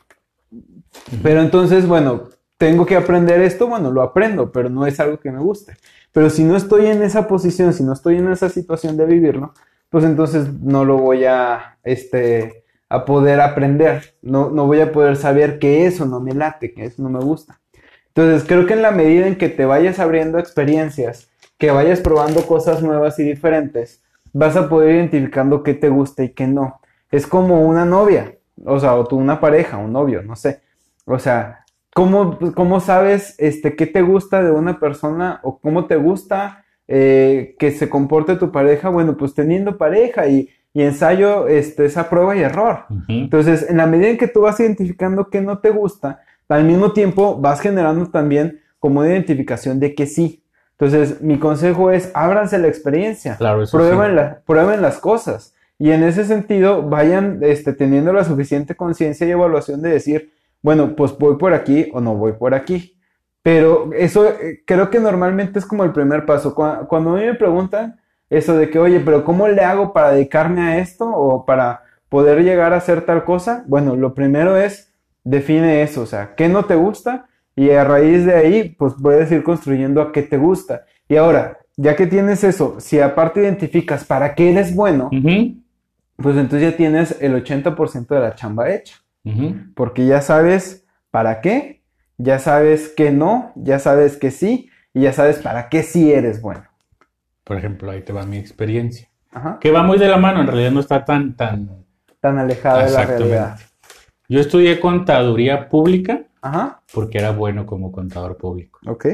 Pero 1.21 1.41
entonces, 1.41 1.87
bueno, 1.87 2.29
tengo 2.57 2.85
que 2.85 2.95
aprender 2.95 3.41
esto, 3.41 3.67
bueno, 3.67 3.91
lo 3.91 4.01
aprendo, 4.01 4.51
pero 4.51 4.69
no 4.69 4.85
es 4.85 4.99
algo 4.99 5.19
que 5.19 5.31
me 5.31 5.39
guste. 5.39 5.75
Pero 6.11 6.29
si 6.29 6.43
no 6.43 6.55
estoy 6.55 6.85
en 6.85 7.01
esa 7.03 7.27
posición, 7.27 7.73
si 7.73 7.83
no 7.83 7.93
estoy 7.93 8.17
en 8.17 8.31
esa 8.31 8.49
situación 8.49 8.95
de 8.97 9.05
vivirlo, 9.05 9.53
pues 9.89 10.05
entonces 10.05 10.53
no 10.61 10.85
lo 10.85 10.97
voy 10.97 11.25
a, 11.25 11.77
este, 11.83 12.63
a 12.89 13.05
poder 13.05 13.41
aprender. 13.41 14.15
No, 14.21 14.49
no 14.49 14.65
voy 14.65 14.81
a 14.81 14.91
poder 14.91 15.15
saber 15.15 15.59
que 15.59 15.85
eso 15.85 16.05
no 16.05 16.19
me 16.19 16.33
late, 16.33 16.73
que 16.73 16.85
eso 16.85 17.01
no 17.01 17.09
me 17.09 17.19
gusta. 17.19 17.59
Entonces, 18.07 18.47
creo 18.47 18.67
que 18.67 18.73
en 18.73 18.83
la 18.83 18.91
medida 18.91 19.27
en 19.27 19.37
que 19.37 19.49
te 19.49 19.65
vayas 19.65 19.99
abriendo 19.99 20.37
experiencias, 20.37 21.29
que 21.57 21.71
vayas 21.71 21.99
probando 21.99 22.45
cosas 22.45 22.83
nuevas 22.83 23.17
y 23.17 23.23
diferentes, 23.23 24.03
vas 24.33 24.55
a 24.55 24.69
poder 24.69 24.95
identificando 24.95 25.63
qué 25.63 25.73
te 25.73 25.89
gusta 25.89 26.23
y 26.23 26.29
qué 26.29 26.45
no. 26.45 26.79
Es 27.09 27.25
como 27.25 27.67
una 27.67 27.85
novia, 27.85 28.37
o 28.65 28.80
sea, 28.80 28.95
o 28.95 29.06
tú 29.06 29.17
una 29.17 29.39
pareja, 29.39 29.78
un 29.78 29.91
novio, 29.93 30.21
no 30.23 30.36
sé. 30.36 30.62
O 31.06 31.19
sea, 31.19 31.65
¿cómo, 31.93 32.38
cómo 32.56 32.80
sabes 32.80 33.36
este, 33.38 33.76
qué 33.76 33.86
te 33.88 34.02
gusta 34.02 34.41
de 34.43 34.52
una 34.52 34.80
persona 34.80 35.39
o 35.43 35.60
cómo 35.60 35.86
te 35.86 35.95
gusta 35.95 36.63
eh, 36.88 37.56
que 37.60 37.71
se 37.71 37.89
comporte 37.89 38.36
tu 38.36 38.52
pareja? 38.52 38.89
Bueno, 38.89 39.17
pues 39.17 39.34
teniendo 39.34 39.78
pareja 39.78 40.28
y, 40.28 40.49
y 40.73 40.82
ensayo 40.84 41.47
este, 41.47 41.86
esa 41.86 42.10
prueba 42.10 42.36
y 42.36 42.41
error. 42.41 42.86
Entonces, 43.08 43.69
en 43.69 43.78
la 43.78 43.86
medida 43.86 44.10
en 44.10 44.17
que 44.17 44.28
tú 44.28 44.41
vas 44.41 44.60
identificando 44.60 45.30
qué 45.30 45.41
no 45.41 45.60
te 45.60 45.69
gusta, 45.69 46.21
al 46.49 46.63
mismo 46.65 46.91
tiempo 46.93 47.39
vas 47.39 47.60
generando 47.62 48.10
también 48.12 48.60
como 48.80 48.99
una 48.99 49.10
identificación 49.10 49.80
de 49.80 49.95
que 49.95 50.06
sí. 50.06 50.43
Entonces, 50.71 51.21
mi 51.21 51.39
consejo 51.39 51.91
es, 51.91 52.12
ábranse 52.13 52.58
la 52.58 52.67
experiencia, 52.67 53.38
Claro, 53.38 53.63
prueben, 53.71 54.10
sí. 54.12 54.15
la- 54.15 54.39
prueben 54.45 54.82
las 54.82 54.97
cosas. 54.99 55.52
Y 55.79 55.91
en 55.91 56.03
ese 56.03 56.25
sentido, 56.25 56.83
vayan 56.83 57.39
este, 57.41 57.73
teniendo 57.73 58.13
la 58.13 58.23
suficiente 58.23 58.75
conciencia 58.75 59.27
y 59.27 59.31
evaluación 59.31 59.81
de 59.81 59.89
decir, 59.89 60.31
bueno, 60.62 60.95
pues 60.95 61.17
voy 61.17 61.36
por 61.38 61.53
aquí 61.53 61.89
o 61.93 61.99
no 62.01 62.15
voy 62.15 62.33
por 62.33 62.53
aquí. 62.53 62.97
Pero 63.41 63.91
eso 63.93 64.27
eh, 64.29 64.62
creo 64.65 64.89
que 64.89 64.99
normalmente 64.99 65.59
es 65.59 65.65
como 65.65 65.83
el 65.83 65.91
primer 65.91 66.25
paso. 66.25 66.55
Cu- 66.55 66.88
Cuando 66.88 67.12
a 67.12 67.19
mí 67.19 67.25
me 67.25 67.33
preguntan 67.33 67.99
eso 68.29 68.55
de 68.57 68.69
que, 68.69 68.79
oye, 68.79 68.99
pero 69.01 69.25
¿cómo 69.25 69.47
le 69.47 69.62
hago 69.63 69.91
para 69.93 70.12
dedicarme 70.12 70.62
a 70.62 70.77
esto 70.79 71.05
o 71.09 71.45
para 71.45 71.83
poder 72.09 72.43
llegar 72.43 72.73
a 72.73 72.77
hacer 72.77 73.01
tal 73.05 73.25
cosa? 73.25 73.63
Bueno, 73.67 73.95
lo 73.95 74.13
primero 74.13 74.55
es 74.57 74.91
define 75.25 75.81
eso, 75.83 76.01
o 76.01 76.05
sea, 76.05 76.36
¿qué 76.36 76.49
no 76.49 76.65
te 76.65 76.75
gusta? 76.75 77.27
Y 77.55 77.69
a 77.71 77.83
raíz 77.83 78.25
de 78.25 78.33
ahí, 78.36 78.69
pues 78.77 78.93
puedes 79.01 79.31
ir 79.31 79.43
construyendo 79.43 80.01
a 80.01 80.12
qué 80.12 80.21
te 80.23 80.38
gusta. 80.38 80.86
Y 81.07 81.15
ahora, 81.17 81.59
ya 81.77 81.95
que 81.95 82.07
tienes 82.07 82.43
eso, 82.43 82.79
si 82.79 82.99
aparte 82.99 83.41
identificas 83.41 84.03
para 84.05 84.36
qué 84.36 84.51
eres 84.51 84.75
bueno. 84.75 85.23
Pues 86.17 86.38
entonces 86.38 86.71
ya 86.71 86.78
tienes 86.78 87.21
el 87.21 87.34
80% 87.34 88.08
de 88.08 88.19
la 88.19 88.36
chamba 88.36 88.71
hecha. 88.71 88.97
Porque 89.76 90.06
ya 90.06 90.21
sabes 90.21 90.86
para 91.10 91.39
qué, 91.39 91.82
ya 92.17 92.39
sabes 92.39 92.89
que 92.89 93.12
no, 93.12 93.54
ya 93.56 93.80
sabes 93.80 94.17
que 94.17 94.32
sí, 94.32 94.69
y 94.93 95.02
ya 95.02 95.13
sabes 95.13 95.39
para 95.39 95.69
qué 95.69 95.82
sí 95.82 96.12
eres 96.12 96.41
bueno. 96.41 96.63
Por 97.43 97.58
ejemplo, 97.58 97.89
ahí 97.91 98.02
te 98.02 98.13
va 98.13 98.26
mi 98.26 98.38
experiencia. 98.38 99.10
Ajá. 99.32 99.58
Que 99.60 99.71
va 99.71 99.84
muy 99.84 99.97
de 99.97 100.08
la 100.08 100.17
mano, 100.17 100.41
en 100.41 100.47
realidad 100.47 100.71
no 100.71 100.80
está 100.80 101.06
tan, 101.06 101.36
tan... 101.36 101.86
Tan 102.19 102.38
alejada 102.38 102.86
de 102.86 102.91
la 102.91 103.06
realidad. 103.06 103.60
Yo 104.30 104.39
estudié 104.39 104.80
contaduría 104.80 105.69
pública 105.69 106.26
Ajá. 106.41 106.82
porque 106.93 107.17
era 107.17 107.32
bueno 107.32 107.65
como 107.65 107.91
contador 107.91 108.38
público. 108.38 108.80
Ok. 108.86 109.06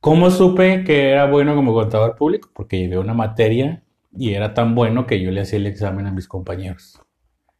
¿Cómo 0.00 0.30
supe 0.30 0.84
que 0.84 1.10
era 1.10 1.26
bueno 1.26 1.54
como 1.54 1.72
contador 1.72 2.14
público? 2.14 2.50
Porque 2.54 2.78
llevé 2.78 2.98
una 2.98 3.14
materia 3.14 3.82
y 4.18 4.34
era 4.34 4.54
tan 4.54 4.74
bueno 4.74 5.06
que 5.06 5.20
yo 5.20 5.30
le 5.30 5.42
hacía 5.42 5.58
el 5.58 5.66
examen 5.66 6.06
a 6.06 6.10
mis 6.12 6.28
compañeros. 6.28 7.00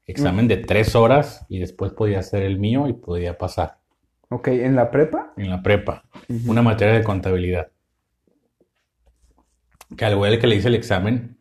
Examen 0.06 0.46
de 0.48 0.56
tres 0.58 0.94
horas 0.94 1.44
y 1.48 1.58
después 1.58 1.92
podía 1.92 2.20
hacer 2.20 2.42
el 2.42 2.58
mío 2.58 2.86
y 2.88 2.92
podía 2.92 3.36
pasar 3.38 3.78
Ok, 4.28 4.48
¿en 4.48 4.76
la 4.76 4.90
prepa? 4.90 5.32
en 5.36 5.50
la 5.50 5.62
prepa. 5.62 6.04
Una 6.46 6.62
materia 6.62 6.94
de 6.94 7.02
contabilidad. 7.04 7.68
Que 9.96 10.04
al 10.04 10.16
güey 10.16 10.38
que 10.38 10.46
le 10.46 10.56
hice 10.56 10.68
el 10.68 10.74
examen 10.74 11.38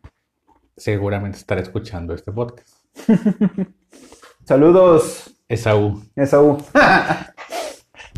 seguramente 0.76 1.38
estará 1.38 1.60
escuchando 1.60 2.14
este 2.14 2.32
podcast. 2.32 2.68
Saludos, 4.44 5.34
Esaú. 5.48 6.02
Esaú. 6.14 6.58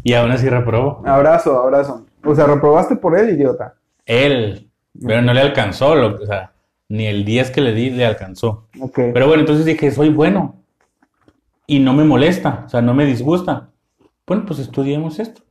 Y 0.05 0.15
aún 0.15 0.31
así 0.31 0.49
reprobó. 0.49 1.03
Abrazo, 1.05 1.61
abrazo. 1.61 2.07
O 2.25 2.33
sea, 2.35 2.47
reprobaste 2.47 2.95
por 2.97 3.19
él, 3.19 3.31
idiota. 3.31 3.75
Él. 4.07 4.71
Pero 5.05 5.21
no 5.23 5.35
le 5.35 5.41
alcanzó. 5.41 5.97
lo- 5.97 6.15
o 6.23 6.25
sea, 6.25 6.53
ni 6.89 7.07
el 7.07 7.25
10 7.25 7.51
que 7.51 7.61
le 7.61 7.73
di 7.73 7.91
le 7.91 8.07
alcanzó. 8.07 8.69
Ok. 8.81 8.95
Pero 9.13 9.27
bueno, 9.27 9.41
entonces 9.41 9.67
dije, 9.67 9.91
soy 9.91 10.09
bueno. 10.09 10.63
Y 11.67 11.81
no 11.81 11.93
me 11.93 12.05
molesta, 12.05 12.65
o 12.67 12.69
sea, 12.69 12.81
no 12.81 12.95
me 12.95 13.05
disgusta. 13.05 13.71
Bueno, 14.27 14.45
pues 14.47 14.59
estudiemos 14.59 15.19
esto. 15.19 15.43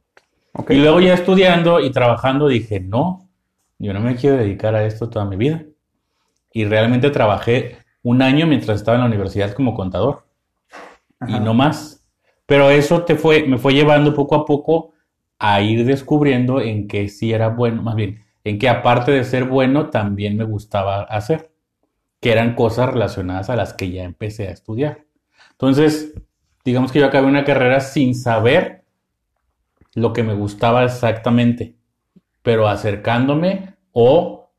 ok. 0.53 0.71
Y 0.71 0.77
luego 0.77 0.99
ya 0.99 1.13
estudiando 1.13 1.79
y 1.79 1.91
trabajando 1.91 2.47
dije, 2.47 2.79
no, 2.79 3.29
yo 3.77 3.93
no 3.93 3.99
me 3.99 4.15
quiero 4.15 4.37
dedicar 4.37 4.73
a 4.73 4.85
esto 4.85 5.09
toda 5.09 5.25
mi 5.25 5.35
vida. 5.35 5.63
Y 6.51 6.65
realmente 6.65 7.11
trabajé 7.11 7.77
un 8.01 8.21
año 8.21 8.47
mientras 8.47 8.77
estaba 8.77 8.95
en 8.95 9.01
la 9.01 9.07
universidad 9.07 9.53
como 9.53 9.75
contador 9.75 10.25
y 11.27 11.39
no 11.39 11.53
más. 11.53 12.05
Pero 12.45 12.69
eso 12.69 13.03
te 13.03 13.15
fue, 13.15 13.45
me 13.45 13.57
fue 13.57 13.73
llevando 13.73 14.13
poco 14.13 14.35
a 14.35 14.45
poco 14.45 14.93
a 15.39 15.61
ir 15.61 15.85
descubriendo 15.85 16.61
en 16.61 16.87
que 16.87 17.09
sí 17.09 17.31
era 17.31 17.49
bueno, 17.49 17.83
más 17.83 17.95
bien, 17.95 18.23
en 18.49 18.59
que 18.59 18.69
aparte 18.69 19.11
de 19.11 19.23
ser 19.25 19.43
bueno, 19.43 19.89
también 19.89 20.37
me 20.37 20.45
gustaba 20.45 21.01
hacer, 21.03 21.51
que 22.21 22.31
eran 22.31 22.55
cosas 22.55 22.93
relacionadas 22.93 23.49
a 23.49 23.55
las 23.55 23.73
que 23.73 23.91
ya 23.91 24.03
empecé 24.03 24.47
a 24.47 24.51
estudiar. 24.51 25.03
Entonces, 25.51 26.13
digamos 26.63 26.91
que 26.91 26.99
yo 26.99 27.07
acabé 27.07 27.27
una 27.27 27.43
carrera 27.43 27.81
sin 27.81 28.15
saber 28.15 28.85
lo 29.93 30.13
que 30.13 30.23
me 30.23 30.33
gustaba 30.33 30.85
exactamente, 30.85 31.75
pero 32.41 32.67
acercándome 32.67 33.73
o 33.91 34.49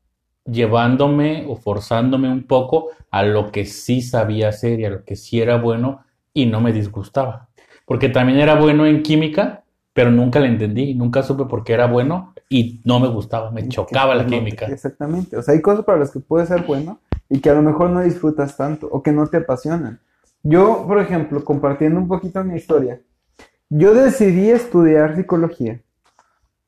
llevándome 0.45 1.45
o 1.47 1.55
forzándome 1.55 2.29
un 2.29 2.43
poco 2.43 2.89
a 3.09 3.23
lo 3.23 3.51
que 3.51 3.65
sí 3.65 4.01
sabía 4.01 4.49
hacer 4.49 4.79
y 4.79 4.85
a 4.85 4.89
lo 4.89 5.03
que 5.03 5.15
sí 5.15 5.41
era 5.41 5.57
bueno 5.57 6.03
y 6.33 6.45
no 6.45 6.61
me 6.61 6.73
disgustaba. 6.73 7.49
Porque 7.85 8.09
también 8.09 8.39
era 8.39 8.55
bueno 8.55 8.85
en 8.85 9.01
química, 9.01 9.63
pero 9.99 10.11
nunca 10.11 10.39
la 10.39 10.47
entendí, 10.47 10.95
nunca 10.95 11.23
supe 11.23 11.43
por 11.43 11.65
qué 11.65 11.73
era 11.73 11.85
bueno 11.85 12.33
y 12.47 12.79
no 12.85 13.01
me 13.01 13.09
gustaba, 13.09 13.51
me 13.51 13.67
chocaba 13.67 14.15
la 14.15 14.25
química. 14.25 14.65
Exactamente. 14.67 15.35
O 15.35 15.41
sea, 15.41 15.53
hay 15.53 15.61
cosas 15.61 15.83
para 15.83 15.99
las 15.99 16.09
que 16.09 16.21
puedes 16.21 16.47
ser 16.47 16.63
bueno 16.65 17.01
y 17.27 17.41
que 17.41 17.49
a 17.49 17.53
lo 17.53 17.61
mejor 17.61 17.89
no 17.89 17.99
disfrutas 17.99 18.55
tanto 18.55 18.87
o 18.89 19.03
que 19.03 19.11
no 19.11 19.27
te 19.27 19.35
apasionan. 19.35 19.99
Yo, 20.41 20.85
por 20.87 21.01
ejemplo, 21.01 21.43
compartiendo 21.43 21.99
un 21.99 22.07
poquito 22.07 22.41
mi 22.45 22.55
historia, 22.55 23.01
yo 23.67 23.93
decidí 23.93 24.49
estudiar 24.49 25.17
psicología 25.17 25.81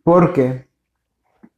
porque 0.04 0.67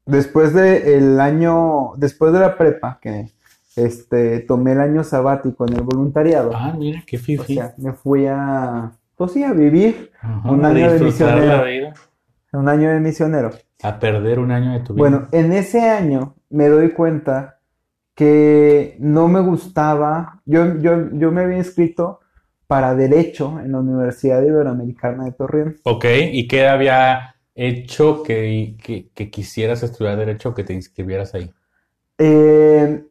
después 0.06 0.54
de 0.54 0.96
el 0.96 1.20
año, 1.20 1.94
después 1.98 2.34
de 2.34 2.40
la 2.40 2.56
prepa, 2.56 3.00
que 3.02 3.32
este, 3.76 4.42
tomé 4.42 4.74
el 4.74 4.80
año 4.80 5.04
sabático 5.04 5.68
en 5.68 5.74
el 5.74 5.82
voluntariado, 5.82 6.52
Ah, 6.54 6.76
mira, 6.78 7.04
qué 7.08 7.18
o 7.18 7.20
fifi. 7.20 7.56
sea, 7.56 7.74
me 7.80 7.94
fui 7.94 8.28
a, 8.28 8.92
pues 9.24 9.34
sí, 9.34 9.44
a 9.44 9.54
vivir 9.54 10.12
Ajá, 10.22 10.52
un 10.52 10.66
año 10.66 10.92
de 10.92 11.00
misionero. 11.00 11.64
un 12.54 12.70
año 12.70 12.90
de 12.90 13.00
misionero. 13.00 13.50
a 13.82 14.00
perder 14.00 14.40
un 14.40 14.52
año 14.52 14.74
de 14.74 14.80
tu 14.82 14.94
vida. 14.94 15.00
Bueno, 15.02 15.28
en 15.32 15.52
ese 15.54 15.82
año 15.82 16.36
me 16.50 16.68
doy 16.70 16.92
cuenta 16.92 17.60
que 18.16 18.96
no 19.00 19.28
me 19.28 19.40
gustaba. 19.42 20.42
Yo, 20.46 20.78
yo, 20.80 21.10
yo 21.14 21.32
me 21.32 21.42
había 21.42 21.58
inscrito 21.58 22.20
para 22.68 22.96
Derecho 22.96 23.60
en 23.60 23.72
la 23.72 23.80
Universidad 23.80 24.42
Iberoamericana 24.44 25.26
de 25.26 25.32
Torreón. 25.32 25.76
Ok, 25.84 26.06
¿y 26.32 26.48
qué 26.48 26.68
había 26.68 27.36
hecho 27.56 28.24
que, 28.24 28.76
que, 28.84 29.10
que 29.14 29.30
quisieras 29.30 29.84
estudiar 29.84 30.18
Derecho 30.18 30.50
o 30.50 30.54
que 30.54 30.64
te 30.64 30.74
inscribieras 30.74 31.34
ahí? 31.36 31.52
Eh, 32.18 33.04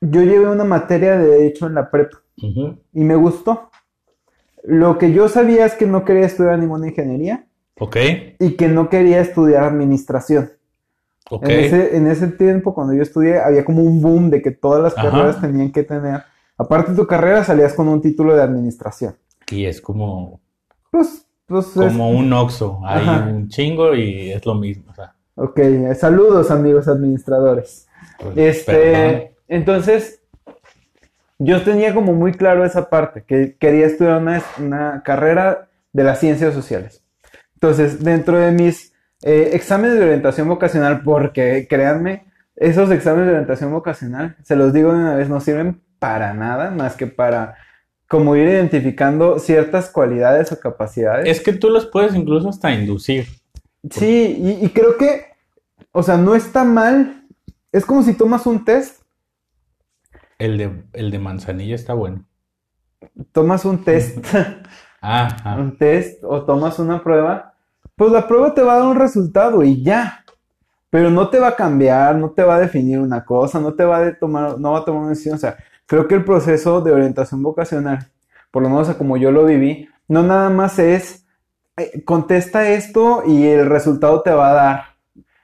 yo 0.00 0.22
llevé 0.22 0.48
una 0.48 0.64
materia 0.64 1.16
de 1.18 1.26
Derecho 1.26 1.66
en 1.66 1.74
la 1.74 1.90
prepa 1.90 2.18
y 2.36 3.00
me 3.04 3.16
gustó. 3.16 3.70
Lo 4.68 4.98
que 4.98 5.12
yo 5.12 5.28
sabía 5.28 5.64
es 5.64 5.74
que 5.74 5.86
no 5.86 6.04
quería 6.04 6.26
estudiar 6.26 6.58
ninguna 6.58 6.88
ingeniería 6.88 7.46
Ok, 7.78 7.96
y 8.40 8.56
que 8.56 8.66
no 8.68 8.88
quería 8.88 9.20
estudiar 9.20 9.62
administración. 9.64 10.50
ok. 11.30 11.44
En 11.44 11.50
ese, 11.60 11.96
en 11.96 12.06
ese 12.08 12.26
tiempo, 12.28 12.74
cuando 12.74 12.92
yo 12.94 13.02
estudié, 13.02 13.38
había 13.38 13.64
como 13.64 13.82
un 13.82 14.00
boom 14.02 14.28
de 14.30 14.42
que 14.42 14.50
todas 14.50 14.82
las 14.82 14.98
Ajá. 14.98 15.10
carreras 15.10 15.40
tenían 15.40 15.70
que 15.70 15.84
tener, 15.84 16.22
aparte 16.58 16.90
de 16.90 16.96
tu 16.96 17.06
carrera, 17.06 17.44
salías 17.44 17.74
con 17.74 17.86
un 17.86 18.00
título 18.02 18.34
de 18.34 18.42
administración. 18.42 19.14
Y 19.52 19.66
es 19.66 19.80
como, 19.80 20.40
Pues, 20.90 21.26
pues 21.46 21.66
es- 21.68 21.72
como 21.74 22.10
un 22.10 22.32
Oxxo, 22.32 22.80
hay 22.84 23.06
Ajá. 23.06 23.28
un 23.30 23.48
chingo 23.48 23.94
y 23.94 24.32
es 24.32 24.44
lo 24.46 24.54
mismo. 24.56 24.90
O 24.90 24.94
sea, 24.96 25.14
ok, 25.36 25.60
saludos 25.96 26.50
amigos 26.50 26.88
administradores. 26.88 27.86
pues, 28.18 28.64
perdón. 28.64 28.80
Este, 28.88 29.34
entonces, 29.46 30.22
yo 31.38 31.62
tenía 31.62 31.94
como 31.94 32.12
muy 32.12 32.32
claro 32.32 32.64
esa 32.64 32.88
parte, 32.88 33.24
que 33.26 33.56
quería 33.58 33.86
estudiar 33.86 34.20
una, 34.20 34.42
una 34.58 35.02
carrera 35.04 35.68
de 35.92 36.04
las 36.04 36.20
ciencias 36.20 36.54
sociales. 36.54 37.02
Entonces, 37.54 38.02
dentro 38.02 38.38
de 38.38 38.52
mis 38.52 38.92
eh, 39.22 39.50
exámenes 39.52 39.98
de 39.98 40.04
orientación 40.04 40.48
vocacional, 40.48 41.02
porque 41.02 41.66
créanme, 41.68 42.26
esos 42.54 42.90
exámenes 42.90 43.26
de 43.26 43.32
orientación 43.32 43.70
vocacional, 43.70 44.36
se 44.42 44.56
los 44.56 44.72
digo 44.72 44.92
de 44.92 44.98
una 44.98 45.16
vez, 45.16 45.28
no 45.28 45.40
sirven 45.40 45.82
para 45.98 46.34
nada 46.34 46.70
más 46.70 46.96
que 46.96 47.06
para 47.06 47.56
como 48.08 48.36
ir 48.36 48.46
identificando 48.46 49.38
ciertas 49.38 49.90
cualidades 49.90 50.52
o 50.52 50.60
capacidades. 50.60 51.28
Es 51.28 51.42
que 51.42 51.52
tú 51.52 51.70
los 51.70 51.86
puedes 51.86 52.14
incluso 52.14 52.48
hasta 52.48 52.72
inducir. 52.72 53.26
Sí, 53.90 54.36
y, 54.38 54.64
y 54.64 54.68
creo 54.70 54.96
que, 54.96 55.26
o 55.92 56.02
sea, 56.02 56.16
no 56.16 56.34
está 56.34 56.64
mal. 56.64 57.24
Es 57.72 57.84
como 57.84 58.02
si 58.02 58.14
tomas 58.14 58.46
un 58.46 58.64
test, 58.64 59.02
El 60.38 60.58
de, 60.58 60.84
el 60.92 61.10
de 61.10 61.18
manzanilla 61.18 61.74
está 61.74 61.94
bueno. 61.94 62.24
tomas 63.32 63.64
un 63.64 63.82
test, 63.84 64.18
un 65.58 65.76
test 65.78 66.22
o 66.24 66.44
tomas 66.44 66.78
una 66.78 67.02
prueba, 67.02 67.54
pues 67.94 68.12
la 68.12 68.28
prueba 68.28 68.52
te 68.54 68.62
va 68.62 68.74
a 68.74 68.78
dar 68.78 68.88
un 68.88 68.96
resultado 68.96 69.62
y 69.62 69.82
ya. 69.82 70.22
Pero 70.90 71.10
no 71.10 71.28
te 71.28 71.38
va 71.38 71.48
a 71.48 71.56
cambiar, 71.56 72.16
no 72.16 72.30
te 72.30 72.42
va 72.42 72.56
a 72.56 72.60
definir 72.60 73.00
una 73.00 73.24
cosa, 73.24 73.60
no 73.60 73.74
te 73.74 73.84
va 73.84 73.98
a 73.98 74.18
tomar, 74.18 74.58
no 74.58 74.72
va 74.72 74.78
a 74.78 74.84
tomar 74.84 75.02
una 75.02 75.10
decisión. 75.10 75.34
O 75.34 75.38
sea, 75.38 75.56
creo 75.86 76.06
que 76.06 76.14
el 76.14 76.24
proceso 76.24 76.80
de 76.80 76.92
orientación 76.92 77.42
vocacional, 77.42 78.10
por 78.50 78.62
lo 78.62 78.68
menos 78.68 78.88
como 78.94 79.16
yo 79.16 79.30
lo 79.30 79.44
viví, 79.44 79.88
no 80.08 80.22
nada 80.22 80.48
más 80.50 80.78
es 80.78 81.26
eh, 81.76 82.02
contesta 82.04 82.68
esto 82.70 83.22
y 83.26 83.46
el 83.46 83.66
resultado 83.66 84.22
te 84.22 84.30
va 84.30 84.50
a 84.50 84.54
dar, 84.54 84.84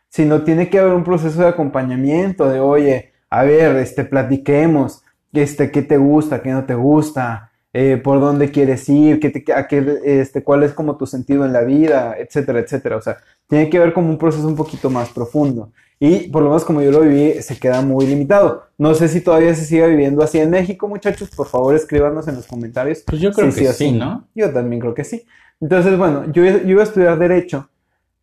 sino 0.08 0.42
tiene 0.42 0.70
que 0.70 0.78
haber 0.78 0.94
un 0.94 1.04
proceso 1.04 1.42
de 1.42 1.48
acompañamiento, 1.48 2.48
de 2.48 2.60
oye, 2.60 3.11
a 3.32 3.44
ver, 3.44 3.76
este, 3.76 4.04
platiquemos, 4.04 5.02
este, 5.32 5.70
qué 5.70 5.82
te 5.82 5.96
gusta, 5.96 6.42
qué 6.42 6.50
no 6.50 6.64
te 6.66 6.74
gusta, 6.74 7.50
eh, 7.72 7.96
por 7.96 8.20
dónde 8.20 8.50
quieres 8.50 8.86
ir, 8.90 9.20
qué 9.20 9.30
te, 9.30 9.52
a 9.54 9.66
qué, 9.66 10.00
este, 10.04 10.42
cuál 10.42 10.62
es 10.62 10.72
como 10.74 10.98
tu 10.98 11.06
sentido 11.06 11.46
en 11.46 11.52
la 11.54 11.62
vida, 11.62 12.14
etcétera, 12.18 12.60
etcétera. 12.60 12.96
O 12.96 13.00
sea, 13.00 13.16
tiene 13.48 13.70
que 13.70 13.78
ver 13.78 13.94
como 13.94 14.10
un 14.10 14.18
proceso 14.18 14.46
un 14.46 14.56
poquito 14.56 14.90
más 14.90 15.08
profundo. 15.08 15.72
Y 15.98 16.28
por 16.28 16.42
lo 16.42 16.50
menos 16.50 16.64
como 16.64 16.82
yo 16.82 16.90
lo 16.90 17.00
viví, 17.00 17.40
se 17.42 17.58
queda 17.58 17.80
muy 17.80 18.06
limitado. 18.06 18.64
No 18.76 18.92
sé 18.94 19.08
si 19.08 19.22
todavía 19.22 19.54
se 19.54 19.64
sigue 19.64 19.86
viviendo 19.88 20.22
así 20.22 20.38
en 20.38 20.50
México, 20.50 20.86
muchachos. 20.88 21.30
Por 21.30 21.46
favor, 21.46 21.74
escríbanos 21.74 22.28
en 22.28 22.34
los 22.36 22.46
comentarios. 22.46 23.02
Pues 23.06 23.20
yo 23.22 23.32
creo 23.32 23.50
Sí, 23.50 23.60
que 23.60 23.66
sí, 23.68 23.72
sí, 23.72 23.84
sí. 23.90 23.92
¿no? 23.92 24.28
Yo 24.34 24.52
también 24.52 24.80
creo 24.80 24.92
que 24.94 25.04
sí. 25.04 25.24
Entonces, 25.60 25.96
bueno, 25.96 26.24
yo, 26.32 26.44
yo 26.44 26.58
iba 26.68 26.82
a 26.82 26.84
estudiar 26.84 27.18
Derecho 27.18 27.70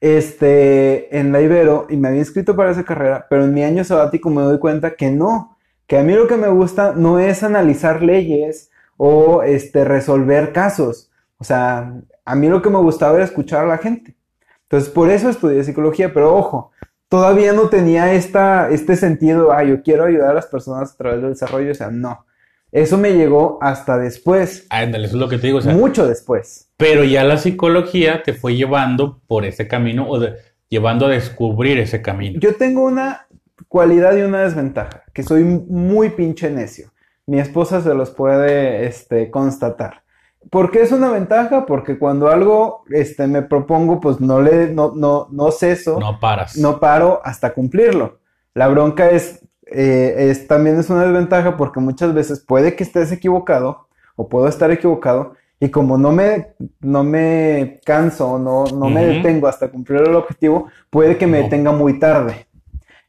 este, 0.02 1.18
en 1.18 1.32
la 1.32 1.42
Ibero 1.42 1.88
y 1.90 1.98
me 1.98 2.08
había 2.08 2.22
inscrito 2.22 2.56
para 2.56 2.72
esa 2.72 2.84
carrera, 2.84 3.28
pero 3.30 3.44
en 3.44 3.54
mi 3.54 3.64
año 3.64 3.84
sabático 3.84 4.30
me 4.30 4.42
doy 4.42 4.60
cuenta 4.60 4.96
que 4.96 5.12
no, 5.12 5.58
que 5.88 5.98
a 5.98 6.04
mí 6.04 6.14
lo 6.14 6.28
que 6.28 6.38
me 6.38 6.50
gusta 6.50 6.94
no 6.96 7.20
es 7.20 7.44
analizar 7.44 8.02
leyes 8.02 8.72
o 8.98 9.44
este, 9.44 9.86
resolver 9.86 10.54
casos. 10.54 11.12
O 11.38 11.44
sea, 11.44 11.94
a 12.26 12.36
mí 12.36 12.48
lo 12.50 12.62
que 12.62 12.70
me 12.70 12.80
gustaba 12.80 13.16
era 13.16 13.26
escuchar 13.26 13.66
a 13.66 13.68
la 13.68 13.78
gente. 13.78 14.16
Entonces, 14.64 14.90
por 14.90 15.10
eso 15.10 15.30
estudié 15.30 15.64
psicología, 15.64 16.14
pero 16.14 16.36
ojo, 16.36 16.72
todavía 17.08 17.54
no 17.54 17.70
tenía 17.70 18.14
esta, 18.14 18.70
este 18.70 18.96
sentido, 18.96 19.52
ah, 19.52 19.64
yo 19.64 19.82
quiero 19.82 20.06
ayudar 20.06 20.30
a 20.32 20.34
las 20.36 20.46
personas 20.46 20.94
a 20.94 20.98
través 20.98 21.22
del 21.22 21.32
desarrollo, 21.32 21.72
o 21.72 21.76
sea, 21.76 21.90
no. 21.90 22.26
Eso 22.72 22.98
me 22.98 23.14
llegó 23.14 23.58
hasta 23.62 23.98
después, 23.98 24.68
Ándale, 24.70 25.08
eso 25.08 25.16
es 25.16 25.20
lo 25.22 25.28
que 25.30 25.38
te 25.38 25.48
digo. 25.48 25.60
O 25.60 25.62
sea, 25.62 25.74
mucho 25.74 26.08
después. 26.08 26.70
pero 26.78 27.04
ya 27.04 27.24
la 27.24 27.38
psicología 27.38 28.22
te 28.24 28.34
fue 28.34 28.56
llevando 28.56 29.20
por 29.28 29.46
ese 29.46 29.68
camino 29.68 30.08
o 30.08 30.20
de- 30.20 30.36
llevando 30.70 31.08
a 31.08 31.10
descubrir 31.10 31.80
ese 31.80 32.02
camino. 32.02 32.40
Yo 32.40 32.56
tengo 32.56 32.84
una 32.86 33.26
cualidad 33.68 34.16
y 34.16 34.22
una 34.22 34.42
desventaja, 34.44 35.04
que 35.14 35.24
soy 35.24 35.44
muy 35.44 36.10
pinche 36.12 36.50
necio. 36.52 36.92
Mi 37.26 37.40
esposa 37.40 37.82
se 37.82 37.94
los 37.94 38.12
puede, 38.12 38.86
este, 38.88 39.30
constatar. 39.32 40.04
¿Por 40.50 40.72
qué 40.72 40.82
es 40.82 40.92
una 40.92 41.12
ventaja? 41.12 41.66
Porque 41.66 41.98
cuando 42.00 42.30
algo, 42.30 42.84
este, 42.92 43.28
me 43.28 43.42
propongo, 43.42 44.00
pues 44.00 44.20
no 44.22 44.42
le, 44.42 44.70
no, 44.74 44.94
no, 44.96 45.28
no 45.32 45.52
ceso, 45.52 46.00
No 46.00 46.20
paras. 46.20 46.56
no 46.58 46.80
paro 46.80 47.20
hasta 47.24 47.52
cumplirlo. 47.54 48.20
La 48.54 48.68
bronca 48.68 49.10
es, 49.10 49.39
eh, 49.72 50.30
es, 50.30 50.48
también 50.48 50.80
es 50.80 50.90
una 50.90 51.04
desventaja 51.06 51.58
porque 51.58 51.80
muchas 51.80 52.14
veces 52.14 52.40
puede 52.40 52.76
que 52.76 52.84
estés 52.84 53.12
equivocado 53.12 53.88
o 54.16 54.28
puedo 54.28 54.48
estar 54.48 54.72
equivocado 54.72 55.34
y 55.60 55.70
como 55.70 55.98
no 55.98 56.12
me, 56.12 56.54
no 56.80 57.04
me 57.04 57.80
canso, 57.86 58.40
no, 58.40 58.66
no 58.66 58.90
me 58.90 59.06
detengo 59.06 59.48
hasta 59.48 59.68
cumplir 59.70 60.02
el 60.02 60.16
objetivo, 60.16 60.68
puede 60.90 61.18
que 61.18 61.28
me 61.28 61.38
No. 61.40 61.44
detenga 61.46 61.72
muy 61.72 62.00
tarde. 62.00 62.48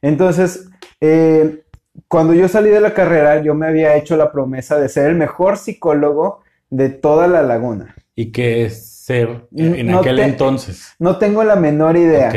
Entonces, 0.01 0.67
eh, 0.99 1.63
cuando 2.07 2.33
yo 2.33 2.47
salí 2.47 2.69
de 2.69 2.81
la 2.81 2.93
carrera, 2.93 3.41
yo 3.41 3.53
me 3.53 3.67
había 3.67 3.95
hecho 3.95 4.17
la 4.17 4.31
promesa 4.31 4.77
de 4.79 4.89
ser 4.89 5.09
el 5.11 5.15
mejor 5.15 5.57
psicólogo 5.57 6.41
de 6.69 6.89
toda 6.89 7.27
la 7.27 7.41
laguna. 7.41 7.95
¿Y 8.15 8.31
qué 8.31 8.65
es 8.65 8.85
ser 8.87 9.47
en 9.55 9.87
No 9.87 9.99
aquel 9.99 10.17
te- 10.17 10.23
entonces? 10.23 10.93
No 10.99 11.17
tengo 11.17 11.43
la 11.43 11.55
menor 11.55 11.97
idea, 11.97 12.31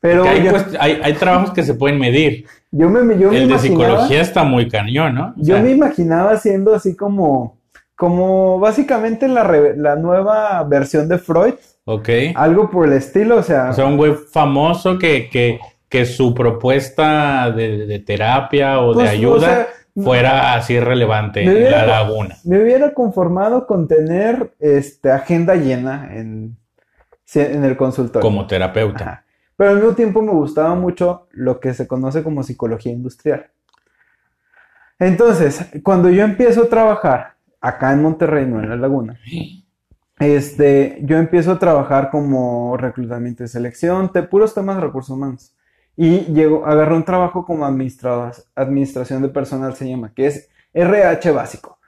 pero 0.00 0.24
yo, 0.36 0.52
hay, 0.78 1.00
hay 1.02 1.12
trabajos 1.14 1.50
que 1.52 1.62
se 1.62 1.74
pueden 1.74 1.98
medir. 1.98 2.46
Yo 2.70 2.88
me, 2.88 3.18
yo 3.18 3.30
me 3.30 3.38
El 3.38 3.48
de 3.48 3.58
psicología 3.58 4.20
está 4.20 4.44
muy 4.44 4.68
cañón, 4.68 5.14
¿no? 5.14 5.26
O 5.28 5.32
Yo 5.36 5.54
sea, 5.54 5.62
me 5.62 5.70
imaginaba 5.70 6.36
siendo 6.36 6.74
así 6.74 6.96
como, 6.96 7.58
como 7.96 8.58
básicamente 8.60 9.26
la, 9.28 9.42
re- 9.44 9.76
la 9.76 9.96
nueva 9.96 10.62
versión 10.64 11.08
de 11.08 11.18
Freud, 11.18 11.54
Ok. 11.84 12.08
algo 12.34 12.70
por 12.70 12.86
el 12.86 12.92
estilo, 12.92 13.36
o 13.38 13.42
sea, 13.42 13.70
O 13.70 13.72
sea, 13.72 13.86
un 13.86 13.96
güey 13.96 14.14
famoso 14.14 14.98
que, 14.98 15.28
que, 15.28 15.58
que 15.88 16.06
su 16.06 16.34
propuesta 16.34 17.50
de, 17.50 17.86
de 17.86 17.98
terapia 17.98 18.80
o 18.80 18.90
de 18.90 18.94
pues, 18.94 19.08
o 19.08 19.12
ayuda 19.12 19.48
sea, 19.48 19.66
fuera 20.04 20.54
así 20.54 20.78
relevante 20.78 21.42
en 21.42 21.70
la 21.70 21.84
laguna. 21.86 22.36
Me 22.44 22.62
hubiera 22.62 22.94
conformado 22.94 23.66
con 23.66 23.88
tener 23.88 24.52
este, 24.60 25.10
agenda 25.10 25.56
llena 25.56 26.08
en, 26.14 26.56
en 27.34 27.64
el 27.64 27.76
consultorio. 27.76 28.22
Como 28.22 28.46
terapeuta. 28.46 29.04
Ajá. 29.04 29.24
Pero 29.60 29.72
al 29.72 29.76
mismo 29.76 29.92
tiempo 29.92 30.22
me 30.22 30.32
gustaba 30.32 30.74
mucho 30.74 31.28
lo 31.32 31.60
que 31.60 31.74
se 31.74 31.86
conoce 31.86 32.22
como 32.22 32.42
psicología 32.42 32.92
industrial. 32.92 33.50
Entonces, 34.98 35.66
cuando 35.82 36.08
yo 36.08 36.24
empiezo 36.24 36.62
a 36.62 36.68
trabajar 36.70 37.34
acá 37.60 37.92
en 37.92 38.00
Monterrey, 38.00 38.46
no 38.46 38.58
en 38.62 38.70
la 38.70 38.76
Laguna, 38.76 39.20
este, 40.18 41.00
yo 41.02 41.18
empiezo 41.18 41.52
a 41.52 41.58
trabajar 41.58 42.08
como 42.10 42.74
reclutamiento 42.78 43.44
y 43.44 43.48
selección, 43.48 44.10
de 44.14 44.22
puros 44.22 44.54
temas 44.54 44.76
de 44.76 44.80
recursos 44.80 45.14
humanos. 45.14 45.54
Y 45.94 46.20
llego, 46.32 46.64
agarré 46.64 46.94
un 46.94 47.04
trabajo 47.04 47.44
como 47.44 47.66
administración 47.66 49.20
de 49.20 49.28
personal 49.28 49.76
se 49.76 49.90
llama, 49.90 50.14
que 50.14 50.28
es 50.28 50.48
RH 50.72 51.32
básico. 51.32 51.78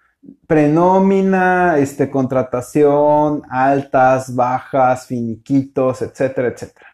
Prenómina, 0.46 1.78
este, 1.78 2.11
contratación, 2.11 3.40
altas, 3.48 4.35
bajas, 4.35 5.06
finiquitos, 5.06 6.02
etcétera, 6.02 6.48
etcétera. 6.48 6.91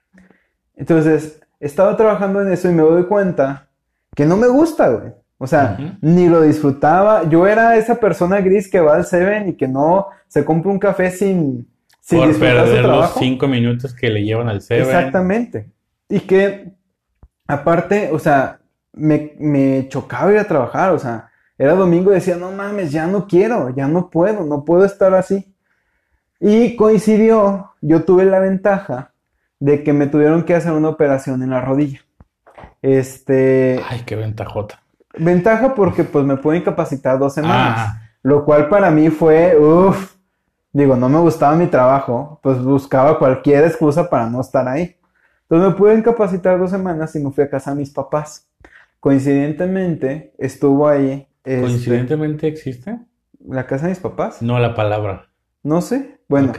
Entonces, 0.78 1.40
estaba 1.58 1.96
trabajando 1.96 2.40
en 2.40 2.52
eso 2.52 2.70
y 2.70 2.72
me 2.72 2.82
doy 2.82 3.04
cuenta 3.04 3.68
que 4.14 4.24
no 4.24 4.36
me 4.36 4.46
gusta, 4.46 4.88
güey. 4.88 5.12
O 5.36 5.46
sea, 5.46 5.96
ni 6.00 6.28
lo 6.28 6.42
disfrutaba. 6.42 7.28
Yo 7.28 7.46
era 7.46 7.76
esa 7.76 7.96
persona 7.96 8.40
gris 8.40 8.70
que 8.70 8.80
va 8.80 8.96
al 8.96 9.04
Seven 9.04 9.50
y 9.50 9.54
que 9.54 9.68
no 9.68 10.06
se 10.26 10.44
compra 10.44 10.70
un 10.70 10.78
café 10.78 11.10
sin, 11.10 11.68
sin 12.00 12.18
Por 12.18 12.28
disfrutar 12.28 12.66
su 12.66 12.72
perder 12.72 12.84
los 12.84 13.14
cinco 13.14 13.46
minutos 13.46 13.94
que 13.94 14.08
le 14.08 14.24
llevan 14.24 14.48
al 14.48 14.60
Seven. 14.60 14.84
Exactamente. 14.84 15.70
Y 16.08 16.20
que, 16.20 16.72
aparte, 17.46 18.10
o 18.12 18.18
sea, 18.18 18.60
me, 18.92 19.34
me 19.38 19.86
chocaba 19.88 20.32
ir 20.32 20.38
a 20.38 20.44
trabajar, 20.44 20.92
o 20.92 20.98
sea, 20.98 21.28
era 21.56 21.74
domingo 21.74 22.10
y 22.10 22.14
decía, 22.14 22.36
no 22.36 22.50
mames, 22.52 22.90
ya 22.90 23.06
no 23.06 23.26
quiero, 23.26 23.70
ya 23.74 23.86
no 23.88 24.10
puedo, 24.10 24.44
no 24.44 24.64
puedo 24.64 24.84
estar 24.84 25.14
así. 25.14 25.54
Y 26.40 26.76
coincidió, 26.76 27.72
yo 27.80 28.04
tuve 28.04 28.24
la 28.24 28.38
ventaja 28.38 29.12
de 29.60 29.82
que 29.84 29.92
me 29.92 30.06
tuvieron 30.06 30.44
que 30.44 30.54
hacer 30.54 30.72
una 30.72 30.88
operación 30.88 31.42
en 31.42 31.50
la 31.50 31.60
rodilla. 31.60 32.00
Este, 32.82 33.80
Ay, 33.88 34.02
qué 34.06 34.16
ventajota. 34.16 34.82
ventaja 35.18 35.74
porque 35.74 36.04
pues 36.04 36.24
me 36.24 36.36
pude 36.36 36.58
incapacitar 36.58 37.18
dos 37.18 37.34
semanas. 37.34 37.74
Ah, 37.78 38.02
Lo 38.22 38.44
cual 38.44 38.68
para 38.68 38.90
mí 38.90 39.10
fue, 39.10 39.56
uff, 39.58 40.14
digo, 40.72 40.96
no 40.96 41.08
me 41.08 41.18
gustaba 41.18 41.56
mi 41.56 41.66
trabajo, 41.66 42.38
pues 42.42 42.62
buscaba 42.62 43.18
cualquier 43.18 43.64
excusa 43.64 44.08
para 44.08 44.28
no 44.30 44.40
estar 44.40 44.66
ahí. 44.68 44.96
Entonces 45.42 45.70
me 45.70 45.74
pude 45.76 45.94
incapacitar 45.94 46.58
dos 46.58 46.70
semanas 46.70 47.14
y 47.16 47.20
me 47.20 47.30
fui 47.30 47.44
a 47.44 47.50
casa 47.50 47.70
de 47.70 47.78
mis 47.78 47.90
papás. 47.90 48.46
Coincidentemente, 49.00 50.34
estuvo 50.38 50.88
ahí, 50.88 51.26
este, 51.44 51.60
¿coincidentemente 51.60 52.46
existe? 52.48 52.98
la 53.48 53.66
casa 53.66 53.84
de 53.84 53.90
mis 53.90 54.00
papás, 54.00 54.42
No 54.42 54.58
la 54.58 54.74
palabra. 54.74 55.30
no 55.62 55.80
sé, 55.80 56.20
bueno, 56.28 56.50
Ok. 56.50 56.58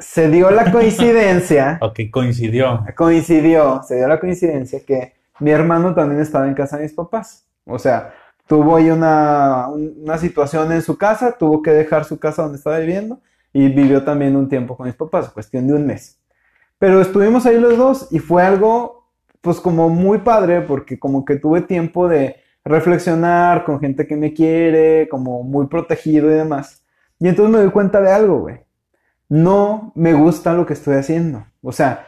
Se 0.00 0.28
dio 0.28 0.50
la 0.50 0.72
coincidencia, 0.72 1.78
Ok, 1.80 2.00
coincidió. 2.10 2.84
coincidió, 2.96 3.82
se 3.84 3.96
dio 3.96 4.08
la 4.08 4.18
coincidencia 4.18 4.80
que 4.84 5.14
mi 5.38 5.50
hermano 5.52 5.94
también 5.94 6.20
estaba 6.20 6.46
en 6.48 6.54
casa 6.54 6.76
de 6.76 6.82
mis 6.84 6.92
papás. 6.92 7.46
O 7.64 7.78
sea, 7.78 8.12
tuvo 8.46 8.76
ahí 8.76 8.90
una, 8.90 9.68
un- 9.68 9.94
una 10.02 10.18
situación 10.18 10.72
en 10.72 10.82
su 10.82 10.98
casa, 10.98 11.32
tuvo 11.38 11.62
que 11.62 11.70
dejar 11.70 12.04
su 12.04 12.18
casa 12.18 12.42
donde 12.42 12.58
estaba 12.58 12.78
viviendo 12.78 13.20
y 13.52 13.68
vivió 13.68 14.02
también 14.04 14.36
un 14.36 14.48
tiempo 14.48 14.76
con 14.76 14.86
mis 14.86 14.96
papás, 14.96 15.30
cuestión 15.30 15.66
de 15.66 15.74
un 15.74 15.86
mes. 15.86 16.18
Pero 16.78 17.00
estuvimos 17.00 17.46
ahí 17.46 17.58
los 17.60 17.76
dos 17.76 18.08
y 18.10 18.18
fue 18.18 18.42
algo, 18.42 19.06
pues 19.40 19.60
como 19.60 19.88
muy 19.88 20.18
padre, 20.18 20.62
porque 20.62 20.98
como 20.98 21.24
que 21.24 21.36
tuve 21.36 21.60
tiempo 21.62 22.08
de 22.08 22.36
reflexionar 22.64 23.64
con 23.64 23.80
gente 23.80 24.06
que 24.06 24.16
me 24.16 24.32
quiere, 24.32 25.08
como 25.08 25.42
muy 25.42 25.66
protegido 25.66 26.30
y 26.30 26.34
demás. 26.34 26.82
Y 27.18 27.28
entonces 27.28 27.52
me 27.54 27.60
doy 27.62 27.70
cuenta 27.70 28.00
de 28.00 28.10
algo, 28.12 28.40
güey. 28.40 28.60
No 29.30 29.92
me 29.94 30.12
gusta 30.12 30.52
lo 30.52 30.66
que 30.66 30.74
estoy 30.74 30.96
haciendo. 30.96 31.46
O 31.62 31.72
sea, 31.72 32.06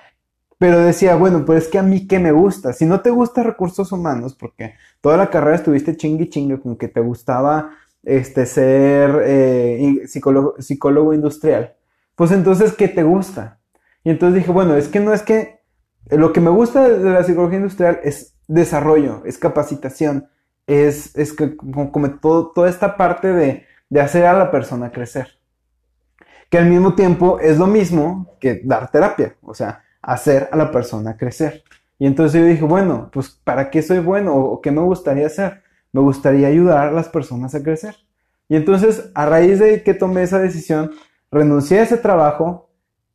pero 0.58 0.78
decía, 0.80 1.16
bueno, 1.16 1.44
pues 1.44 1.64
es 1.64 1.68
que 1.70 1.78
a 1.78 1.82
mí 1.82 2.06
qué 2.06 2.18
me 2.18 2.32
gusta. 2.32 2.72
Si 2.72 2.84
no 2.84 3.00
te 3.00 3.10
gusta 3.10 3.42
recursos 3.42 3.90
humanos, 3.92 4.34
porque 4.34 4.74
toda 5.00 5.16
la 5.16 5.30
carrera 5.30 5.56
estuviste 5.56 5.96
chingue 5.96 6.28
chingue 6.28 6.60
con 6.60 6.76
que 6.76 6.88
te 6.88 7.00
gustaba 7.00 7.70
este 8.02 8.46
ser 8.46 9.22
eh, 9.24 10.02
psicólogo 10.06 11.14
industrial, 11.14 11.74
pues 12.14 12.30
entonces, 12.32 12.74
¿qué 12.74 12.88
te 12.88 13.02
gusta? 13.02 13.58
Y 14.04 14.10
entonces 14.10 14.36
dije, 14.40 14.52
bueno, 14.52 14.76
es 14.76 14.88
que 14.88 15.00
no 15.00 15.12
es 15.12 15.22
que 15.22 15.60
lo 16.10 16.32
que 16.32 16.40
me 16.40 16.50
gusta 16.50 16.88
de 16.88 17.10
la 17.10 17.24
psicología 17.24 17.58
industrial 17.58 18.00
es 18.02 18.34
desarrollo, 18.48 19.22
es 19.24 19.38
capacitación, 19.38 20.28
es, 20.66 21.16
es 21.16 21.32
que 21.32 21.56
como, 21.56 21.92
como 21.92 22.10
todo, 22.20 22.52
toda 22.52 22.68
esta 22.68 22.96
parte 22.96 23.32
de, 23.32 23.64
de 23.90 24.00
hacer 24.00 24.26
a 24.26 24.32
la 24.32 24.50
persona 24.50 24.92
crecer. 24.92 25.41
Que 26.52 26.58
al 26.58 26.66
mismo 26.66 26.94
tiempo 26.94 27.38
es 27.40 27.56
lo 27.56 27.66
mismo 27.66 28.36
que 28.38 28.60
dar 28.62 28.90
terapia, 28.90 29.34
o 29.40 29.54
sea, 29.54 29.82
hacer 30.02 30.50
a 30.52 30.56
la 30.56 30.70
persona 30.70 31.16
crecer. 31.16 31.64
Y 31.98 32.06
entonces 32.06 32.40
yo 32.42 32.46
dije, 32.46 32.62
bueno, 32.64 33.08
pues 33.10 33.30
¿para 33.42 33.70
qué 33.70 33.80
soy 33.80 34.00
bueno? 34.00 34.36
¿O 34.36 34.60
qué 34.60 34.70
me 34.70 34.82
gustaría 34.82 35.26
hacer? 35.26 35.62
Me 35.92 36.02
gustaría 36.02 36.48
ayudar 36.48 36.88
a 36.88 36.92
las 36.92 37.08
personas 37.08 37.54
a 37.54 37.62
crecer. 37.62 37.96
Y 38.50 38.56
entonces, 38.56 39.10
a 39.14 39.24
raíz 39.24 39.60
de 39.60 39.82
que 39.82 39.94
tomé 39.94 40.24
esa 40.24 40.38
decisión, 40.40 40.90
renuncié 41.30 41.78
a 41.78 41.84
ese 41.84 41.96
trabajo, 41.96 42.68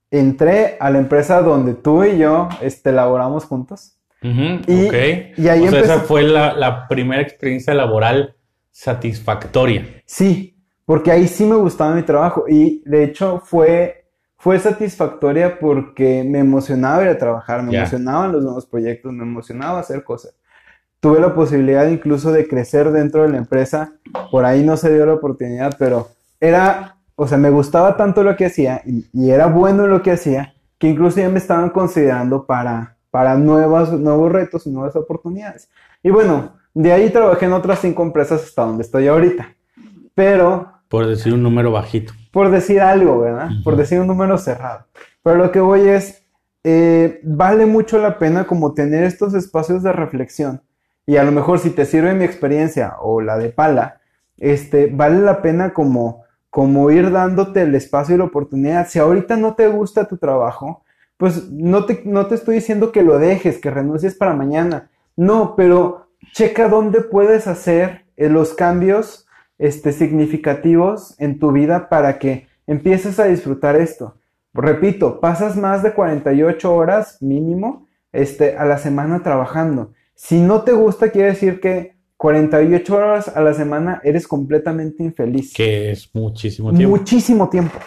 entré 0.10 0.78
a 0.80 0.90
la 0.90 0.98
empresa 0.98 1.42
donde 1.44 1.76
tú 1.76 2.04
y 2.06 2.18
yo 2.18 2.50
este, 2.62 2.92
laboramos 2.92 3.46
juntos. 3.46 4.00
Y- 4.22 4.88
ok. 4.88 4.94
y 5.38 5.48
ahí 5.48 5.68
o 5.68 5.70
sea, 5.70 5.82
esa 5.82 5.94
empezó- 5.94 6.08
fue 6.08 6.24
la, 6.24 6.54
la 6.54 6.88
primera 6.88 7.22
experiencia 7.22 7.76
laboral 7.76 8.36
satisfactoria. 8.72 9.86
Sí, 10.06 10.57
porque 10.88 11.12
ahí 11.12 11.28
sí 11.30 11.46
me 11.46 11.58
gustaba 11.58 11.96
mi 11.96 12.04
trabajo 12.04 12.46
y 12.50 12.84
de 12.88 13.06
hecho 13.06 13.42
fue, 13.46 14.06
fue 14.40 14.60
satisfactoria 14.60 15.60
porque 15.60 16.26
me 16.26 16.40
emocionaba 16.40 17.04
ir 17.04 17.10
a 17.10 17.20
trabajar, 17.20 17.64
me 17.64 17.74
Ya. 17.74 17.80
emocionaban 17.80 18.34
los 18.34 18.44
nuevos 18.44 18.68
proyectos, 18.68 19.14
me 19.14 19.26
emocionaba 19.26 19.82
hacer 19.82 20.04
cosas. 20.06 20.36
Tuve 21.00 21.20
la 21.20 21.36
posibilidad 21.36 21.88
incluso 21.88 22.32
de 22.32 22.48
crecer 22.48 22.92
dentro 22.92 23.24
de 23.24 23.30
la 23.30 23.38
empresa, 23.38 23.94
por 24.32 24.46
ahí 24.46 24.64
no 24.66 24.78
se 24.78 24.94
dio 24.94 25.06
la 25.06 25.16
oportunidad, 25.16 25.76
pero 25.80 26.10
era, 26.40 26.98
o 27.16 27.28
sea, 27.28 27.38
me 27.40 27.52
gustaba 27.52 27.98
tanto 27.98 28.24
lo 28.24 28.36
que 28.38 28.48
hacía 28.48 28.82
y, 28.86 29.06
y 29.14 29.32
era 29.32 29.48
bueno 29.48 29.86
en 29.86 29.92
lo 29.92 30.02
que 30.04 30.12
hacía, 30.12 30.56
que 30.80 30.90
incluso 30.90 31.20
ya 31.20 31.30
me 31.30 31.40
estaban 31.40 31.72
considerando 31.72 32.46
para, 32.46 32.98
para 33.12 33.36
nuevas, 33.38 33.92
nuevos 33.94 34.32
retos 34.32 34.68
y 34.68 34.72
nuevas 34.72 34.96
oportunidades. 34.96 35.70
Y 36.04 36.12
bueno, 36.12 36.54
de 36.76 36.94
ahí 36.94 37.10
trabajé 37.12 37.46
en 37.46 37.54
otras 37.54 37.80
cinco 37.80 38.04
empresas 38.04 38.44
hasta 38.44 38.64
donde 38.64 38.84
estoy 38.84 39.08
ahorita. 39.08 39.56
Pero, 40.16 40.74
Por 40.90 41.06
decir 41.06 41.34
un 41.34 41.44
número 41.44 41.72
bajito. 41.72 42.14
por 42.32 42.52
decir 42.52 42.82
algo, 42.82 43.20
¿verdad? 43.20 43.50
Por 43.64 43.76
decir 43.76 44.00
un 44.00 44.08
número 44.08 44.38
cerrado. 44.38 44.86
Pero 45.24 45.38
lo 45.38 45.52
que 45.52 45.60
voy 45.60 45.88
es, 45.90 46.24
eh, 46.64 47.20
vale 47.24 47.66
mucho 47.66 47.98
la 47.98 48.20
pena 48.20 48.46
como 48.46 48.74
tener 48.74 49.04
estos 49.04 49.34
espacios 49.34 49.84
de 49.84 49.92
reflexión. 49.92 50.62
Y 51.06 51.18
a 51.18 51.24
lo 51.24 51.32
mejor 51.32 51.60
si 51.60 51.70
te 51.72 51.86
sirve 51.86 52.14
mi 52.14 52.26
experiencia 52.26 52.96
o 53.02 53.22
la 53.22 53.38
de 53.38 53.50
Pala, 53.50 54.02
este, 54.38 54.88
vale 54.88 55.20
la 55.20 55.42
pena 55.42 55.74
como, 55.74 56.24
como 56.50 56.92
ir 56.92 57.12
dándote 57.12 57.62
el 57.64 57.76
espacio 57.76 58.16
y 58.16 58.18
la 58.18 58.26
oportunidad. 58.26 58.88
Si 58.88 59.00
ahorita 59.00 59.36
no 59.38 59.56
te 59.56 59.68
gusta 59.68 60.08
tu 60.08 60.18
trabajo, 60.18 60.84
pues 61.18 61.50
no 61.50 61.86
te, 61.86 62.04
no 62.06 62.28
te 62.28 62.36
estoy 62.36 62.56
diciendo 62.56 62.92
que 62.92 63.04
lo 63.04 63.18
dejes, 63.18 63.60
que 63.60 63.72
renuncies 63.72 64.16
para 64.16 64.34
mañana. 64.34 64.90
No, 65.16 65.56
pero 65.56 66.10
checa 66.34 66.70
dónde 66.70 67.02
puedes 67.02 67.48
hacer 67.48 68.06
eh, 68.16 68.30
los 68.30 68.54
cambios 68.54 69.27
este, 69.60 69.92
significativos 69.92 71.16
en 71.20 71.40
tu 71.40 71.52
vida 71.52 71.90
para 71.90 72.20
que 72.20 72.48
empieces 72.68 73.20
a 73.20 73.26
disfrutar 73.26 73.76
esto. 73.76 74.16
Repito, 74.54 75.20
pasas 75.20 75.56
más 75.56 75.84
de 75.84 75.94
48 75.94 76.74
horas 76.74 77.18
mínimo 77.22 77.88
este, 78.12 78.58
a 78.58 78.66
la 78.66 78.78
semana 78.78 79.22
trabajando. 79.24 79.94
Si 80.16 80.40
no 80.42 80.64
te 80.64 80.72
gusta, 80.74 81.10
quiere 81.12 81.30
decir 81.30 81.60
que 81.60 81.96
48 82.18 82.96
horas 82.96 83.28
a 83.36 83.42
la 83.42 83.54
semana 83.54 84.02
eres 84.04 84.28
completamente 84.28 85.04
infeliz. 85.04 85.54
Que 85.54 85.92
es 85.92 86.10
muchísimo 86.16 86.74
tiempo. 86.74 86.98
Muchísimo 86.98 87.50
tiempo. 87.50 87.78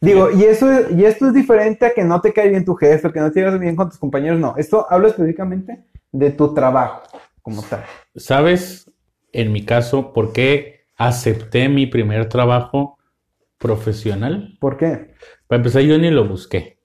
Digo, 0.00 0.30
y 0.32 0.44
eso, 0.44 0.70
es- 0.72 0.90
y 0.92 1.04
esto 1.04 1.28
es 1.28 1.34
diferente 1.34 1.86
a 1.86 1.90
que 1.94 2.02
no 2.04 2.20
te 2.20 2.32
cae 2.32 2.48
bien 2.48 2.64
tu 2.64 2.74
jefe, 2.74 3.12
que 3.12 3.20
no 3.20 3.30
te 3.30 3.40
llevas 3.40 3.58
bien 3.60 3.76
con 3.76 3.88
tus 3.88 3.98
compañeros, 3.98 4.40
no. 4.40 4.54
Esto 4.56 4.86
hablo 4.90 5.08
específicamente 5.08 5.84
de 6.10 6.30
tu 6.30 6.52
trabajo 6.54 7.02
como 7.42 7.62
tal. 7.62 7.84
¿Sabes, 8.16 8.87
en 9.32 9.52
mi 9.52 9.64
caso, 9.64 10.12
por 10.12 10.32
qué 10.32 10.86
acepté 10.96 11.68
mi 11.68 11.86
primer 11.86 12.28
trabajo 12.28 12.98
profesional? 13.58 14.56
¿Por 14.60 14.76
qué? 14.76 15.14
Para 15.46 15.58
empezar, 15.58 15.82
yo 15.82 15.98
ni 15.98 16.10
lo 16.10 16.26
busqué. 16.26 16.78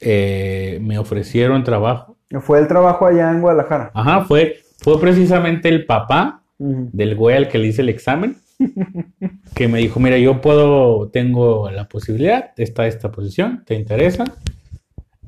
Eh, 0.00 0.78
me 0.82 0.98
ofrecieron 0.98 1.62
trabajo. 1.64 2.18
Fue 2.40 2.58
el 2.58 2.66
trabajo 2.66 3.06
allá 3.06 3.30
en 3.30 3.40
Guadalajara. 3.40 3.90
Ajá, 3.94 4.24
fue, 4.24 4.62
fue 4.78 5.00
precisamente 5.00 5.68
el 5.68 5.86
papá 5.86 6.42
del 6.58 7.16
güey 7.16 7.36
al 7.36 7.48
que 7.48 7.58
le 7.58 7.68
hice 7.68 7.82
el 7.82 7.88
examen 7.88 8.36
que 9.54 9.68
me 9.68 9.78
dijo, 9.78 10.00
mira, 10.00 10.18
yo 10.18 10.40
puedo, 10.40 11.08
tengo 11.10 11.70
la 11.70 11.88
posibilidad, 11.88 12.52
está 12.56 12.86
esta 12.86 13.10
posición, 13.10 13.64
¿te 13.66 13.74
interesa? 13.74 14.24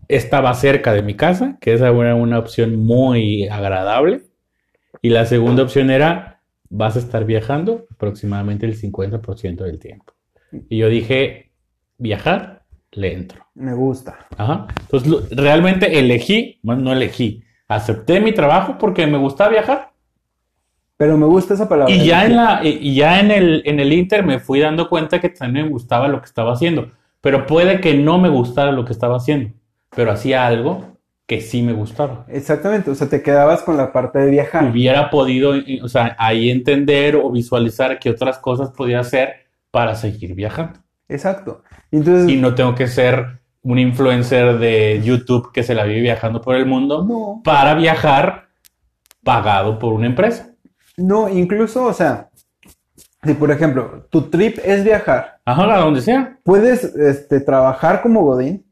Estaba 0.08 0.54
cerca 0.54 0.92
de 0.92 1.02
mi 1.02 1.14
casa, 1.14 1.58
que 1.60 1.72
esa 1.74 1.88
era 1.88 2.14
una 2.14 2.38
opción 2.38 2.76
muy 2.76 3.48
agradable. 3.48 4.22
Y 5.02 5.10
la 5.10 5.26
segunda 5.26 5.62
opción 5.62 5.90
era, 5.90 6.40
vas 6.70 6.96
a 6.96 6.98
estar 7.00 7.24
viajando 7.24 7.86
aproximadamente 7.92 8.66
el 8.66 8.76
50% 8.76 9.64
del 9.64 9.78
tiempo. 9.78 10.12
Y 10.68 10.78
yo 10.78 10.88
dije, 10.88 11.50
viajar, 11.98 12.62
le 12.92 13.12
entro. 13.12 13.46
Me 13.54 13.74
gusta. 13.74 14.26
Ajá. 14.36 14.66
Entonces, 14.80 15.08
lo- 15.08 15.22
realmente 15.30 15.98
elegí, 15.98 16.58
bueno, 16.62 16.82
no 16.82 16.92
elegí, 16.92 17.42
acepté 17.68 18.20
mi 18.20 18.32
trabajo 18.32 18.76
porque 18.78 19.06
me 19.06 19.18
gustaba 19.18 19.50
viajar. 19.50 19.90
Pero 20.96 21.18
me 21.18 21.26
gusta 21.26 21.54
esa 21.54 21.68
palabra. 21.68 21.92
Y 21.92 22.06
ya 22.06 22.24
en 22.24 22.36
la, 22.36 22.60
y 22.64 22.94
ya 22.94 23.18
en 23.18 23.30
el, 23.32 23.62
en 23.66 23.80
el 23.80 23.92
Inter 23.92 24.24
me 24.24 24.38
fui 24.38 24.60
dando 24.60 24.88
cuenta 24.88 25.20
que 25.20 25.28
también 25.28 25.66
me 25.66 25.72
gustaba 25.72 26.06
lo 26.06 26.20
que 26.20 26.26
estaba 26.26 26.52
haciendo. 26.52 26.92
Pero 27.20 27.46
puede 27.46 27.80
que 27.80 27.94
no 27.94 28.18
me 28.18 28.28
gustara 28.28 28.70
lo 28.70 28.84
que 28.84 28.92
estaba 28.92 29.16
haciendo. 29.16 29.50
Pero 29.94 30.12
hacía 30.12 30.46
algo 30.46 30.93
que 31.26 31.40
sí 31.40 31.62
me 31.62 31.72
gustaba. 31.72 32.26
Exactamente, 32.28 32.90
o 32.90 32.94
sea, 32.94 33.08
te 33.08 33.22
quedabas 33.22 33.62
con 33.62 33.76
la 33.76 33.92
parte 33.92 34.18
de 34.18 34.30
viajar. 34.30 34.70
Hubiera 34.70 35.10
podido, 35.10 35.54
eh, 35.54 35.80
o 35.82 35.88
sea, 35.88 36.14
ahí 36.18 36.50
entender 36.50 37.16
o 37.16 37.30
visualizar 37.30 37.98
qué 37.98 38.10
otras 38.10 38.38
cosas 38.38 38.70
podía 38.70 39.00
hacer 39.00 39.46
para 39.70 39.94
seguir 39.94 40.34
viajando. 40.34 40.80
Exacto. 41.08 41.62
Entonces, 41.90 42.28
Y 42.28 42.36
no 42.36 42.54
tengo 42.54 42.74
que 42.74 42.86
ser 42.88 43.40
un 43.62 43.78
influencer 43.78 44.58
de 44.58 45.00
YouTube 45.02 45.50
que 45.52 45.62
se 45.62 45.74
la 45.74 45.84
vive 45.84 46.02
viajando 46.02 46.40
por 46.42 46.56
el 46.56 46.66
mundo 46.66 47.04
no, 47.04 47.40
para 47.42 47.74
viajar 47.74 48.48
pagado 49.22 49.78
por 49.78 49.94
una 49.94 50.06
empresa. 50.06 50.50
no, 50.98 51.28
incluso, 51.30 51.84
o 51.86 51.92
sea, 51.94 52.28
si 53.24 53.32
por 53.34 53.50
ejemplo, 53.50 54.06
tu 54.10 54.28
trip 54.28 54.58
es 54.62 54.84
viajar, 54.84 55.40
Ajá, 55.46 55.74
a 55.74 55.78
donde 55.80 56.02
sea. 56.02 56.38
puedes 56.44 56.84
este, 56.84 57.40
trabajar 57.40 58.02
como 58.02 58.22
Godín 58.22 58.63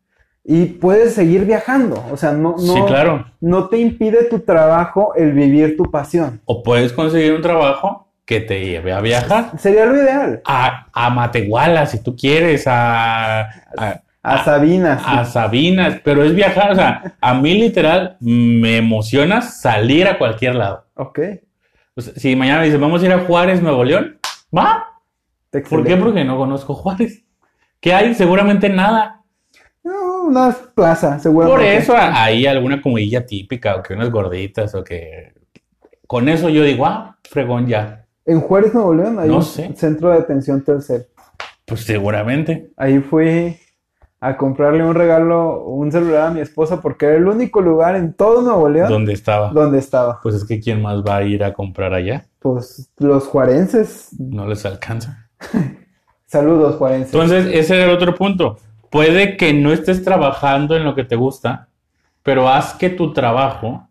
y 0.45 0.65
puedes 0.67 1.15
seguir 1.15 1.45
viajando. 1.45 2.05
O 2.11 2.17
sea, 2.17 2.33
no, 2.33 2.51
no, 2.53 2.59
Sí, 2.59 2.83
claro. 2.87 3.27
no 3.41 3.69
te 3.69 3.79
impide 3.79 4.25
tu 4.25 4.41
trabajo 4.41 5.15
el 5.15 5.33
vivir 5.33 5.77
tu 5.77 5.85
pasión. 5.91 6.41
O 6.47 6.63
puedes 6.63 6.93
conseguir 6.93 7.33
un 7.35 7.43
trabajo 7.43 8.09
que 8.25 8.41
te 8.41 8.65
lleve 8.65 8.93
a 8.93 9.01
viajar. 9.01 9.51
Sería 9.59 9.85
lo 9.87 9.97
ideal. 9.97 10.41
A, 10.47 10.87
a 10.93 11.11
Matehuala, 11.11 11.87
si 11.87 12.03
tú 12.03 12.17
quieres, 12.17 12.67
a, 12.67 13.41
a, 13.43 14.01
A 14.23 14.45
Sabina. 14.45 14.99
sí. 14.99 15.05
a 15.09 15.25
Sabinas, 15.25 16.01
pero 16.05 16.25
es 16.25 16.35
viajar. 16.35 16.73
O 16.73 16.75
sea, 16.75 17.15
a 17.21 17.35
mí 17.35 17.55
literal 17.55 18.17
me 18.21 18.77
emociona 18.79 19.43
salir 19.43 20.07
a 20.07 20.19
cualquier 20.19 20.55
lado. 20.55 20.87
Ok. 20.95 21.19
O 21.95 22.01
sea, 22.01 22.15
si 22.17 22.35
mañana 22.37 22.61
me 22.61 22.67
dicen, 22.67 22.81
vamos 22.81 23.03
a 23.03 23.07
ir 23.07 23.13
a 23.13 23.19
Juárez, 23.21 23.61
Nuevo 23.61 23.85
León, 23.85 24.19
va. 24.57 24.87
¿Por 25.51 25.51
qué? 25.51 25.59
Excelente. 25.59 25.97
Porque 25.97 26.25
no 26.25 26.39
conozco 26.39 26.75
Juárez. 26.75 27.25
¿Qué 27.81 27.93
hay? 27.93 28.15
Seguramente 28.15 28.69
nada. 28.71 29.22
Una 30.27 30.57
plaza, 30.75 31.19
seguramente. 31.19 31.59
Por 31.61 31.67
eso 31.67 31.95
hay 31.97 32.47
alguna 32.47 32.81
comidilla 32.81 33.25
típica, 33.27 33.77
o 33.77 33.83
que 33.83 33.95
unas 33.95 34.11
gorditas, 34.11 34.75
o 34.75 34.83
que... 34.85 35.33
Con 36.07 36.29
eso 36.29 36.49
yo 36.49 36.63
digo, 36.63 36.87
ah, 36.87 37.17
fregón 37.29 37.67
ya. 37.67 38.07
En 38.25 38.41
Juárez, 38.41 38.73
Nuevo 38.75 38.95
León, 38.95 39.19
hay 39.19 39.29
No 39.29 39.37
un 39.37 39.43
sé. 39.43 39.73
centro 39.77 40.11
de 40.11 40.19
atención 40.19 40.63
Telcel. 40.63 41.07
Pues 41.65 41.81
seguramente. 41.83 42.71
Ahí 42.77 43.01
fui 43.01 43.57
a 44.21 44.37
comprarle 44.37 44.85
un 44.85 44.95
regalo, 44.95 45.65
un 45.65 45.91
celular 45.91 46.29
a 46.29 46.31
mi 46.31 46.41
esposa, 46.41 46.81
porque 46.81 47.07
era 47.07 47.17
el 47.17 47.27
único 47.27 47.61
lugar 47.61 47.97
en 47.97 48.13
todo 48.15 48.43
Nuevo 48.43 48.69
León 48.69 48.89
¿Dónde 48.89 49.13
estaba? 49.15 49.51
donde 49.51 49.79
estaba. 49.79 50.21
Pues 50.23 50.37
es 50.37 50.45
que 50.45 50.61
¿quién 50.61 50.81
más 50.83 51.03
va 51.03 51.17
a 51.17 51.23
ir 51.25 51.43
a 51.43 51.53
comprar 51.53 51.93
allá? 51.95 52.27
Pues 52.39 52.91
los 52.99 53.27
juarenses. 53.27 54.09
No 54.19 54.47
les 54.47 54.65
alcanza. 54.67 55.29
Saludos, 56.27 56.77
juarenses. 56.77 57.13
Entonces, 57.13 57.47
ese 57.53 57.75
era 57.77 57.85
el 57.87 57.91
otro 57.91 58.15
punto. 58.15 58.59
Puede 58.93 59.37
que 59.37 59.53
no 59.55 59.73
estés 59.73 60.05
trabajando 60.05 60.77
en 60.77 60.85
lo 60.85 60.95
que 60.95 61.03
te 61.05 61.17
gusta, 61.17 61.69
pero 62.23 62.49
haz 62.49 62.75
que 62.75 62.91
tu 62.91 63.13
trabajo 63.13 63.89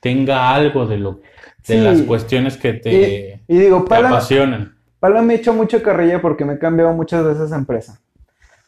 tenga 0.00 0.52
algo 0.54 0.86
de 0.86 0.96
lo 0.98 1.12
de 1.14 1.20
Sí. 1.62 1.76
las 1.78 2.00
cuestiones 2.02 2.56
que 2.56 2.72
te, 2.72 3.42
y, 3.46 3.54
y 3.54 3.58
digo, 3.58 3.82
te 3.82 3.90
Pala, 3.90 4.08
apasionan. 4.08 4.74
Pala 4.98 5.20
me 5.20 5.34
echa 5.34 5.52
mucha 5.52 5.82
carrilla 5.82 6.20
porque 6.22 6.44
me 6.46 6.54
he 6.54 6.58
cambiado 6.58 6.92
muchas 6.94 7.22
veces 7.22 7.50
de 7.50 7.56
empresa. 7.56 8.00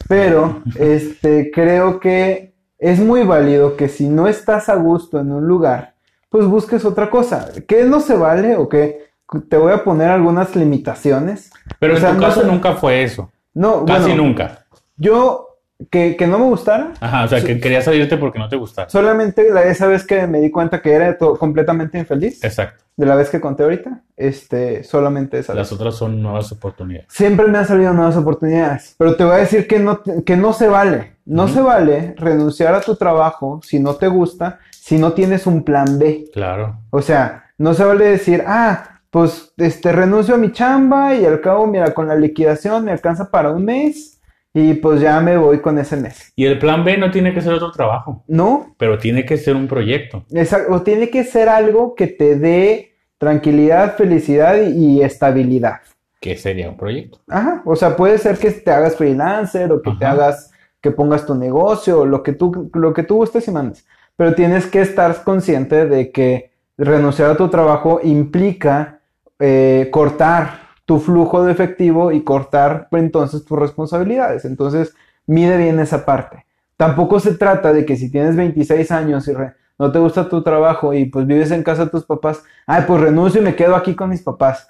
Pero 0.08 0.62
este, 0.78 1.50
creo 1.50 2.00
que 2.00 2.52
es 2.78 2.98
muy 3.00 3.22
válido 3.22 3.76
que 3.76 3.88
si 3.88 4.08
no 4.08 4.28
estás 4.28 4.68
a 4.68 4.74
gusto 4.74 5.20
en 5.20 5.32
un 5.32 5.46
lugar, 5.46 5.94
pues 6.28 6.44
busques 6.46 6.84
otra 6.84 7.08
cosa. 7.08 7.48
¿Qué 7.66 7.84
no 7.84 8.00
se 8.00 8.14
vale 8.14 8.56
o 8.56 8.68
qué? 8.68 9.06
Te 9.48 9.56
voy 9.56 9.72
a 9.72 9.84
poner 9.84 10.10
algunas 10.10 10.54
limitaciones. 10.54 11.50
Pero 11.78 11.94
O 11.94 11.96
en 11.96 12.02
sea, 12.02 12.12
tu 12.14 12.20
caso 12.20 12.42
nunca 12.44 12.74
fue 12.74 13.02
eso. 13.02 13.30
No, 13.54 13.84
Casi 13.86 14.08
bueno, 14.10 14.24
nunca. 14.24 14.66
yo 14.96 15.51
que, 15.90 16.16
que 16.16 16.26
no 16.26 16.38
me 16.38 16.44
gustara, 16.46 16.92
Ajá, 17.00 17.24
o 17.24 17.28
sea, 17.28 17.42
que 17.42 17.58
querías 17.60 17.84
salirte 17.84 18.16
porque 18.16 18.38
no 18.38 18.48
te 18.48 18.56
gustaba. 18.56 18.88
solamente 18.88 19.50
la, 19.50 19.64
esa 19.64 19.86
vez 19.86 20.06
que 20.06 20.26
me 20.26 20.40
di 20.40 20.50
cuenta 20.50 20.80
que 20.82 20.92
era 20.92 21.16
completamente 21.16 21.98
infeliz, 21.98 22.42
Exacto. 22.44 22.84
de 22.96 23.06
la 23.06 23.14
vez 23.14 23.30
que 23.30 23.40
conté 23.40 23.62
ahorita, 23.62 24.00
este, 24.16 24.84
solamente 24.84 25.38
esa 25.38 25.52
vez. 25.52 25.58
Las 25.60 25.72
otras 25.72 25.94
son 25.94 26.20
nuevas 26.22 26.52
oportunidades. 26.52 27.06
Siempre 27.10 27.46
me 27.48 27.58
han 27.58 27.66
salido 27.66 27.92
nuevas 27.92 28.16
oportunidades, 28.16 28.94
pero 28.98 29.16
te 29.16 29.24
voy 29.24 29.34
a 29.34 29.38
decir 29.38 29.66
que 29.66 29.78
no, 29.78 30.00
que 30.02 30.36
no 30.36 30.52
se 30.52 30.68
vale. 30.68 31.12
No 31.24 31.46
se 31.46 31.60
vale 31.60 32.14
renunciar 32.18 32.74
a 32.74 32.80
tu 32.80 32.96
trabajo 32.96 33.60
si 33.62 33.78
no 33.78 33.94
te 33.94 34.08
gusta, 34.08 34.58
si 34.72 34.98
no 34.98 35.12
tienes 35.12 35.46
un 35.46 35.62
plan 35.62 35.98
B. 35.98 36.24
Claro. 36.32 36.78
O 36.90 37.00
sea, 37.00 37.44
no 37.58 37.74
se 37.74 37.84
vale 37.84 38.06
decir, 38.06 38.42
ah, 38.46 38.98
pues 39.08 39.52
este 39.56 39.92
renuncio 39.92 40.34
a 40.34 40.38
mi 40.38 40.50
chamba 40.50 41.14
y 41.14 41.24
al 41.24 41.40
cabo, 41.40 41.66
mira, 41.68 41.94
con 41.94 42.08
la 42.08 42.16
liquidación 42.16 42.84
me 42.84 42.90
alcanza 42.90 43.30
para 43.30 43.52
un 43.52 43.64
mes 43.64 44.11
y 44.54 44.74
pues 44.74 45.00
ya 45.00 45.20
me 45.20 45.36
voy 45.36 45.60
con 45.60 45.78
ese 45.78 45.96
mes. 45.96 46.32
Y 46.36 46.44
el 46.46 46.58
plan 46.58 46.84
B 46.84 46.98
no 46.98 47.10
tiene 47.10 47.32
que 47.32 47.40
ser 47.40 47.52
otro 47.54 47.72
trabajo, 47.72 48.22
No, 48.28 48.74
pero 48.78 48.98
tiene 48.98 49.24
que 49.24 49.36
ser 49.38 49.56
un 49.56 49.66
proyecto. 49.68 50.24
Exacto, 50.32 50.72
o 50.74 50.82
tiene 50.82 51.08
que 51.10 51.24
ser 51.24 51.48
algo 51.48 51.94
que 51.94 52.06
te 52.06 52.36
dé 52.36 52.94
tranquilidad, 53.18 53.96
felicidad 53.96 54.56
y, 54.60 54.98
y 54.98 55.02
estabilidad. 55.02 55.80
que 56.20 56.36
sería 56.36 56.68
un 56.68 56.76
proyecto? 56.76 57.18
Ajá, 57.28 57.62
o 57.64 57.74
sea, 57.76 57.96
puede 57.96 58.18
ser 58.18 58.36
que 58.38 58.50
te 58.50 58.70
hagas 58.70 58.96
freelancer 58.96 59.72
o 59.72 59.80
que 59.82 59.92
te 59.92 60.04
hagas, 60.04 60.52
que 60.80 60.90
pongas 60.90 61.24
tu 61.26 61.34
negocio, 61.34 62.00
o 62.00 62.06
lo 62.06 62.22
que 62.22 62.32
tú, 62.32 62.70
lo 62.74 62.92
que 62.92 63.02
tú 63.04 63.16
gustes 63.16 63.48
y 63.48 63.50
mandes. 63.52 63.86
Pero 64.16 64.34
tienes 64.34 64.66
que 64.66 64.80
estar 64.82 65.24
consciente 65.24 65.86
de 65.86 66.10
que 66.12 66.50
renunciar 66.76 67.30
a 67.30 67.36
tu 67.36 67.48
trabajo 67.48 68.00
implica 68.02 69.00
eh, 69.40 69.88
cortar 69.90 70.61
tu 70.84 70.98
flujo 71.00 71.44
de 71.44 71.52
efectivo 71.52 72.12
y 72.12 72.22
cortar 72.22 72.88
pues, 72.90 73.02
entonces 73.02 73.44
tus 73.44 73.58
responsabilidades. 73.58 74.44
Entonces, 74.44 74.94
mide 75.26 75.56
bien 75.56 75.78
esa 75.80 76.04
parte. 76.04 76.44
Tampoco 76.76 77.20
se 77.20 77.34
trata 77.34 77.72
de 77.72 77.84
que 77.86 77.96
si 77.96 78.10
tienes 78.10 78.34
26 78.36 78.90
años 78.90 79.28
y 79.28 79.32
re- 79.32 79.52
no 79.78 79.90
te 79.92 79.98
gusta 79.98 80.28
tu 80.28 80.42
trabajo 80.42 80.92
y 80.94 81.04
pues 81.06 81.26
vives 81.26 81.50
en 81.50 81.62
casa 81.62 81.84
de 81.84 81.90
tus 81.90 82.04
papás, 82.04 82.42
ay, 82.66 82.84
pues 82.86 83.00
renuncio 83.00 83.40
y 83.40 83.44
me 83.44 83.54
quedo 83.54 83.76
aquí 83.76 83.94
con 83.94 84.10
mis 84.10 84.22
papás. 84.22 84.66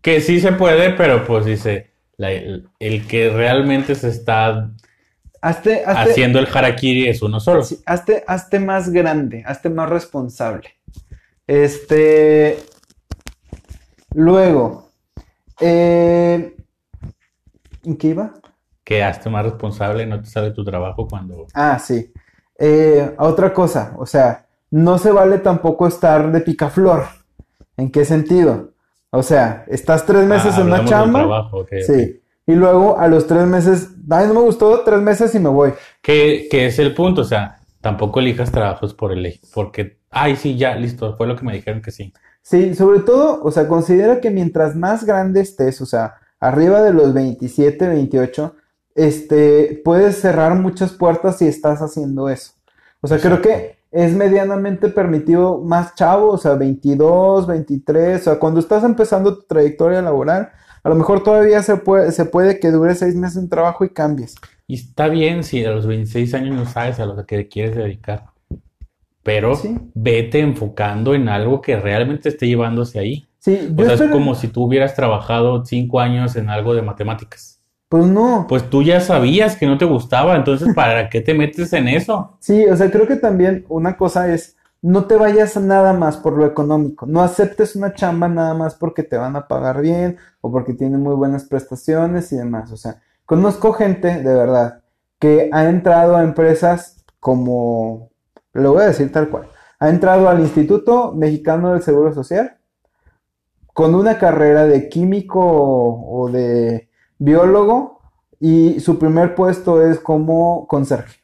Que 0.00 0.20
sí 0.20 0.40
se 0.40 0.52
puede, 0.52 0.90
pero 0.94 1.24
pues 1.26 1.44
dice, 1.44 1.90
la- 2.16 2.32
el, 2.32 2.68
el 2.78 3.06
que 3.06 3.28
realmente 3.30 3.94
se 3.94 4.08
está 4.08 4.70
Hazte, 5.42 5.84
hazte- 5.86 6.10
haciendo 6.10 6.38
el 6.38 6.48
harakiri 6.52 7.08
es 7.08 7.22
uno 7.22 7.40
solo. 7.40 7.62
Sí, 7.62 7.78
hazte, 7.86 8.24
hazte 8.26 8.58
más 8.58 8.90
grande, 8.90 9.42
hazte 9.46 9.68
más 9.70 9.88
responsable. 9.88 10.68
Este. 11.46 12.58
Luego. 14.14 14.89
Eh, 15.60 16.56
¿En 17.84 17.96
qué 17.96 18.08
iba? 18.08 18.34
Que 18.84 19.02
hazte 19.02 19.30
más 19.30 19.44
responsable, 19.44 20.06
no 20.06 20.20
te 20.20 20.26
sale 20.28 20.50
tu 20.50 20.64
trabajo 20.64 21.06
cuando... 21.08 21.46
Ah, 21.54 21.78
sí. 21.78 22.12
Eh, 22.58 23.14
otra 23.18 23.52
cosa, 23.52 23.94
o 23.98 24.04
sea, 24.06 24.46
no 24.70 24.98
se 24.98 25.12
vale 25.12 25.38
tampoco 25.38 25.86
estar 25.86 26.30
de 26.30 26.40
picaflor. 26.40 27.04
¿En 27.76 27.90
qué 27.90 28.04
sentido? 28.04 28.72
O 29.10 29.22
sea, 29.22 29.64
estás 29.68 30.04
tres 30.04 30.24
meses 30.26 30.54
Ah, 30.56 30.60
en 30.60 30.66
una 30.66 30.84
chamba. 30.84 31.20
trabajo, 31.20 31.58
ok, 31.60 31.72
ok. 31.72 31.78
Sí. 31.86 32.20
Y 32.46 32.54
luego 32.54 32.98
a 32.98 33.08
los 33.08 33.26
tres 33.26 33.46
meses, 33.46 33.90
ay, 34.10 34.26
no 34.26 34.34
me 34.34 34.40
gustó, 34.40 34.80
tres 34.84 35.00
meses 35.00 35.34
y 35.34 35.38
me 35.38 35.48
voy. 35.48 35.72
Que, 36.02 36.48
que 36.50 36.66
es 36.66 36.78
el 36.78 36.94
punto, 36.94 37.22
o 37.22 37.24
sea, 37.24 37.60
tampoco 37.80 38.20
elijas 38.20 38.50
trabajos 38.50 38.92
por 38.94 39.12
el 39.12 39.40
porque, 39.54 39.98
ay, 40.10 40.36
sí, 40.36 40.56
ya, 40.56 40.74
listo, 40.74 41.16
fue 41.16 41.26
lo 41.26 41.36
que 41.36 41.44
me 41.44 41.52
dijeron 41.54 41.80
que 41.80 41.90
sí. 41.92 42.12
Sí, 42.42 42.74
sobre 42.74 43.00
todo, 43.00 43.42
o 43.42 43.50
sea, 43.50 43.68
considera 43.68 44.20
que 44.20 44.30
mientras 44.30 44.74
más 44.74 45.04
grande 45.04 45.40
estés, 45.40 45.80
o 45.80 45.86
sea, 45.86 46.14
arriba 46.40 46.82
de 46.82 46.92
los 46.92 47.12
27, 47.12 47.86
28, 47.86 48.54
este, 48.94 49.80
puedes 49.84 50.20
cerrar 50.20 50.54
muchas 50.56 50.92
puertas 50.92 51.38
si 51.38 51.46
estás 51.46 51.80
haciendo 51.80 52.28
eso. 52.28 52.52
O 53.00 53.08
sea, 53.08 53.18
creo 53.18 53.40
que 53.40 53.78
es 53.90 54.12
medianamente 54.14 54.88
permitido 54.88 55.60
más 55.60 55.94
chavo, 55.94 56.30
o 56.32 56.38
sea, 56.38 56.54
22, 56.54 57.46
23, 57.46 58.20
o 58.20 58.24
sea, 58.24 58.38
cuando 58.38 58.60
estás 58.60 58.84
empezando 58.84 59.38
tu 59.38 59.46
trayectoria 59.46 60.02
laboral, 60.02 60.50
a 60.82 60.88
lo 60.88 60.94
mejor 60.94 61.22
todavía 61.22 61.62
se 61.62 61.76
puede, 61.76 62.12
se 62.12 62.24
puede 62.24 62.58
que 62.58 62.70
dure 62.70 62.94
seis 62.94 63.14
meses 63.14 63.36
en 63.36 63.48
trabajo 63.48 63.84
y 63.84 63.90
cambies. 63.90 64.34
Y 64.66 64.74
está 64.74 65.08
bien 65.08 65.44
si 65.44 65.64
a 65.64 65.72
los 65.72 65.86
26 65.86 66.32
años 66.34 66.54
no 66.54 66.64
sabes 66.66 67.00
a 67.00 67.06
lo 67.06 67.26
que 67.26 67.48
quieres 67.48 67.76
dedicar, 67.76 68.26
pero 69.30 69.54
Sí. 69.54 69.78
vete 69.94 70.40
enfocando 70.40 71.14
en 71.14 71.28
algo 71.28 71.60
que 71.60 71.76
realmente 71.78 72.24
te 72.24 72.28
esté 72.30 72.46
llevando 72.48 72.82
hacia 72.82 73.02
ahí. 73.02 73.28
Sí, 73.38 73.72
O 73.78 73.84
sea, 73.84 73.94
es 73.94 74.02
como 74.10 74.34
si 74.34 74.48
tú 74.48 74.64
hubieras 74.64 74.94
trabajado 74.94 75.64
cinco 75.64 76.00
años 76.00 76.34
en 76.36 76.50
algo 76.50 76.74
de 76.74 76.82
matemáticas. 76.82 77.58
pues 77.88 78.06
no. 78.06 78.46
Pues 78.48 78.68
tú 78.70 78.82
ya 78.84 79.00
sabías 79.00 79.56
que 79.56 79.66
no 79.66 79.76
te 79.76 79.84
gustaba, 79.84 80.36
entonces 80.36 80.72
¿para 80.76 81.08
qué 81.08 81.20
te 81.20 81.34
metes 81.34 81.72
en 81.72 81.88
eso? 81.88 82.36
Sí, 82.38 82.64
o 82.66 82.76
sea, 82.76 82.88
creo 82.90 83.06
que 83.08 83.16
también 83.16 83.64
una 83.68 83.96
cosa 83.96 84.32
es 84.32 84.56
no 84.82 85.04
te 85.06 85.16
vayas 85.16 85.56
nada 85.56 85.92
más 85.92 86.16
por 86.16 86.34
lo 86.36 86.46
económico. 86.46 87.06
No 87.06 87.20
aceptes 87.22 87.74
una 87.76 87.92
chamba 87.94 88.28
nada 88.28 88.54
más 88.54 88.74
porque 88.76 89.02
te 89.02 89.16
van 89.16 89.34
a 89.36 89.46
pagar 89.48 89.80
bien 89.80 90.16
o 90.40 90.50
porque 90.52 90.72
tienen 90.74 91.00
muy 91.00 91.14
buenas 91.16 91.44
prestaciones 91.44 92.32
y 92.32 92.36
demás. 92.36 92.70
O 92.72 92.76
sea, 92.76 93.00
conozco 93.26 93.72
gente 93.72 94.22
de 94.22 94.34
verdad 94.34 94.80
que 95.18 95.50
ha 95.52 95.68
entrado 95.68 96.16
a 96.16 96.22
empresas 96.22 97.04
como, 97.18 98.09
lo 98.52 98.72
voy 98.72 98.82
a 98.82 98.86
decir 98.88 99.10
tal 99.12 99.28
cual, 99.28 99.48
ha 99.78 99.88
entrado 99.88 100.28
al 100.28 100.40
Instituto 100.40 101.12
Mexicano 101.12 101.72
del 101.72 101.82
Seguro 101.82 102.12
Social 102.12 102.56
con 103.72 103.94
una 103.94 104.18
carrera 104.18 104.66
de 104.66 104.88
químico 104.88 105.40
o 105.40 106.28
de 106.30 106.88
biólogo 107.18 108.00
y 108.40 108.80
su 108.80 108.98
primer 108.98 109.34
puesto 109.34 109.84
es 109.84 110.00
como 110.00 110.66
conserje. 110.66 111.20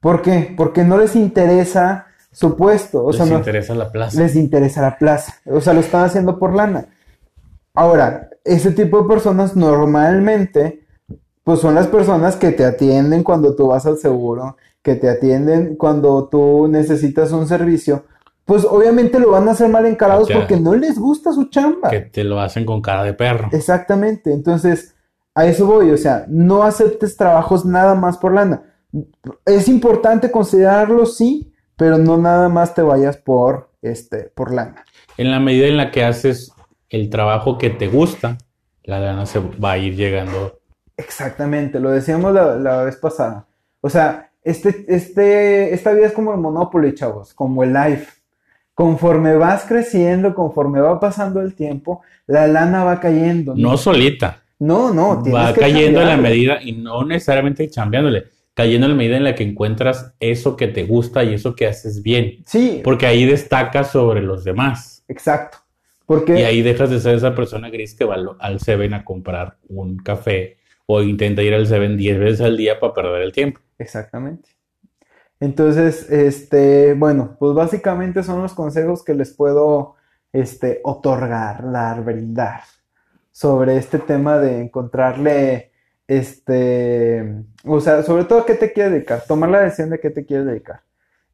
¿Por 0.00 0.20
qué? 0.22 0.52
Porque 0.56 0.84
no 0.84 0.98
les 0.98 1.16
interesa 1.16 2.06
su 2.30 2.56
puesto. 2.56 3.04
O 3.04 3.08
les 3.10 3.16
sea, 3.16 3.26
no- 3.26 3.38
interesa 3.38 3.74
la 3.74 3.90
plaza. 3.90 4.20
les 4.20 4.36
interesa 4.36 4.82
la 4.82 4.98
plaza. 4.98 5.34
O 5.46 5.60
sea, 5.60 5.72
lo 5.72 5.80
están 5.80 6.04
haciendo 6.04 6.38
por 6.38 6.54
lana. 6.54 6.86
Ahora, 7.72 8.28
ese 8.44 8.70
tipo 8.72 9.02
de 9.02 9.08
personas 9.08 9.56
normalmente, 9.56 10.84
pues 11.42 11.60
son 11.60 11.74
las 11.74 11.86
personas 11.86 12.36
que 12.36 12.52
te 12.52 12.64
atienden 12.64 13.24
cuando 13.24 13.56
tú 13.56 13.68
vas 13.68 13.86
al 13.86 13.96
seguro, 13.96 14.56
que 14.84 14.94
te 14.94 15.08
atienden 15.08 15.76
cuando 15.76 16.28
tú 16.28 16.68
necesitas 16.68 17.32
un 17.32 17.48
servicio. 17.48 18.04
Pues 18.44 18.66
obviamente 18.66 19.18
lo 19.18 19.30
van 19.30 19.48
a 19.48 19.52
hacer 19.52 19.70
mal 19.70 19.86
encarados 19.86 20.28
porque 20.30 20.60
no 20.60 20.74
les 20.74 20.98
gusta 20.98 21.32
su 21.32 21.46
chamba. 21.46 21.88
Que 21.88 22.02
te 22.02 22.22
lo 22.22 22.38
hacen 22.38 22.66
con 22.66 22.82
cara 22.82 23.02
de 23.02 23.14
perro. 23.14 23.48
Exactamente. 23.50 24.30
Entonces, 24.30 24.94
a 25.34 25.46
eso 25.46 25.64
voy. 25.64 25.90
O 25.90 25.96
sea, 25.96 26.26
no 26.28 26.62
aceptes 26.64 27.16
trabajos 27.16 27.64
nada 27.64 27.94
más 27.94 28.18
por 28.18 28.34
lana. 28.34 28.62
Es 29.46 29.68
importante 29.68 30.30
considerarlo, 30.30 31.06
sí, 31.06 31.54
pero 31.76 31.96
no 31.96 32.18
nada 32.18 32.50
más 32.50 32.74
te 32.74 32.82
vayas 32.82 33.16
por, 33.16 33.70
este, 33.80 34.30
por 34.34 34.52
lana. 34.52 34.84
En 35.16 35.30
la 35.30 35.40
medida 35.40 35.66
en 35.66 35.78
la 35.78 35.90
que 35.90 36.04
haces 36.04 36.52
el 36.90 37.08
trabajo 37.08 37.56
que 37.56 37.70
te 37.70 37.88
gusta, 37.88 38.36
la 38.82 39.00
lana 39.00 39.24
se 39.24 39.38
va 39.40 39.72
a 39.72 39.78
ir 39.78 39.96
llegando. 39.96 40.60
Exactamente, 40.98 41.80
lo 41.80 41.90
decíamos 41.90 42.34
la, 42.34 42.56
la 42.56 42.84
vez 42.84 42.96
pasada. 42.96 43.46
O 43.80 43.88
sea, 43.88 44.30
este, 44.44 44.84
este, 44.88 45.74
esta 45.74 45.92
vida 45.92 46.06
es 46.06 46.12
como 46.12 46.32
el 46.32 46.38
Monopoly, 46.38 46.94
chavos, 46.94 47.34
como 47.34 47.64
el 47.64 47.72
life. 47.72 48.12
Conforme 48.74 49.36
vas 49.36 49.64
creciendo, 49.66 50.34
conforme 50.34 50.80
va 50.80 50.98
pasando 50.98 51.40
el 51.40 51.54
tiempo, 51.54 52.02
la 52.26 52.46
lana 52.48 52.82
va 52.84 52.98
cayendo. 53.00 53.54
No 53.56 53.76
solita. 53.76 54.42
no, 54.58 54.92
no, 54.92 55.22
tienes 55.22 55.40
va 55.42 55.52
que 55.54 55.60
cayendo 55.60 56.00
en 56.02 56.08
la 56.08 56.16
medida, 56.16 56.60
y 56.62 56.72
no 56.72 57.04
necesariamente 57.04 57.68
chambeándole, 57.70 58.24
cayendo 58.52 58.86
en 58.86 58.92
la 58.92 58.96
medida 58.98 59.16
en 59.16 59.24
la 59.24 59.34
que 59.36 59.44
encuentras 59.44 60.12
eso 60.18 60.56
que 60.56 60.66
te 60.68 60.84
gusta 60.84 61.22
y 61.22 61.34
eso 61.34 61.54
que 61.54 61.66
haces 61.68 62.02
bien. 62.02 62.38
Sí, 62.46 62.80
Porque 62.82 63.06
ahí 63.06 63.24
destacas 63.26 63.90
sobre 63.92 64.22
los 64.22 64.42
demás. 64.44 65.04
exacto. 65.08 65.58
Porque 66.06 66.38
Y 66.40 66.42
ahí 66.42 66.60
dejas 66.60 66.90
de 66.90 67.00
ser 67.00 67.14
esa 67.14 67.34
persona 67.34 67.70
gris 67.70 67.94
que 67.94 68.04
va 68.04 68.16
al- 68.16 68.36
al 68.38 68.60
Seven 68.60 68.92
a 68.92 69.04
comprar 69.04 69.56
un 69.68 69.96
café 69.96 70.58
o 70.86 71.02
intenta 71.02 71.42
ir 71.42 71.54
al 71.54 71.66
Seven 71.66 71.96
10 71.96 72.18
veces 72.18 72.40
al 72.40 72.56
día 72.56 72.78
para 72.80 72.94
perder 72.94 73.22
el 73.22 73.32
tiempo. 73.32 73.60
Exactamente. 73.78 74.50
Entonces, 75.40 76.10
este, 76.10 76.94
bueno, 76.94 77.36
pues 77.38 77.54
básicamente 77.54 78.22
son 78.22 78.42
los 78.42 78.54
consejos 78.54 79.04
que 79.04 79.14
les 79.14 79.32
puedo, 79.32 79.96
este, 80.32 80.80
otorgar, 80.84 81.70
dar, 81.70 82.02
brindar 82.04 82.60
sobre 83.32 83.76
este 83.76 83.98
tema 83.98 84.38
de 84.38 84.60
encontrarle, 84.60 85.72
este, 86.06 87.42
o 87.64 87.80
sea, 87.80 88.02
sobre 88.04 88.24
todo 88.24 88.46
qué 88.46 88.54
te 88.54 88.72
quieres 88.72 88.92
dedicar, 88.92 89.24
tomar 89.26 89.50
la 89.50 89.62
decisión 89.62 89.90
de 89.90 89.98
qué 89.98 90.10
te 90.10 90.24
quieres 90.24 90.46
dedicar. 90.46 90.82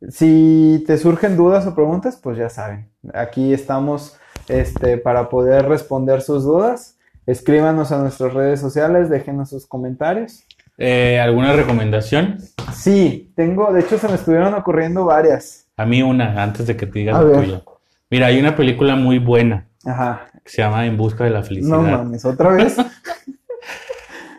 Si 0.09 0.83
te 0.87 0.97
surgen 0.97 1.37
dudas 1.37 1.67
o 1.67 1.75
preguntas, 1.75 2.19
pues 2.23 2.39
ya 2.39 2.49
saben, 2.49 2.91
aquí 3.13 3.53
estamos, 3.53 4.19
este, 4.49 4.97
para 4.97 5.29
poder 5.29 5.69
responder 5.69 6.23
sus 6.23 6.45
dudas. 6.45 6.97
Escríbanos 7.31 7.93
a 7.93 7.99
nuestras 7.99 8.35
redes 8.35 8.59
sociales, 8.61 9.09
déjenos 9.09 9.51
sus 9.51 9.65
comentarios. 9.67 10.43
Eh, 10.79 11.21
¿alguna 11.21 11.53
recomendación? 11.53 12.39
Sí, 12.75 13.31
tengo, 13.37 13.73
de 13.73 13.81
hecho 13.83 13.99
se 13.99 14.09
me 14.09 14.15
estuvieron 14.15 14.53
ocurriendo 14.55 15.05
varias. 15.05 15.67
A 15.77 15.87
mí 15.87 16.03
una, 16.03 16.43
antes 16.43 16.67
de 16.67 16.77
que 16.77 16.87
te 16.87 16.99
digas 16.99 17.23
la 17.23 17.41
tuya. 17.41 17.63
Mira, 18.11 18.27
hay 18.27 18.41
una 18.41 18.57
película 18.57 18.97
muy 18.97 19.21
buena 19.21 19.69
Ajá. 19.87 20.27
que 20.43 20.51
se 20.51 20.63
llama 20.63 20.87
En 20.87 20.97
busca 20.97 21.23
de 21.23 21.31
la 21.31 21.39
No 21.41 21.45
felicidad. 21.45 21.79
mames, 21.79 22.25
otra 22.25 22.51
vez. 22.51 22.77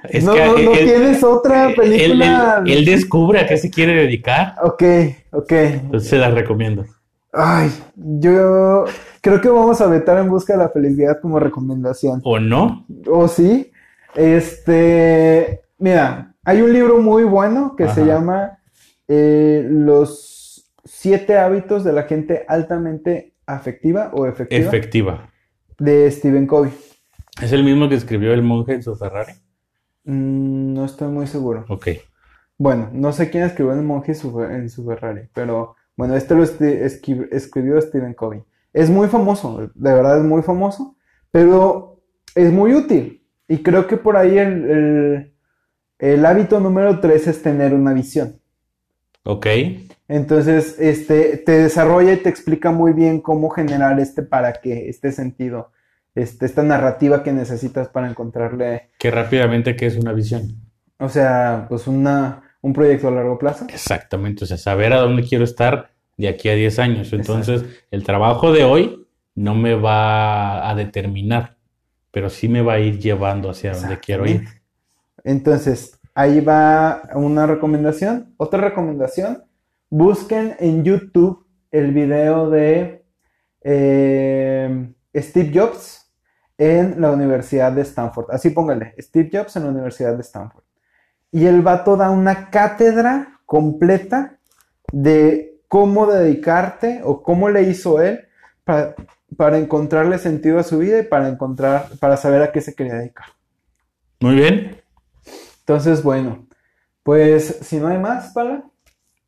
Es 0.09 0.23
no, 0.23 0.33
que 0.33 0.39
no, 0.45 0.57
no 0.57 0.73
él- 0.73 0.83
tienes 0.85 1.23
otra 1.23 1.69
él- 1.69 1.75
película. 1.75 2.63
él- 2.65 2.71
él 2.73 2.85
descubre 2.85 3.39
a 3.39 3.45
qué 3.45 3.55
se 3.57 3.69
quiere 3.69 3.93
dedicar, 3.93 4.55
Ok, 4.63 4.83
ok. 5.31 5.51
entonces 5.51 6.09
se 6.09 6.17
la 6.17 6.31
recomiendo. 6.31 6.85
Ay, 7.33 7.71
yo 7.95 8.85
creo 9.21 9.39
que 9.41 9.49
vamos 9.49 9.79
a 9.81 9.87
vetar 9.87 10.17
en 10.19 10.29
busca 10.29 10.53
de 10.53 10.59
la 10.59 10.69
felicidad 10.69 11.19
como 11.21 11.39
recomendación. 11.39 12.21
¿O 12.23 12.39
no? 12.39 12.85
¿O 13.07 13.27
sí? 13.27 13.71
Este, 14.15 15.61
mira, 15.77 16.35
hay 16.43 16.61
un 16.61 16.73
libro 16.73 16.99
muy 16.99 17.23
bueno 17.23 17.75
que 17.77 17.87
se 17.89 18.05
llama 18.05 18.59
eh, 19.07 19.65
Los 19.69 20.71
siete 20.83 21.37
hábitos 21.37 21.83
de 21.83 21.93
la 21.93 22.03
gente 22.03 22.43
altamente 22.47 23.33
afectiva 23.45 24.11
o 24.13 24.25
efectiva 24.27 24.67
Efectiva. 24.67 25.29
de 25.79 26.09
Stephen 26.11 26.47
Covey. 26.47 26.71
¿Es 27.41 27.51
el 27.53 27.63
mismo 27.63 27.87
que 27.87 27.95
escribió 27.95 28.33
El 28.33 28.43
monje 28.43 28.73
en 28.73 28.83
su 28.83 28.95
Ferrari? 28.95 29.33
Mm, 30.03 30.73
no 30.73 30.85
estoy 30.85 31.07
muy 31.07 31.27
seguro. 31.27 31.65
Ok. 31.69 31.87
Bueno, 32.57 32.89
no 32.93 33.11
sé 33.13 33.29
quién 33.29 33.43
escribió 33.43 33.73
El 33.73 33.81
monje 33.83 34.11
en 34.11 34.69
su 34.69 34.85
Ferrari, 34.85 35.21
pero 35.33 35.75
bueno, 35.97 36.15
este 36.15 36.35
lo 36.35 36.43
escribió 36.43 37.81
Stephen 37.81 38.13
Covey. 38.13 38.43
Es 38.73 38.89
muy 38.89 39.07
famoso, 39.07 39.69
de 39.73 39.93
verdad 39.93 40.17
es 40.19 40.23
muy 40.23 40.41
famoso, 40.41 40.95
pero 41.31 42.01
es 42.35 42.51
muy 42.51 42.73
útil. 42.73 43.25
Y 43.47 43.57
creo 43.63 43.85
que 43.87 43.97
por 43.97 44.15
ahí 44.17 44.37
el, 44.37 44.69
el- 44.69 45.33
el 45.99 46.25
hábito 46.25 46.59
número 46.59 46.99
tres 46.99 47.27
es 47.27 47.41
tener 47.43 47.73
una 47.73 47.93
visión. 47.93 48.39
Ok. 49.23 49.45
Entonces, 50.07 50.77
este, 50.79 51.37
te 51.37 51.51
desarrolla 51.53 52.13
y 52.13 52.17
te 52.17 52.29
explica 52.29 52.71
muy 52.71 52.91
bien 52.93 53.21
cómo 53.21 53.49
generar 53.49 53.99
este 53.99 54.23
para 54.23 54.53
qué, 54.53 54.89
este 54.89 55.11
sentido, 55.11 55.71
este, 56.15 56.45
esta 56.45 56.63
narrativa 56.63 57.23
que 57.23 57.31
necesitas 57.31 57.87
para 57.87 58.09
encontrarle, 58.09 58.89
Que 58.99 59.11
rápidamente, 59.11 59.75
¿qué 59.75 59.85
es 59.85 59.95
una 59.97 60.11
visión? 60.13 60.43
o 60.99 61.07
sea, 61.09 61.65
pues 61.69 61.87
una, 61.87 62.43
un 62.61 62.73
proyecto 62.73 63.07
a 63.07 63.11
largo 63.11 63.37
plazo. 63.37 63.65
Exactamente, 63.69 64.43
o 64.43 64.47
sea, 64.47 64.57
saber 64.57 64.93
a 64.93 65.01
dónde 65.01 65.23
quiero 65.23 65.43
estar 65.43 65.91
de 66.17 66.27
aquí 66.27 66.49
a 66.49 66.55
10 66.55 66.79
años. 66.79 67.13
Entonces, 67.13 67.63
el 67.89 68.03
trabajo 68.03 68.51
de 68.51 68.63
hoy 68.63 69.07
no 69.35 69.55
me 69.55 69.75
va 69.75 70.69
a 70.69 70.75
determinar, 70.75 71.57
pero 72.11 72.29
sí 72.29 72.47
me 72.47 72.61
va 72.61 72.73
a 72.73 72.79
ir 72.79 72.99
llevando 72.99 73.49
hacia 73.49 73.73
donde 73.73 73.99
quiero 73.99 74.27
ir. 74.27 74.45
Entonces, 75.23 75.99
ahí 76.13 76.39
va 76.41 77.03
una 77.15 77.47
recomendación. 77.47 78.33
Otra 78.37 78.61
recomendación, 78.61 79.43
busquen 79.89 80.55
en 80.59 80.83
YouTube 80.83 81.45
el 81.71 81.91
video 81.91 82.49
de 82.49 83.05
eh, 83.61 84.93
Steve 85.15 85.51
Jobs 85.53 86.11
en 86.57 87.01
la 87.01 87.11
Universidad 87.11 87.71
de 87.71 87.81
Stanford. 87.81 88.27
Así 88.31 88.51
póngale, 88.51 88.93
Steve 88.99 89.29
Jobs 89.31 89.55
en 89.55 89.63
la 89.63 89.69
Universidad 89.69 90.15
de 90.15 90.21
Stanford. 90.21 90.63
Y 91.31 91.45
el 91.45 91.61
vato 91.61 91.95
da 91.97 92.09
una 92.09 92.49
cátedra 92.49 93.39
completa 93.45 94.37
de 94.91 95.59
cómo 95.67 96.05
dedicarte 96.07 97.01
o 97.03 97.23
cómo 97.23 97.49
le 97.49 97.63
hizo 97.63 98.01
él 98.01 98.27
para, 98.65 98.95
para 99.37 99.57
encontrarle 99.57 100.17
sentido 100.17 100.59
a 100.59 100.63
su 100.63 100.79
vida 100.79 100.99
y 100.99 101.03
para 101.03 101.29
encontrar, 101.29 101.87
para 101.99 102.17
saber 102.17 102.41
a 102.41 102.51
qué 102.51 102.61
se 102.61 102.75
quería 102.75 102.95
dedicar. 102.95 103.27
Muy 104.19 104.35
bien, 104.35 104.77
Entonces, 105.61 106.03
bueno, 106.03 106.47
pues 107.03 107.59
si 107.61 107.77
no 107.79 107.87
hay 107.87 107.97
más, 107.97 108.33
Pala, 108.33 108.65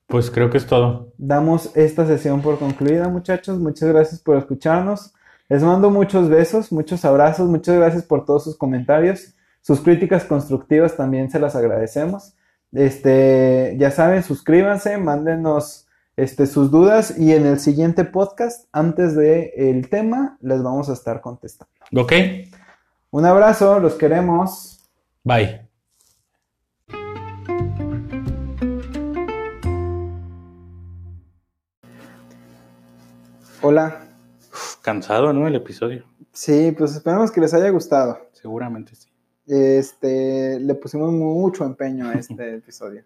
pues 0.08 0.30
creo 0.30 0.50
que 0.50 0.58
es 0.58 0.68
todo. 0.68 1.12
damos 1.18 1.76
esta 1.76 2.06
sesión 2.06 2.42
por 2.42 2.60
concluida, 2.60 3.08
muchachos. 3.10 3.60
Muchas 3.60 3.90
gracias 3.90 4.22
por 4.22 4.38
escucharnos. 4.38 5.14
Les 5.50 5.64
mando 5.64 5.90
muchos 5.90 6.30
besos, 6.30 6.72
muchos 6.72 7.04
abrazos, 7.06 7.50
muchas 7.50 7.76
gracias 7.78 8.04
por 8.04 8.26
todos 8.26 8.44
sus 8.44 8.58
comentarios. 8.58 9.34
Sus 9.64 9.80
críticas 9.80 10.26
constructivas 10.26 10.98
también 10.98 11.32
se 11.32 11.40
las 11.40 11.56
agradecemos. 11.56 12.36
Este, 12.74 13.76
ya 13.80 13.92
saben, 13.92 14.22
suscríbanse, 14.22 14.98
mándenos 14.98 15.88
este, 16.18 16.48
sus 16.48 16.70
dudas 16.70 17.18
y 17.18 17.32
en 17.32 17.46
el 17.46 17.60
siguiente 17.62 18.04
podcast, 18.04 18.68
antes 18.74 19.16
de 19.16 19.54
el 19.56 19.90
tema, 19.90 20.38
les 20.42 20.62
vamos 20.62 20.90
a 20.90 20.94
estar 20.94 21.22
contestando. 21.22 21.72
Ok, 21.96 22.12
Un 23.12 23.26
abrazo, 23.26 23.80
los 23.80 23.94
queremos. 23.94 24.82
bye. 25.24 25.62
Hola. 33.62 34.02
Cansado, 34.82 35.32
¿no? 35.32 35.48
El 35.48 35.56
episodio. 35.56 36.04
Sí, 36.34 36.74
pues 36.78 36.96
esperamos 36.96 37.32
que 37.32 37.40
les 37.40 37.54
haya 37.54 37.70
gustado. 37.70 38.20
Seguramente 38.34 38.94
sí. 38.96 39.13
Este, 39.46 40.60
le 40.60 40.76
pusimos 40.76 41.12
mucho 41.12 41.66
empeño 41.66 42.10
a 42.10 42.14
este 42.14 42.56
episodio. 42.56 43.04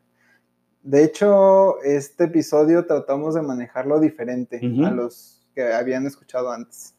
De 0.84 1.04
hecho, 1.04 1.82
este 1.82 2.26
episodio 2.26 2.86
tratamos 2.86 3.36
de 3.36 3.42
manejarlo 3.42 4.00
diferente 4.00 4.62
a 4.86 4.92
los 4.92 5.46
que 5.54 5.74
habían 5.74 6.06
escuchado 6.06 6.52
antes. 6.52 6.96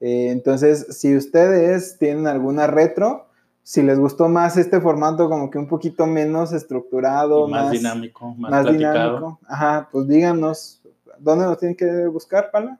Eh, 0.00 0.28
entonces, 0.30 0.98
si 0.98 1.16
ustedes 1.16 1.96
tienen 1.98 2.26
alguna 2.26 2.66
retro, 2.66 3.28
si 3.62 3.82
les 3.82 3.98
gustó 3.98 4.28
más 4.28 4.56
este 4.56 4.80
formato 4.80 5.28
como 5.28 5.50
que 5.50 5.58
un 5.58 5.68
poquito 5.68 6.06
menos 6.06 6.52
estructurado, 6.52 7.48
más, 7.48 7.64
más, 7.64 7.72
dinámico, 7.72 8.34
más, 8.34 8.66
dinámico, 8.66 9.38
ajá, 9.46 9.88
pues 9.90 10.08
díganos, 10.08 10.82
¿dónde 11.18 11.44
nos 11.46 11.58
tienen 11.58 11.76
que 11.76 12.06
buscar, 12.08 12.50
Pala? 12.50 12.78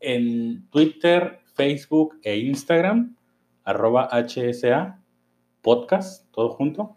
En 0.00 0.68
Twitter, 0.70 1.38
Facebook 1.54 2.18
e 2.22 2.36
Instagram, 2.38 3.14
arroba 3.64 4.08
HSA 4.10 5.01
podcast, 5.62 6.26
todo 6.32 6.50
junto. 6.50 6.96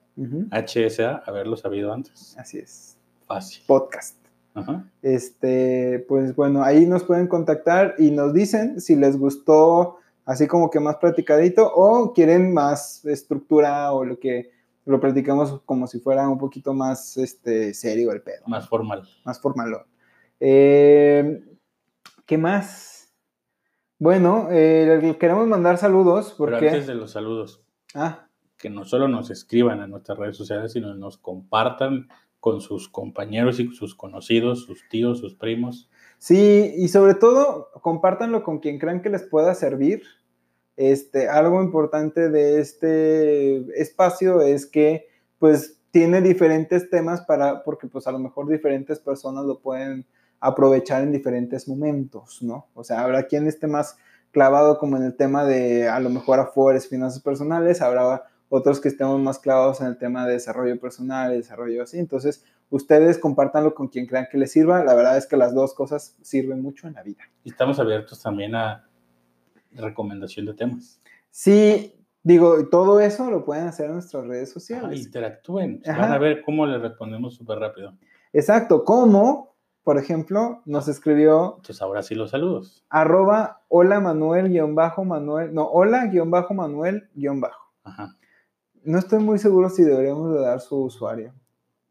HSA, 0.51 1.24
haberlo 1.26 1.57
sabido 1.57 1.91
antes. 1.93 2.36
Así 2.38 2.57
es, 2.59 2.97
Fácil. 3.28 3.63
podcast. 3.68 4.18
Ajá. 4.53 4.89
Este, 5.01 5.99
pues 6.07 6.34
bueno, 6.36 6.63
ahí 6.63 6.86
nos 6.86 7.03
pueden 7.03 7.28
contactar 7.28 7.95
y 7.97 8.11
nos 8.11 8.34
dicen 8.34 8.80
si 8.80 8.95
les 8.95 9.18
gustó 9.18 9.97
así 10.26 10.47
como 10.47 10.70
que 10.70 10.80
más 10.80 10.95
platicadito 10.95 11.70
o 11.76 12.13
quieren 12.13 12.53
más 12.53 13.03
estructura 13.05 13.91
o 13.91 14.05
lo 14.05 14.18
que 14.20 14.51
lo 14.86 14.99
platicamos 15.01 15.61
como 15.66 15.88
si 15.88 15.99
fuera 15.99 16.30
un 16.30 16.38
poquito 16.38 16.74
más 16.74 17.18
este, 17.18 17.74
serio 17.74 18.11
el 18.13 18.22
pedo, 18.22 18.43
Más 18.47 18.70
formal. 18.70 19.03
más 19.26 19.41
formalón. 19.41 19.82
Eh, 20.39 21.43
¿Qué 22.26 22.38
más? 22.38 23.13
Bueno, 23.99 24.47
eh, 24.51 25.16
queremos 25.20 25.47
mandar 25.47 25.78
saludos 25.78 26.36
Pero 26.38 26.51
porque... 26.51 26.70
antes 26.70 26.88
de 26.88 26.95
los 26.95 27.11
saludos, 27.11 27.61
Ah, 27.93 28.24
que 28.66 28.72
no 28.72 28.84
solo 28.84 29.07
nos 29.07 29.30
escriban 29.30 29.80
en 29.84 29.91
nuestras 29.91 30.18
redes 30.18 30.38
sociales, 30.38 30.72
sino 30.72 30.95
nos 30.95 31.20
compartan 31.20 32.07
con 32.39 32.61
sus 32.61 32.89
compañeros 32.89 33.59
y 33.59 33.68
sus 33.76 33.93
conocidos, 33.93 34.66
sus 34.66 34.89
tíos, 34.89 35.20
sus 35.20 35.36
primos. 35.36 35.88
Sí, 36.18 36.74
y 36.76 36.88
sobre 36.88 37.13
todo, 37.13 37.70
compártanlo 37.84 38.41
con 38.41 38.57
quien 38.57 38.80
crean 38.80 39.03
que 39.03 39.11
les 39.11 39.22
pueda 39.22 39.53
servir. 39.53 40.01
Este, 40.78 41.30
algo 41.30 41.61
importante 41.61 42.32
de 42.32 42.59
este 42.59 43.57
espacio 43.80 44.41
es 44.41 44.66
que, 44.66 45.09
pues, 45.38 45.80
tiene 45.91 46.22
diferentes 46.22 46.89
temas 46.89 47.22
para, 47.22 47.63
porque, 47.63 47.86
pues, 47.86 48.07
a 48.07 48.11
lo 48.11 48.18
mejor 48.18 48.47
diferentes 48.47 48.99
personas 48.99 49.45
lo 49.45 49.59
pueden 49.59 50.07
aprovechar 50.39 51.03
en 51.03 51.11
diferentes 51.11 51.68
momentos, 51.68 52.41
¿no? 52.41 52.66
O 52.74 52.84
sea, 52.84 53.01
habrá 53.01 53.28
quien 53.28 53.45
esté 53.45 53.68
más 53.68 53.95
clavado 54.32 54.80
como 54.80 54.97
en 54.97 55.03
el 55.03 55.16
tema 55.16 55.45
de, 55.45 55.88
a 55.88 55.99
lo 55.99 56.09
mejor, 56.09 56.39
afores, 56.39 56.89
finanzas 56.89 57.22
personales, 57.22 57.84
habrá 57.84 58.24
otros 58.50 58.80
que 58.80 58.88
estemos 58.89 59.20
más 59.22 59.39
clavados 59.39 59.82
en 59.82 59.88
el 59.88 59.98
tema 59.98 60.26
de 60.26 60.34
desarrollo 60.34 60.80
personal, 60.80 61.32
desarrollo 61.32 61.84
así. 61.84 61.98
Entonces, 62.00 62.43
ustedes 62.70 63.18
compártanlo 63.20 63.74
con 63.76 63.88
quien 63.88 64.06
crean 64.06 64.28
que 64.32 64.38
les 64.38 64.52
sirva. 64.52 64.84
La 64.84 64.93
verdad 64.93 65.18
es 65.18 65.28
que 65.28 65.38
las 65.38 65.54
dos 65.54 65.74
cosas 65.74 66.16
sirven 66.22 66.62
mucho 66.62 66.88
en 66.88 66.93
la 66.93 67.04
vida. 67.04 67.24
Y 67.43 67.50
estamos 67.50 67.80
abiertos 67.80 68.22
también 68.22 68.56
a 68.56 68.88
recomendación 69.74 70.46
de 70.46 70.54
temas. 70.54 71.02
Sí, 71.32 71.96
digo, 72.24 72.68
todo 72.70 73.00
eso 73.00 73.30
lo 73.30 73.43
pueden 73.46 73.68
hacer 73.68 73.88
en 73.88 73.93
nuestras 73.93 74.26
redes 74.26 74.50
Ah, 74.52 74.54
sociales. 74.54 75.02
interactúen. 75.06 75.82
Ajá. 75.86 76.02
Van 76.02 76.12
a 76.14 76.18
ver 76.18 76.41
cómo 76.43 76.66
les 76.66 76.82
respondemos 76.82 77.36
súper 77.36 77.60
rápido. 77.60 77.93
Exacto, 78.32 78.84
como, 78.84 79.56
por 79.84 79.98
ejemplo, 79.98 80.62
nos 80.66 80.88
escribió 80.88 81.56
Entonces 81.58 81.82
ahora 81.82 82.04
sí 82.04 82.16
los 82.16 82.32
saludos. 82.32 82.84
arroba 82.89 83.62
hola 83.70 84.00
Manuel 84.00 84.50
guion 84.50 84.76
bajo 84.76 85.04
Manuel, 85.04 85.54
no, 85.54 85.66
hola 85.68 86.06
guion 86.08 86.32
bajo 86.32 86.54
Manuel 86.54 87.10
guion 87.16 87.41
bajo. 87.41 87.72
Ajá. 87.84 88.16
No 88.86 88.99
estoy 88.99 89.19
muy 89.19 89.39
seguro 89.39 89.69
si 89.69 89.83
deberíamos 89.83 90.33
de 90.33 90.41
dar 90.41 90.61
su 90.61 90.77
usuario. 90.77 91.33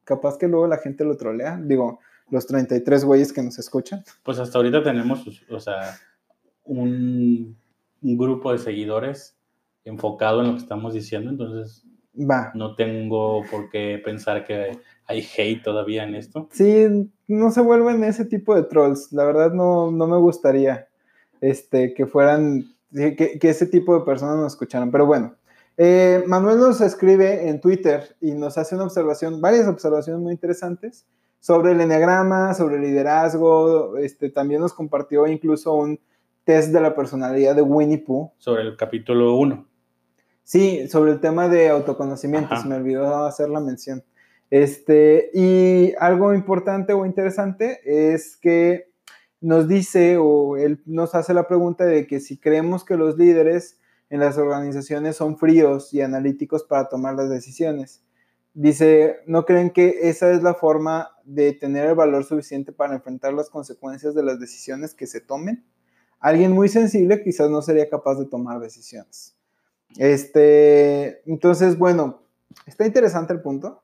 Capaz 0.05 0.39
que 0.39 0.49
luego 0.49 0.67
la 0.69 0.79
gente 0.79 1.05
lo 1.05 1.17
trolea. 1.17 1.61
Digo, 1.61 1.99
los 2.31 2.47
33 2.47 3.05
güeyes 3.05 3.33
que 3.33 3.43
nos 3.43 3.59
escuchan. 3.59 4.05
Pues 4.23 4.39
hasta 4.39 4.59
ahorita 4.59 4.83
tenemos, 4.83 5.27
o 5.51 5.61
sea, 5.61 5.99
un, 6.65 7.57
un 8.01 8.17
grupo 8.17 8.53
de 8.53 8.59
seguidores 8.59 9.37
enfocado 9.85 10.41
en 10.41 10.49
lo 10.49 10.53
que 10.55 10.61
estamos 10.61 10.95
diciendo, 10.95 11.31
entonces 11.31 11.85
Va. 12.19 12.53
no 12.55 12.75
tengo 12.75 13.43
por 13.51 13.69
qué 13.71 14.01
pensar 14.03 14.45
que 14.45 14.79
hay 15.07 15.27
hate 15.37 15.63
todavía 15.63 16.05
en 16.05 16.15
esto. 16.15 16.49
Sí, 16.53 17.11
no 17.27 17.51
se 17.51 17.61
vuelven 17.61 18.05
ese 18.05 18.25
tipo 18.25 18.55
de 18.55 18.63
trolls. 18.63 19.13
La 19.13 19.25
verdad 19.25 19.53
no, 19.53 19.91
no 19.91 20.07
me 20.07 20.17
gustaría 20.17 20.89
este, 21.41 21.93
que 21.93 22.07
fueran, 22.07 22.75
que, 22.93 23.39
que 23.39 23.49
ese 23.49 23.67
tipo 23.67 23.99
de 23.99 24.05
personas 24.05 24.37
nos 24.37 24.53
escucharan. 24.53 24.91
Pero 24.91 25.07
bueno, 25.07 25.35
eh, 25.77 26.23
Manuel 26.27 26.59
nos 26.59 26.81
escribe 26.81 27.49
en 27.49 27.61
Twitter 27.61 28.17
y 28.21 28.33
nos 28.33 28.59
hace 28.59 28.75
una 28.75 28.85
observación, 28.85 29.41
varias 29.41 29.67
observaciones 29.67 30.23
muy 30.23 30.33
interesantes 30.33 31.07
sobre 31.41 31.73
el 31.73 31.81
enneagrama, 31.81 32.55
sobre 32.55 32.77
el 32.77 32.83
liderazgo. 32.83 33.97
Este, 33.99 34.31
también 34.31 34.61
nos 34.61 34.73
compartió 34.73 35.27
incluso 35.27 35.75
un 35.75 35.99
test 36.45 36.73
de 36.73 36.81
la 36.81 36.95
personalidad 36.95 37.55
de 37.55 37.63
Winnie 37.63 37.99
Pooh. 37.99 38.31
Sobre 38.39 38.63
el 38.63 38.77
capítulo 38.77 39.37
1. 39.37 39.67
Sí, 40.45 40.89
sobre 40.89 41.13
el 41.13 41.21
tema 41.21 41.49
de 41.49 41.71
autoconocimiento, 41.71 42.55
se 42.57 42.69
me 42.69 42.77
olvidó 42.77 43.25
hacer 43.25 43.49
la 43.49 43.61
mención. 43.61 44.05
Este, 44.51 45.31
y 45.33 45.95
algo 45.99 46.35
importante 46.35 46.93
o 46.93 47.07
interesante 47.07 47.81
es 47.85 48.37
que 48.37 48.93
nos 49.41 49.69
dice 49.69 50.17
o 50.19 50.57
él 50.57 50.83
nos 50.87 51.15
hace 51.15 51.35
la 51.35 51.49
pregunta 51.49 51.85
de 51.85 52.07
que 52.07 52.21
si 52.21 52.39
creemos 52.39 52.85
que 52.85 52.97
los 52.97 53.19
líderes 53.19 53.79
en 54.15 54.21
las 54.21 54.39
organizaciones 54.39 55.17
son 55.17 55.37
fríos 55.39 55.93
y 55.93 56.01
analíticos 56.01 56.63
para 56.63 56.89
tomar 56.89 57.17
las 57.17 57.29
decisiones. 57.29 58.01
Dice, 58.53 59.17
¿no 59.27 59.45
creen 59.45 59.71
que 59.71 60.09
esa 60.09 60.31
es 60.31 60.41
la 60.41 60.55
forma 60.55 61.11
de 61.25 61.53
tener 61.53 61.89
el 61.89 61.97
valor 61.97 62.23
suficiente 62.23 62.71
para 62.71 62.95
enfrentar 62.95 63.35
las 63.35 63.51
consecuencias 63.51 64.15
de 64.15 64.23
las 64.23 64.39
decisiones 64.39 64.95
que 64.95 65.09
se 65.09 65.21
tomen? 65.21 65.65
Alguien 66.21 66.53
muy 66.53 66.69
sensible 66.69 67.25
quizás 67.25 67.51
no 67.51 67.61
sería 67.61 67.91
capaz 67.91 68.15
de 68.15 68.27
tomar 68.27 68.61
decisiones. 68.61 69.37
Este, 69.99 71.29
entonces, 71.29 71.77
bueno, 71.77 72.23
está 72.67 72.87
interesante 72.87 73.33
el 73.33 73.43
punto, 73.43 73.83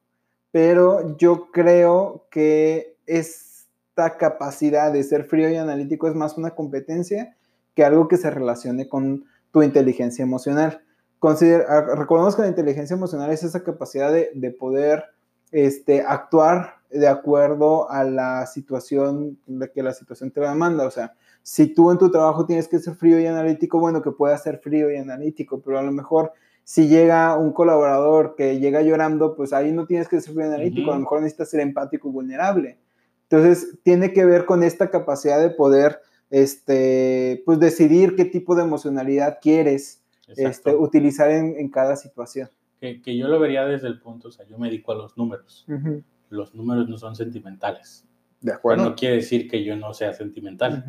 pero 0.52 1.16
yo 1.16 1.50
creo 1.50 2.28
que 2.30 2.96
esta 3.04 4.16
capacidad 4.16 4.92
de 4.92 5.02
ser 5.02 5.24
frío 5.24 5.50
y 5.50 5.56
analítico 5.56 6.06
es 6.06 6.14
más 6.14 6.38
una 6.38 6.54
competencia 6.54 7.36
que 7.74 7.84
algo 7.84 8.06
que 8.06 8.16
se 8.16 8.30
relacione 8.30 8.88
con 8.88 9.24
tu 9.52 9.62
inteligencia 9.62 10.22
emocional. 10.22 10.82
Consider, 11.18 11.66
ah, 11.68 11.94
recordemos 11.94 12.36
que 12.36 12.42
la 12.42 12.48
inteligencia 12.48 12.94
emocional 12.94 13.30
es 13.30 13.42
esa 13.42 13.62
capacidad 13.62 14.12
de, 14.12 14.30
de 14.34 14.50
poder 14.50 15.04
este, 15.52 16.02
actuar 16.02 16.80
de 16.90 17.08
acuerdo 17.08 17.90
a 17.90 18.04
la 18.04 18.46
situación, 18.46 19.38
de 19.46 19.70
que 19.70 19.82
la 19.82 19.92
situación 19.92 20.30
te 20.30 20.40
demanda. 20.40 20.86
O 20.86 20.90
sea, 20.90 21.14
si 21.42 21.68
tú 21.68 21.90
en 21.90 21.98
tu 21.98 22.10
trabajo 22.10 22.46
tienes 22.46 22.68
que 22.68 22.78
ser 22.78 22.94
frío 22.94 23.20
y 23.20 23.26
analítico, 23.26 23.78
bueno, 23.78 24.02
que 24.02 24.10
puedas 24.10 24.42
ser 24.42 24.58
frío 24.58 24.90
y 24.90 24.96
analítico, 24.96 25.60
pero 25.60 25.78
a 25.78 25.82
lo 25.82 25.92
mejor 25.92 26.32
si 26.64 26.88
llega 26.88 27.36
un 27.36 27.52
colaborador 27.52 28.34
que 28.36 28.58
llega 28.58 28.82
llorando, 28.82 29.34
pues 29.34 29.52
ahí 29.52 29.72
no 29.72 29.86
tienes 29.86 30.08
que 30.08 30.20
ser 30.20 30.34
frío 30.34 30.46
y 30.46 30.48
analítico, 30.48 30.82
Ujú. 30.82 30.90
a 30.92 30.94
lo 30.94 31.00
mejor 31.00 31.20
necesitas 31.20 31.50
ser 31.50 31.60
empático 31.60 32.08
y 32.08 32.12
vulnerable. 32.12 32.78
Entonces, 33.28 33.78
tiene 33.82 34.12
que 34.12 34.24
ver 34.24 34.44
con 34.44 34.62
esta 34.62 34.90
capacidad 34.90 35.40
de 35.40 35.50
poder, 35.50 36.00
este, 36.30 37.42
pues 37.44 37.58
decidir 37.58 38.14
qué 38.16 38.24
tipo 38.24 38.54
de 38.54 38.62
emocionalidad 38.62 39.38
quieres 39.42 40.02
este, 40.36 40.74
utilizar 40.74 41.30
en, 41.30 41.56
en 41.58 41.68
cada 41.68 41.96
situación. 41.96 42.48
Que, 42.80 43.02
que 43.02 43.16
yo 43.16 43.28
lo 43.28 43.38
vería 43.38 43.66
desde 43.66 43.88
el 43.88 44.00
punto, 44.00 44.28
o 44.28 44.30
sea, 44.30 44.46
yo 44.46 44.56
me 44.58 44.68
dedico 44.68 44.92
a 44.92 44.94
los 44.94 45.16
números. 45.18 45.66
Los 46.30 46.54
números 46.54 46.88
no 46.88 46.96
son 46.96 47.14
sentimentales. 47.14 48.06
De 48.40 48.52
Pero 48.52 48.58
acuerdo. 48.58 48.84
no 48.84 48.94
quiere 48.94 49.16
decir 49.16 49.50
que 49.50 49.62
yo 49.62 49.76
no 49.76 49.92
sea 49.92 50.14
sentimental. 50.14 50.84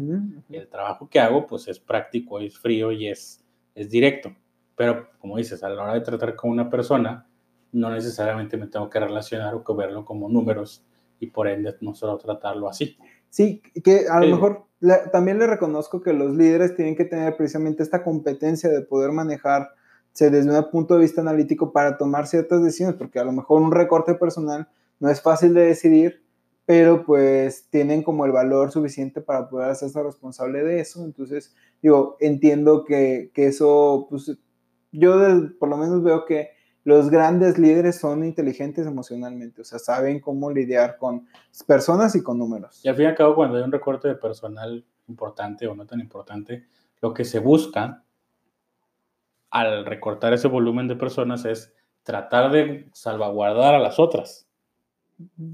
El 0.50 0.68
trabajo 0.70 1.10
que 1.10 1.20
hago, 1.20 1.48
pues 1.48 1.68
es 1.68 1.80
práctico, 1.80 2.40
es 2.40 2.58
frío 2.58 2.92
y 2.94 3.08
es, 3.08 3.44
es 3.76 3.90
directo. 3.90 4.34
Pero, 4.76 5.10
como 5.20 5.38
dices, 5.38 5.62
a 5.64 5.70
la 5.70 5.84
hora 5.84 5.94
de 5.96 6.02
tratar 6.02 6.36
con 6.36 6.50
una 6.52 6.70
persona, 6.70 7.28
no 7.74 7.90
necesariamente 7.90 8.56
me 8.56 8.68
tengo 8.68 8.90
que 8.90 9.00
relacionar 9.00 9.54
o 9.54 9.64
que 9.64 9.74
verlo 9.74 10.06
como 10.06 10.30
números 10.30 10.86
y 11.20 11.28
por 11.28 11.48
ende 11.48 11.76
no 11.82 11.94
solo 11.94 12.18
tratarlo 12.18 12.70
así. 12.70 12.98
Sí, 13.32 13.62
que 13.84 14.08
a 14.08 14.20
lo 14.20 14.26
Sí. 14.28 14.32
mejor 14.34 14.66
la- 14.82 15.10
también 15.10 15.40
le 15.40 15.48
reconozco 15.48 16.02
que 16.02 16.12
los 16.14 16.36
líderes 16.36 16.76
tienen 16.76 16.96
que 16.96 17.06
tener 17.06 17.36
precisamente 17.38 17.82
esta 17.82 18.04
competencia 18.04 18.70
de 18.70 18.82
poder 18.82 19.12
manejarse 19.12 20.30
desde 20.30 20.58
un 20.58 20.70
punto 20.70 20.96
de 20.96 21.02
vista 21.02 21.22
analítico 21.22 21.72
para 21.72 21.98
tomar 21.98 22.28
ciertas 22.28 22.62
decisiones, 22.64 22.96
porque 22.98 23.20
a 23.20 23.24
lo 23.24 23.32
mejor 23.32 23.62
un 23.62 23.72
recorte 23.72 24.14
personal 24.16 24.68
no 25.00 25.10
es 25.10 25.22
fácil 25.22 25.54
de 25.54 25.62
decidir, 25.68 26.22
pero 26.66 27.06
pues 27.06 27.68
tienen 27.70 28.04
como 28.04 28.26
el 28.26 28.32
valor 28.32 28.72
suficiente 28.72 29.22
para 29.22 29.50
poder 29.50 29.70
hacerse 29.72 30.02
responsable 30.04 30.64
de 30.64 30.80
eso. 30.82 31.04
Entonces, 31.06 31.56
digo, 31.82 32.18
entiendo 32.20 32.84
que, 32.84 33.32
que 33.34 33.48
eso, 33.48 34.08
pues 34.10 34.38
yo 34.92 35.18
de- 35.20 35.48
por 35.52 35.70
lo 35.70 35.78
menos 35.78 36.04
veo 36.04 36.26
que 36.26 36.50
los 36.84 37.10
grandes 37.10 37.58
líderes 37.58 38.00
son 38.00 38.24
inteligentes 38.24 38.88
emocionalmente, 38.88 39.62
o 39.62 39.66
sea, 39.66 39.80
saben 39.80 40.20
cómo 40.20 40.52
lidiar 40.52 40.98
con 40.98 41.28
personas 41.68 42.16
y 42.16 42.24
con 42.24 42.40
números. 42.40 42.84
Y 42.84 42.90
al 42.90 42.96
fin 42.96 43.06
y 43.06 43.08
al 43.08 43.16
cabo, 43.16 43.36
cuando 43.36 43.58
hay 43.58 43.64
un 43.64 43.72
recorte 43.72 44.08
de 44.08 44.16
personal 44.16 44.84
importante 45.08 45.68
o 45.68 45.76
no 45.76 45.86
tan 45.86 46.00
importante, 46.00 46.66
lo 47.02 47.14
que 47.14 47.26
se 47.26 47.40
busca 47.40 48.04
al 49.50 49.86
recortar 49.86 50.34
ese 50.34 50.48
volumen 50.48 50.88
de 50.88 50.96
personas 50.96 51.46
es 51.46 51.74
tratar 52.04 52.52
de 52.52 52.90
salvaguardar 52.94 53.76
a 53.76 53.80
las 53.80 54.00
otras. 54.00 54.48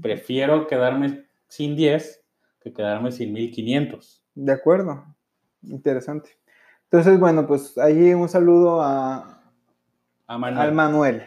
Prefiero 0.00 0.66
quedarme 0.66 1.26
sin 1.48 1.76
10 1.76 2.24
que 2.60 2.72
quedarme 2.72 3.12
sin 3.12 3.32
1500. 3.32 4.24
De 4.34 4.52
acuerdo. 4.52 5.04
Interesante. 5.62 6.38
Entonces, 6.84 7.18
bueno, 7.20 7.46
pues 7.46 7.76
ahí 7.76 8.14
un 8.14 8.28
saludo 8.28 8.80
a, 8.80 9.37
A 10.28 10.38
Manuel. 10.38 10.62
al 10.68 10.72
Manuel. 10.74 11.22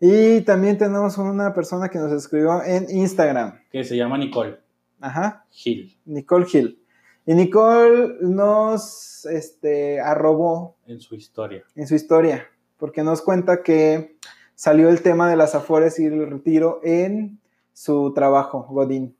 Y 0.00 0.40
también 0.42 0.78
tenemos 0.78 1.18
una 1.18 1.52
persona 1.54 1.88
que 1.88 1.98
nos 1.98 2.10
escribió 2.12 2.62
en 2.64 2.86
Instagram. 2.90 3.60
que 3.70 3.84
se 3.84 3.96
llama 3.96 4.16
Nicole 4.18 4.58
Ajá. 5.00 5.44
Gil 5.50 5.96
Nicole 6.06 6.46
Hill. 6.52 6.82
Y 7.26 7.34
Nicole 7.34 8.16
nos 8.22 9.26
este, 9.26 10.00
arrobó 10.00 10.76
en 10.86 11.00
su 11.00 11.14
historia. 11.14 11.62
en 11.76 11.86
su 11.86 11.94
historia, 11.94 12.46
porque 12.78 13.02
nos 13.02 13.20
cuenta 13.20 13.62
que 13.62 14.16
salió 14.54 14.88
el 14.88 15.02
tema 15.02 15.28
de 15.28 15.36
las 15.36 15.54
afores 15.54 16.00
y 16.00 16.06
el 16.06 16.30
retiro 16.30 16.80
en 16.82 17.38
su 17.74 18.12
trabajo, 18.14 18.66
Godín. 18.70 19.14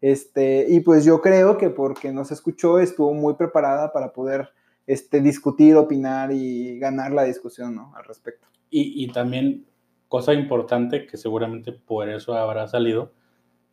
Este, 0.00 0.66
y 0.68 0.80
pues 0.80 1.04
yo 1.04 1.20
creo 1.20 1.58
que 1.58 1.70
porque 1.70 2.12
nos 2.12 2.30
escuchó 2.30 2.78
estuvo 2.78 3.12
muy 3.12 3.34
preparada 3.34 3.92
para 3.92 4.12
poder 4.12 4.50
este, 4.86 5.20
discutir, 5.20 5.76
opinar 5.76 6.32
y 6.32 6.78
ganar 6.78 7.12
la 7.12 7.24
discusión 7.24 7.74
¿no? 7.74 7.92
al 7.96 8.04
respecto. 8.04 8.48
Y, 8.70 9.04
y 9.04 9.08
también, 9.08 9.66
cosa 10.08 10.32
importante 10.34 11.06
que 11.06 11.16
seguramente 11.16 11.72
por 11.72 12.08
eso 12.08 12.34
habrá 12.34 12.66
salido, 12.68 13.12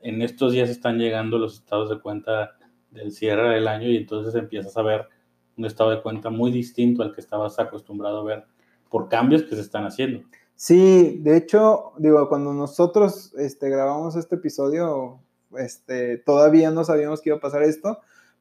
en 0.01 0.21
estos 0.21 0.53
días 0.53 0.69
están 0.69 0.97
llegando 0.97 1.37
los 1.37 1.55
estados 1.55 1.89
de 1.89 1.99
cuenta 1.99 2.57
del 2.91 3.11
cierre 3.11 3.53
del 3.53 3.67
año 3.67 3.87
y 3.87 3.97
entonces 3.97 4.33
empiezas 4.35 4.75
a 4.77 4.81
ver 4.81 5.07
un 5.57 5.65
estado 5.65 5.91
de 5.91 6.01
cuenta 6.01 6.29
muy 6.29 6.51
distinto 6.51 7.03
al 7.03 7.13
que 7.13 7.21
estabas 7.21 7.59
acostumbrado 7.59 8.21
a 8.21 8.23
ver 8.23 8.45
por 8.89 9.09
cambios 9.09 9.43
que 9.43 9.55
se 9.55 9.61
están 9.61 9.85
haciendo. 9.85 10.23
Sí, 10.55 11.19
de 11.21 11.37
hecho, 11.37 11.93
digo, 11.97 12.27
cuando 12.27 12.53
nosotros 12.53 13.33
este, 13.37 13.69
grabamos 13.69 14.15
este 14.15 14.35
episodio, 14.35 15.19
este, 15.57 16.17
todavía 16.17 16.71
no 16.71 16.83
sabíamos 16.83 17.21
que 17.21 17.29
iba 17.29 17.37
a 17.37 17.41
pasar 17.41 17.63
esto, 17.63 17.99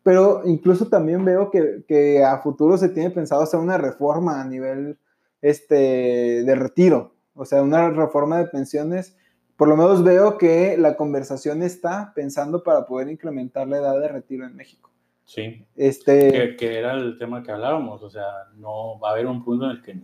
pero 0.08 0.40
incluso 0.46 0.88
también 0.88 1.22
veo 1.22 1.50
que, 1.50 1.84
que 1.86 2.24
a 2.24 2.38
futuro 2.38 2.78
se 2.78 2.88
tiene 2.88 3.10
pensado 3.10 3.42
hacer 3.42 3.60
una 3.60 3.76
reforma 3.76 4.40
a 4.40 4.44
nivel 4.46 4.96
este, 5.42 6.44
de 6.44 6.54
retiro, 6.54 7.14
o 7.34 7.44
sea, 7.44 7.62
una 7.62 7.90
reforma 7.90 8.38
de 8.38 8.46
pensiones. 8.46 9.18
Por 9.58 9.68
lo 9.68 9.76
menos 9.76 10.02
veo 10.02 10.38
que 10.38 10.78
la 10.78 10.96
conversación 10.96 11.62
está 11.62 12.14
pensando 12.14 12.62
para 12.62 12.86
poder 12.86 13.10
incrementar 13.10 13.68
la 13.68 13.76
edad 13.76 14.00
de 14.00 14.08
retiro 14.08 14.46
en 14.46 14.56
México. 14.56 14.90
Sí, 15.26 15.66
Este, 15.76 16.32
que, 16.32 16.56
que 16.56 16.78
era 16.78 16.94
el 16.94 17.18
tema 17.18 17.42
que 17.42 17.52
hablábamos, 17.52 18.02
o 18.02 18.08
sea, 18.08 18.24
no 18.56 18.98
va 18.98 19.10
a 19.10 19.12
haber 19.12 19.26
un 19.26 19.44
punto 19.44 19.66
en 19.66 19.72
el 19.72 19.82
que 19.82 19.94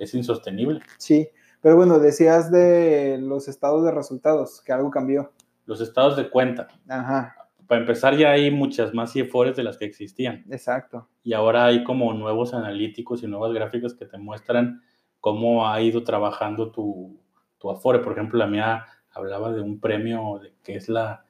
es 0.00 0.12
insostenible. 0.12 0.80
sí, 0.98 1.28
pero 1.62 1.76
bueno, 1.76 2.00
decías 2.00 2.50
de 2.50 3.18
los 3.20 3.46
estados 3.46 3.84
de 3.84 3.92
resultados, 3.92 4.60
que 4.60 4.72
algo 4.72 4.90
cambió. 4.90 5.30
Los 5.66 5.80
estados 5.80 6.16
de 6.16 6.30
cuenta, 6.30 6.66
Ajá, 6.88 7.45
para 7.66 7.80
empezar 7.80 8.16
ya 8.16 8.30
hay 8.30 8.50
muchas 8.50 8.94
más 8.94 9.12
CIFORES 9.12 9.56
de 9.56 9.64
las 9.64 9.78
que 9.78 9.84
existían. 9.84 10.44
exacto. 10.50 11.08
y 11.22 11.32
ahora 11.32 11.66
hay 11.66 11.84
como 11.84 12.12
nuevos 12.14 12.54
analíticos 12.54 13.22
y 13.22 13.26
nuevas 13.26 13.52
gráficas 13.52 13.94
que 13.94 14.06
te 14.06 14.18
muestran 14.18 14.82
cómo 15.20 15.68
ha 15.68 15.80
ido 15.80 16.04
trabajando 16.04 16.70
tu, 16.70 17.18
tu 17.58 17.70
Afore. 17.70 17.98
Por 17.98 18.12
ejemplo, 18.12 18.38
la 18.38 18.46
mía 18.46 18.84
hablaba 19.10 19.52
de 19.52 19.60
un 19.60 19.80
premio 19.80 20.38
de 20.42 20.54
que 20.62 20.76
es 20.76 20.88
la, 20.88 21.24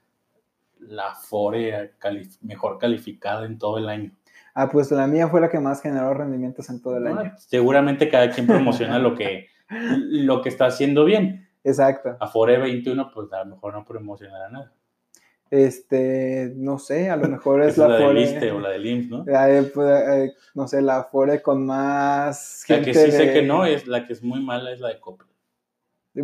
la 0.80 1.12
Afore 1.12 1.94
mejor 2.42 2.78
calificada 2.78 3.46
en 3.46 3.58
todo 3.58 3.78
el 3.78 3.88
año. 3.88 4.12
Ah, 4.54 4.68
pues 4.70 4.90
la 4.90 5.06
mía 5.06 5.28
fue 5.28 5.40
la 5.40 5.48
que 5.48 5.60
más 5.60 5.82
generó 5.82 6.14
rendimientos 6.14 6.68
en 6.70 6.80
todo 6.80 6.96
el 6.96 7.06
año. 7.06 7.32
Ah, 7.34 7.36
Seguramente 7.38 8.08
cada 8.08 8.30
quien 8.30 8.46
promociona 8.46 8.98
lo 8.98 9.14
que, 9.14 9.48
lo 9.68 10.42
que 10.42 10.48
está 10.48 10.66
haciendo 10.66 11.04
bien. 11.04 11.48
Exacto. 11.62 12.16
Afore 12.20 12.58
21, 12.58 13.10
pues 13.12 13.32
a 13.32 13.44
lo 13.44 13.54
mejor 13.54 13.74
no 13.74 13.84
promocionará 13.84 14.48
nada. 14.48 14.72
Este, 15.50 16.52
no 16.56 16.78
sé, 16.78 17.08
a 17.08 17.16
lo 17.16 17.28
mejor 17.28 17.62
es 17.62 17.68
Es 17.72 17.78
la 17.78 17.88
la 17.88 17.94
del 17.96 18.02
Afore. 18.04 18.22
ISSSTE 18.22 18.50
o 18.52 18.60
la 18.60 18.70
del 18.70 18.86
IMSS, 18.86 19.08
¿no? 19.10 19.24
eh, 19.28 19.70
pues, 19.72 19.88
eh, 20.08 20.32
no 20.54 20.66
sé, 20.68 20.82
la 20.82 20.96
Afore 20.98 21.40
con 21.40 21.64
más 21.64 22.64
La 22.68 22.76
gente 22.76 22.92
que 22.92 22.98
sí 22.98 23.10
sé 23.12 23.26
de- 23.26 23.32
que 23.32 23.42
no, 23.42 23.64
es 23.64 23.86
la 23.86 24.06
que 24.06 24.12
es 24.12 24.22
muy 24.22 24.42
mala, 24.42 24.72
es 24.72 24.80
la 24.80 24.88
de 24.88 24.98
Coppel. 25.00 25.26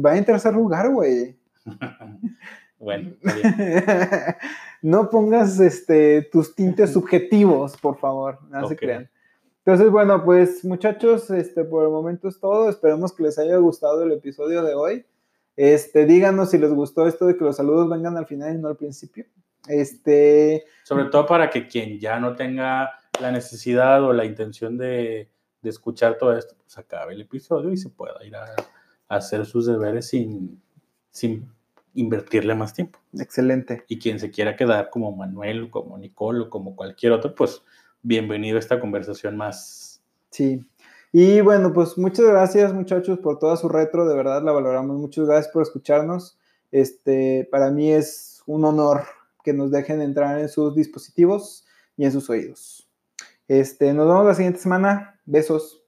Va 0.04 0.16
en 0.16 0.24
tercer 0.24 0.52
lugar, 0.54 0.90
güey. 0.90 1.36
bueno, 2.78 3.12
está 3.22 3.34
bien. 3.34 3.84
no 4.82 5.08
pongas 5.10 5.60
este, 5.60 6.22
tus 6.32 6.54
tintes 6.54 6.90
subjetivos, 6.94 7.76
por 7.76 7.96
favor. 7.98 8.38
No 8.50 8.66
se 8.68 8.76
crean. 8.76 9.08
Entonces, 9.64 9.90
bueno, 9.92 10.24
pues 10.24 10.64
muchachos, 10.64 11.30
este, 11.30 11.62
por 11.62 11.84
el 11.84 11.90
momento 11.90 12.26
es 12.26 12.40
todo. 12.40 12.68
Esperemos 12.68 13.12
que 13.14 13.22
les 13.22 13.38
haya 13.38 13.56
gustado 13.58 14.02
el 14.02 14.10
episodio 14.10 14.64
de 14.64 14.74
hoy. 14.74 15.06
Este, 15.57 16.07
díganos 16.07 16.50
si 16.50 16.59
les 16.59 16.72
gustó 16.72 17.07
esto 17.07 17.26
de 17.26 17.36
que 17.36 17.44
los 17.44 17.57
saludos 17.57 17.88
vengan 17.88 18.16
al 18.16 18.26
final 18.26 18.55
y 18.55 18.59
no 18.59 18.68
al 18.68 18.76
principio. 18.76 19.26
Este, 19.68 20.64
Sobre 20.84 21.05
todo 21.07 21.26
para 21.26 21.50
que 21.50 21.66
quien 21.68 21.98
ya 22.00 22.18
no 22.18 22.34
tenga 22.34 22.90
la 23.20 23.30
necesidad 23.30 24.03
o 24.03 24.12
la 24.12 24.24
intención 24.24 24.76
de, 24.76 25.30
de 25.61 25.70
escuchar 25.70 26.18
todo 26.18 26.36
esto, 26.36 26.57
pues 26.59 26.76
acabe 26.78 27.14
el 27.14 27.20
episodio 27.20 27.70
y 27.70 27.76
se 27.76 27.90
pueda 27.90 28.24
ir 28.24 28.34
a, 28.34 28.46
a 29.09 29.16
hacer 29.16 29.46
sus 29.46 29.66
deberes 29.66 30.09
sin, 30.09 30.61
sin 31.11 31.48
invertirle 31.94 32.55
más 32.55 32.74
tiempo. 32.74 32.98
excelente. 33.18 33.84
Y 33.88 33.98
quien 33.98 34.18
se 34.18 34.30
quiera 34.30 34.57
quedar 34.57 34.90
como 34.90 35.14
Manuel, 35.14 35.70
como 35.70 35.98
Nicole 35.98 36.40
o 36.40 36.50
como 36.50 36.74
cualquier 36.74 37.12
otro, 37.12 37.34
pues 37.34 37.62
bienvenido 38.03 38.57
a 38.57 38.61
esta 38.61 38.80
conversación 38.80 39.36
más. 39.36 40.03
Sí. 40.30 40.64
Y 41.12 41.42
bueno, 41.42 41.74
pues 41.74 41.98
muchas 41.98 42.24
gracias 42.26 42.72
muchachos 42.72 43.18
por 43.18 43.38
toda 43.38 43.58
su 43.58 43.68
retro, 43.68 44.08
de 44.08 44.16
verdad 44.16 44.42
la 44.42 44.52
valoramos. 44.52 44.98
Muchas 44.98 45.26
gracias 45.26 45.52
por 45.52 45.62
escucharnos. 45.62 46.38
Este, 46.70 47.46
para 47.50 47.70
mí 47.70 47.92
es 47.92 48.42
un 48.46 48.64
honor 48.64 49.02
que 49.44 49.52
nos 49.52 49.70
dejen 49.70 50.00
entrar 50.00 50.38
en 50.38 50.48
sus 50.48 50.74
dispositivos 50.74 51.66
y 51.98 52.06
en 52.06 52.12
sus 52.12 52.30
oídos. 52.30 52.88
Este, 53.46 53.92
nos 53.92 54.08
vemos 54.08 54.26
la 54.26 54.34
siguiente 54.34 54.60
semana. 54.60 55.20
Besos. 55.26 55.84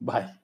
Bye. 0.00 0.43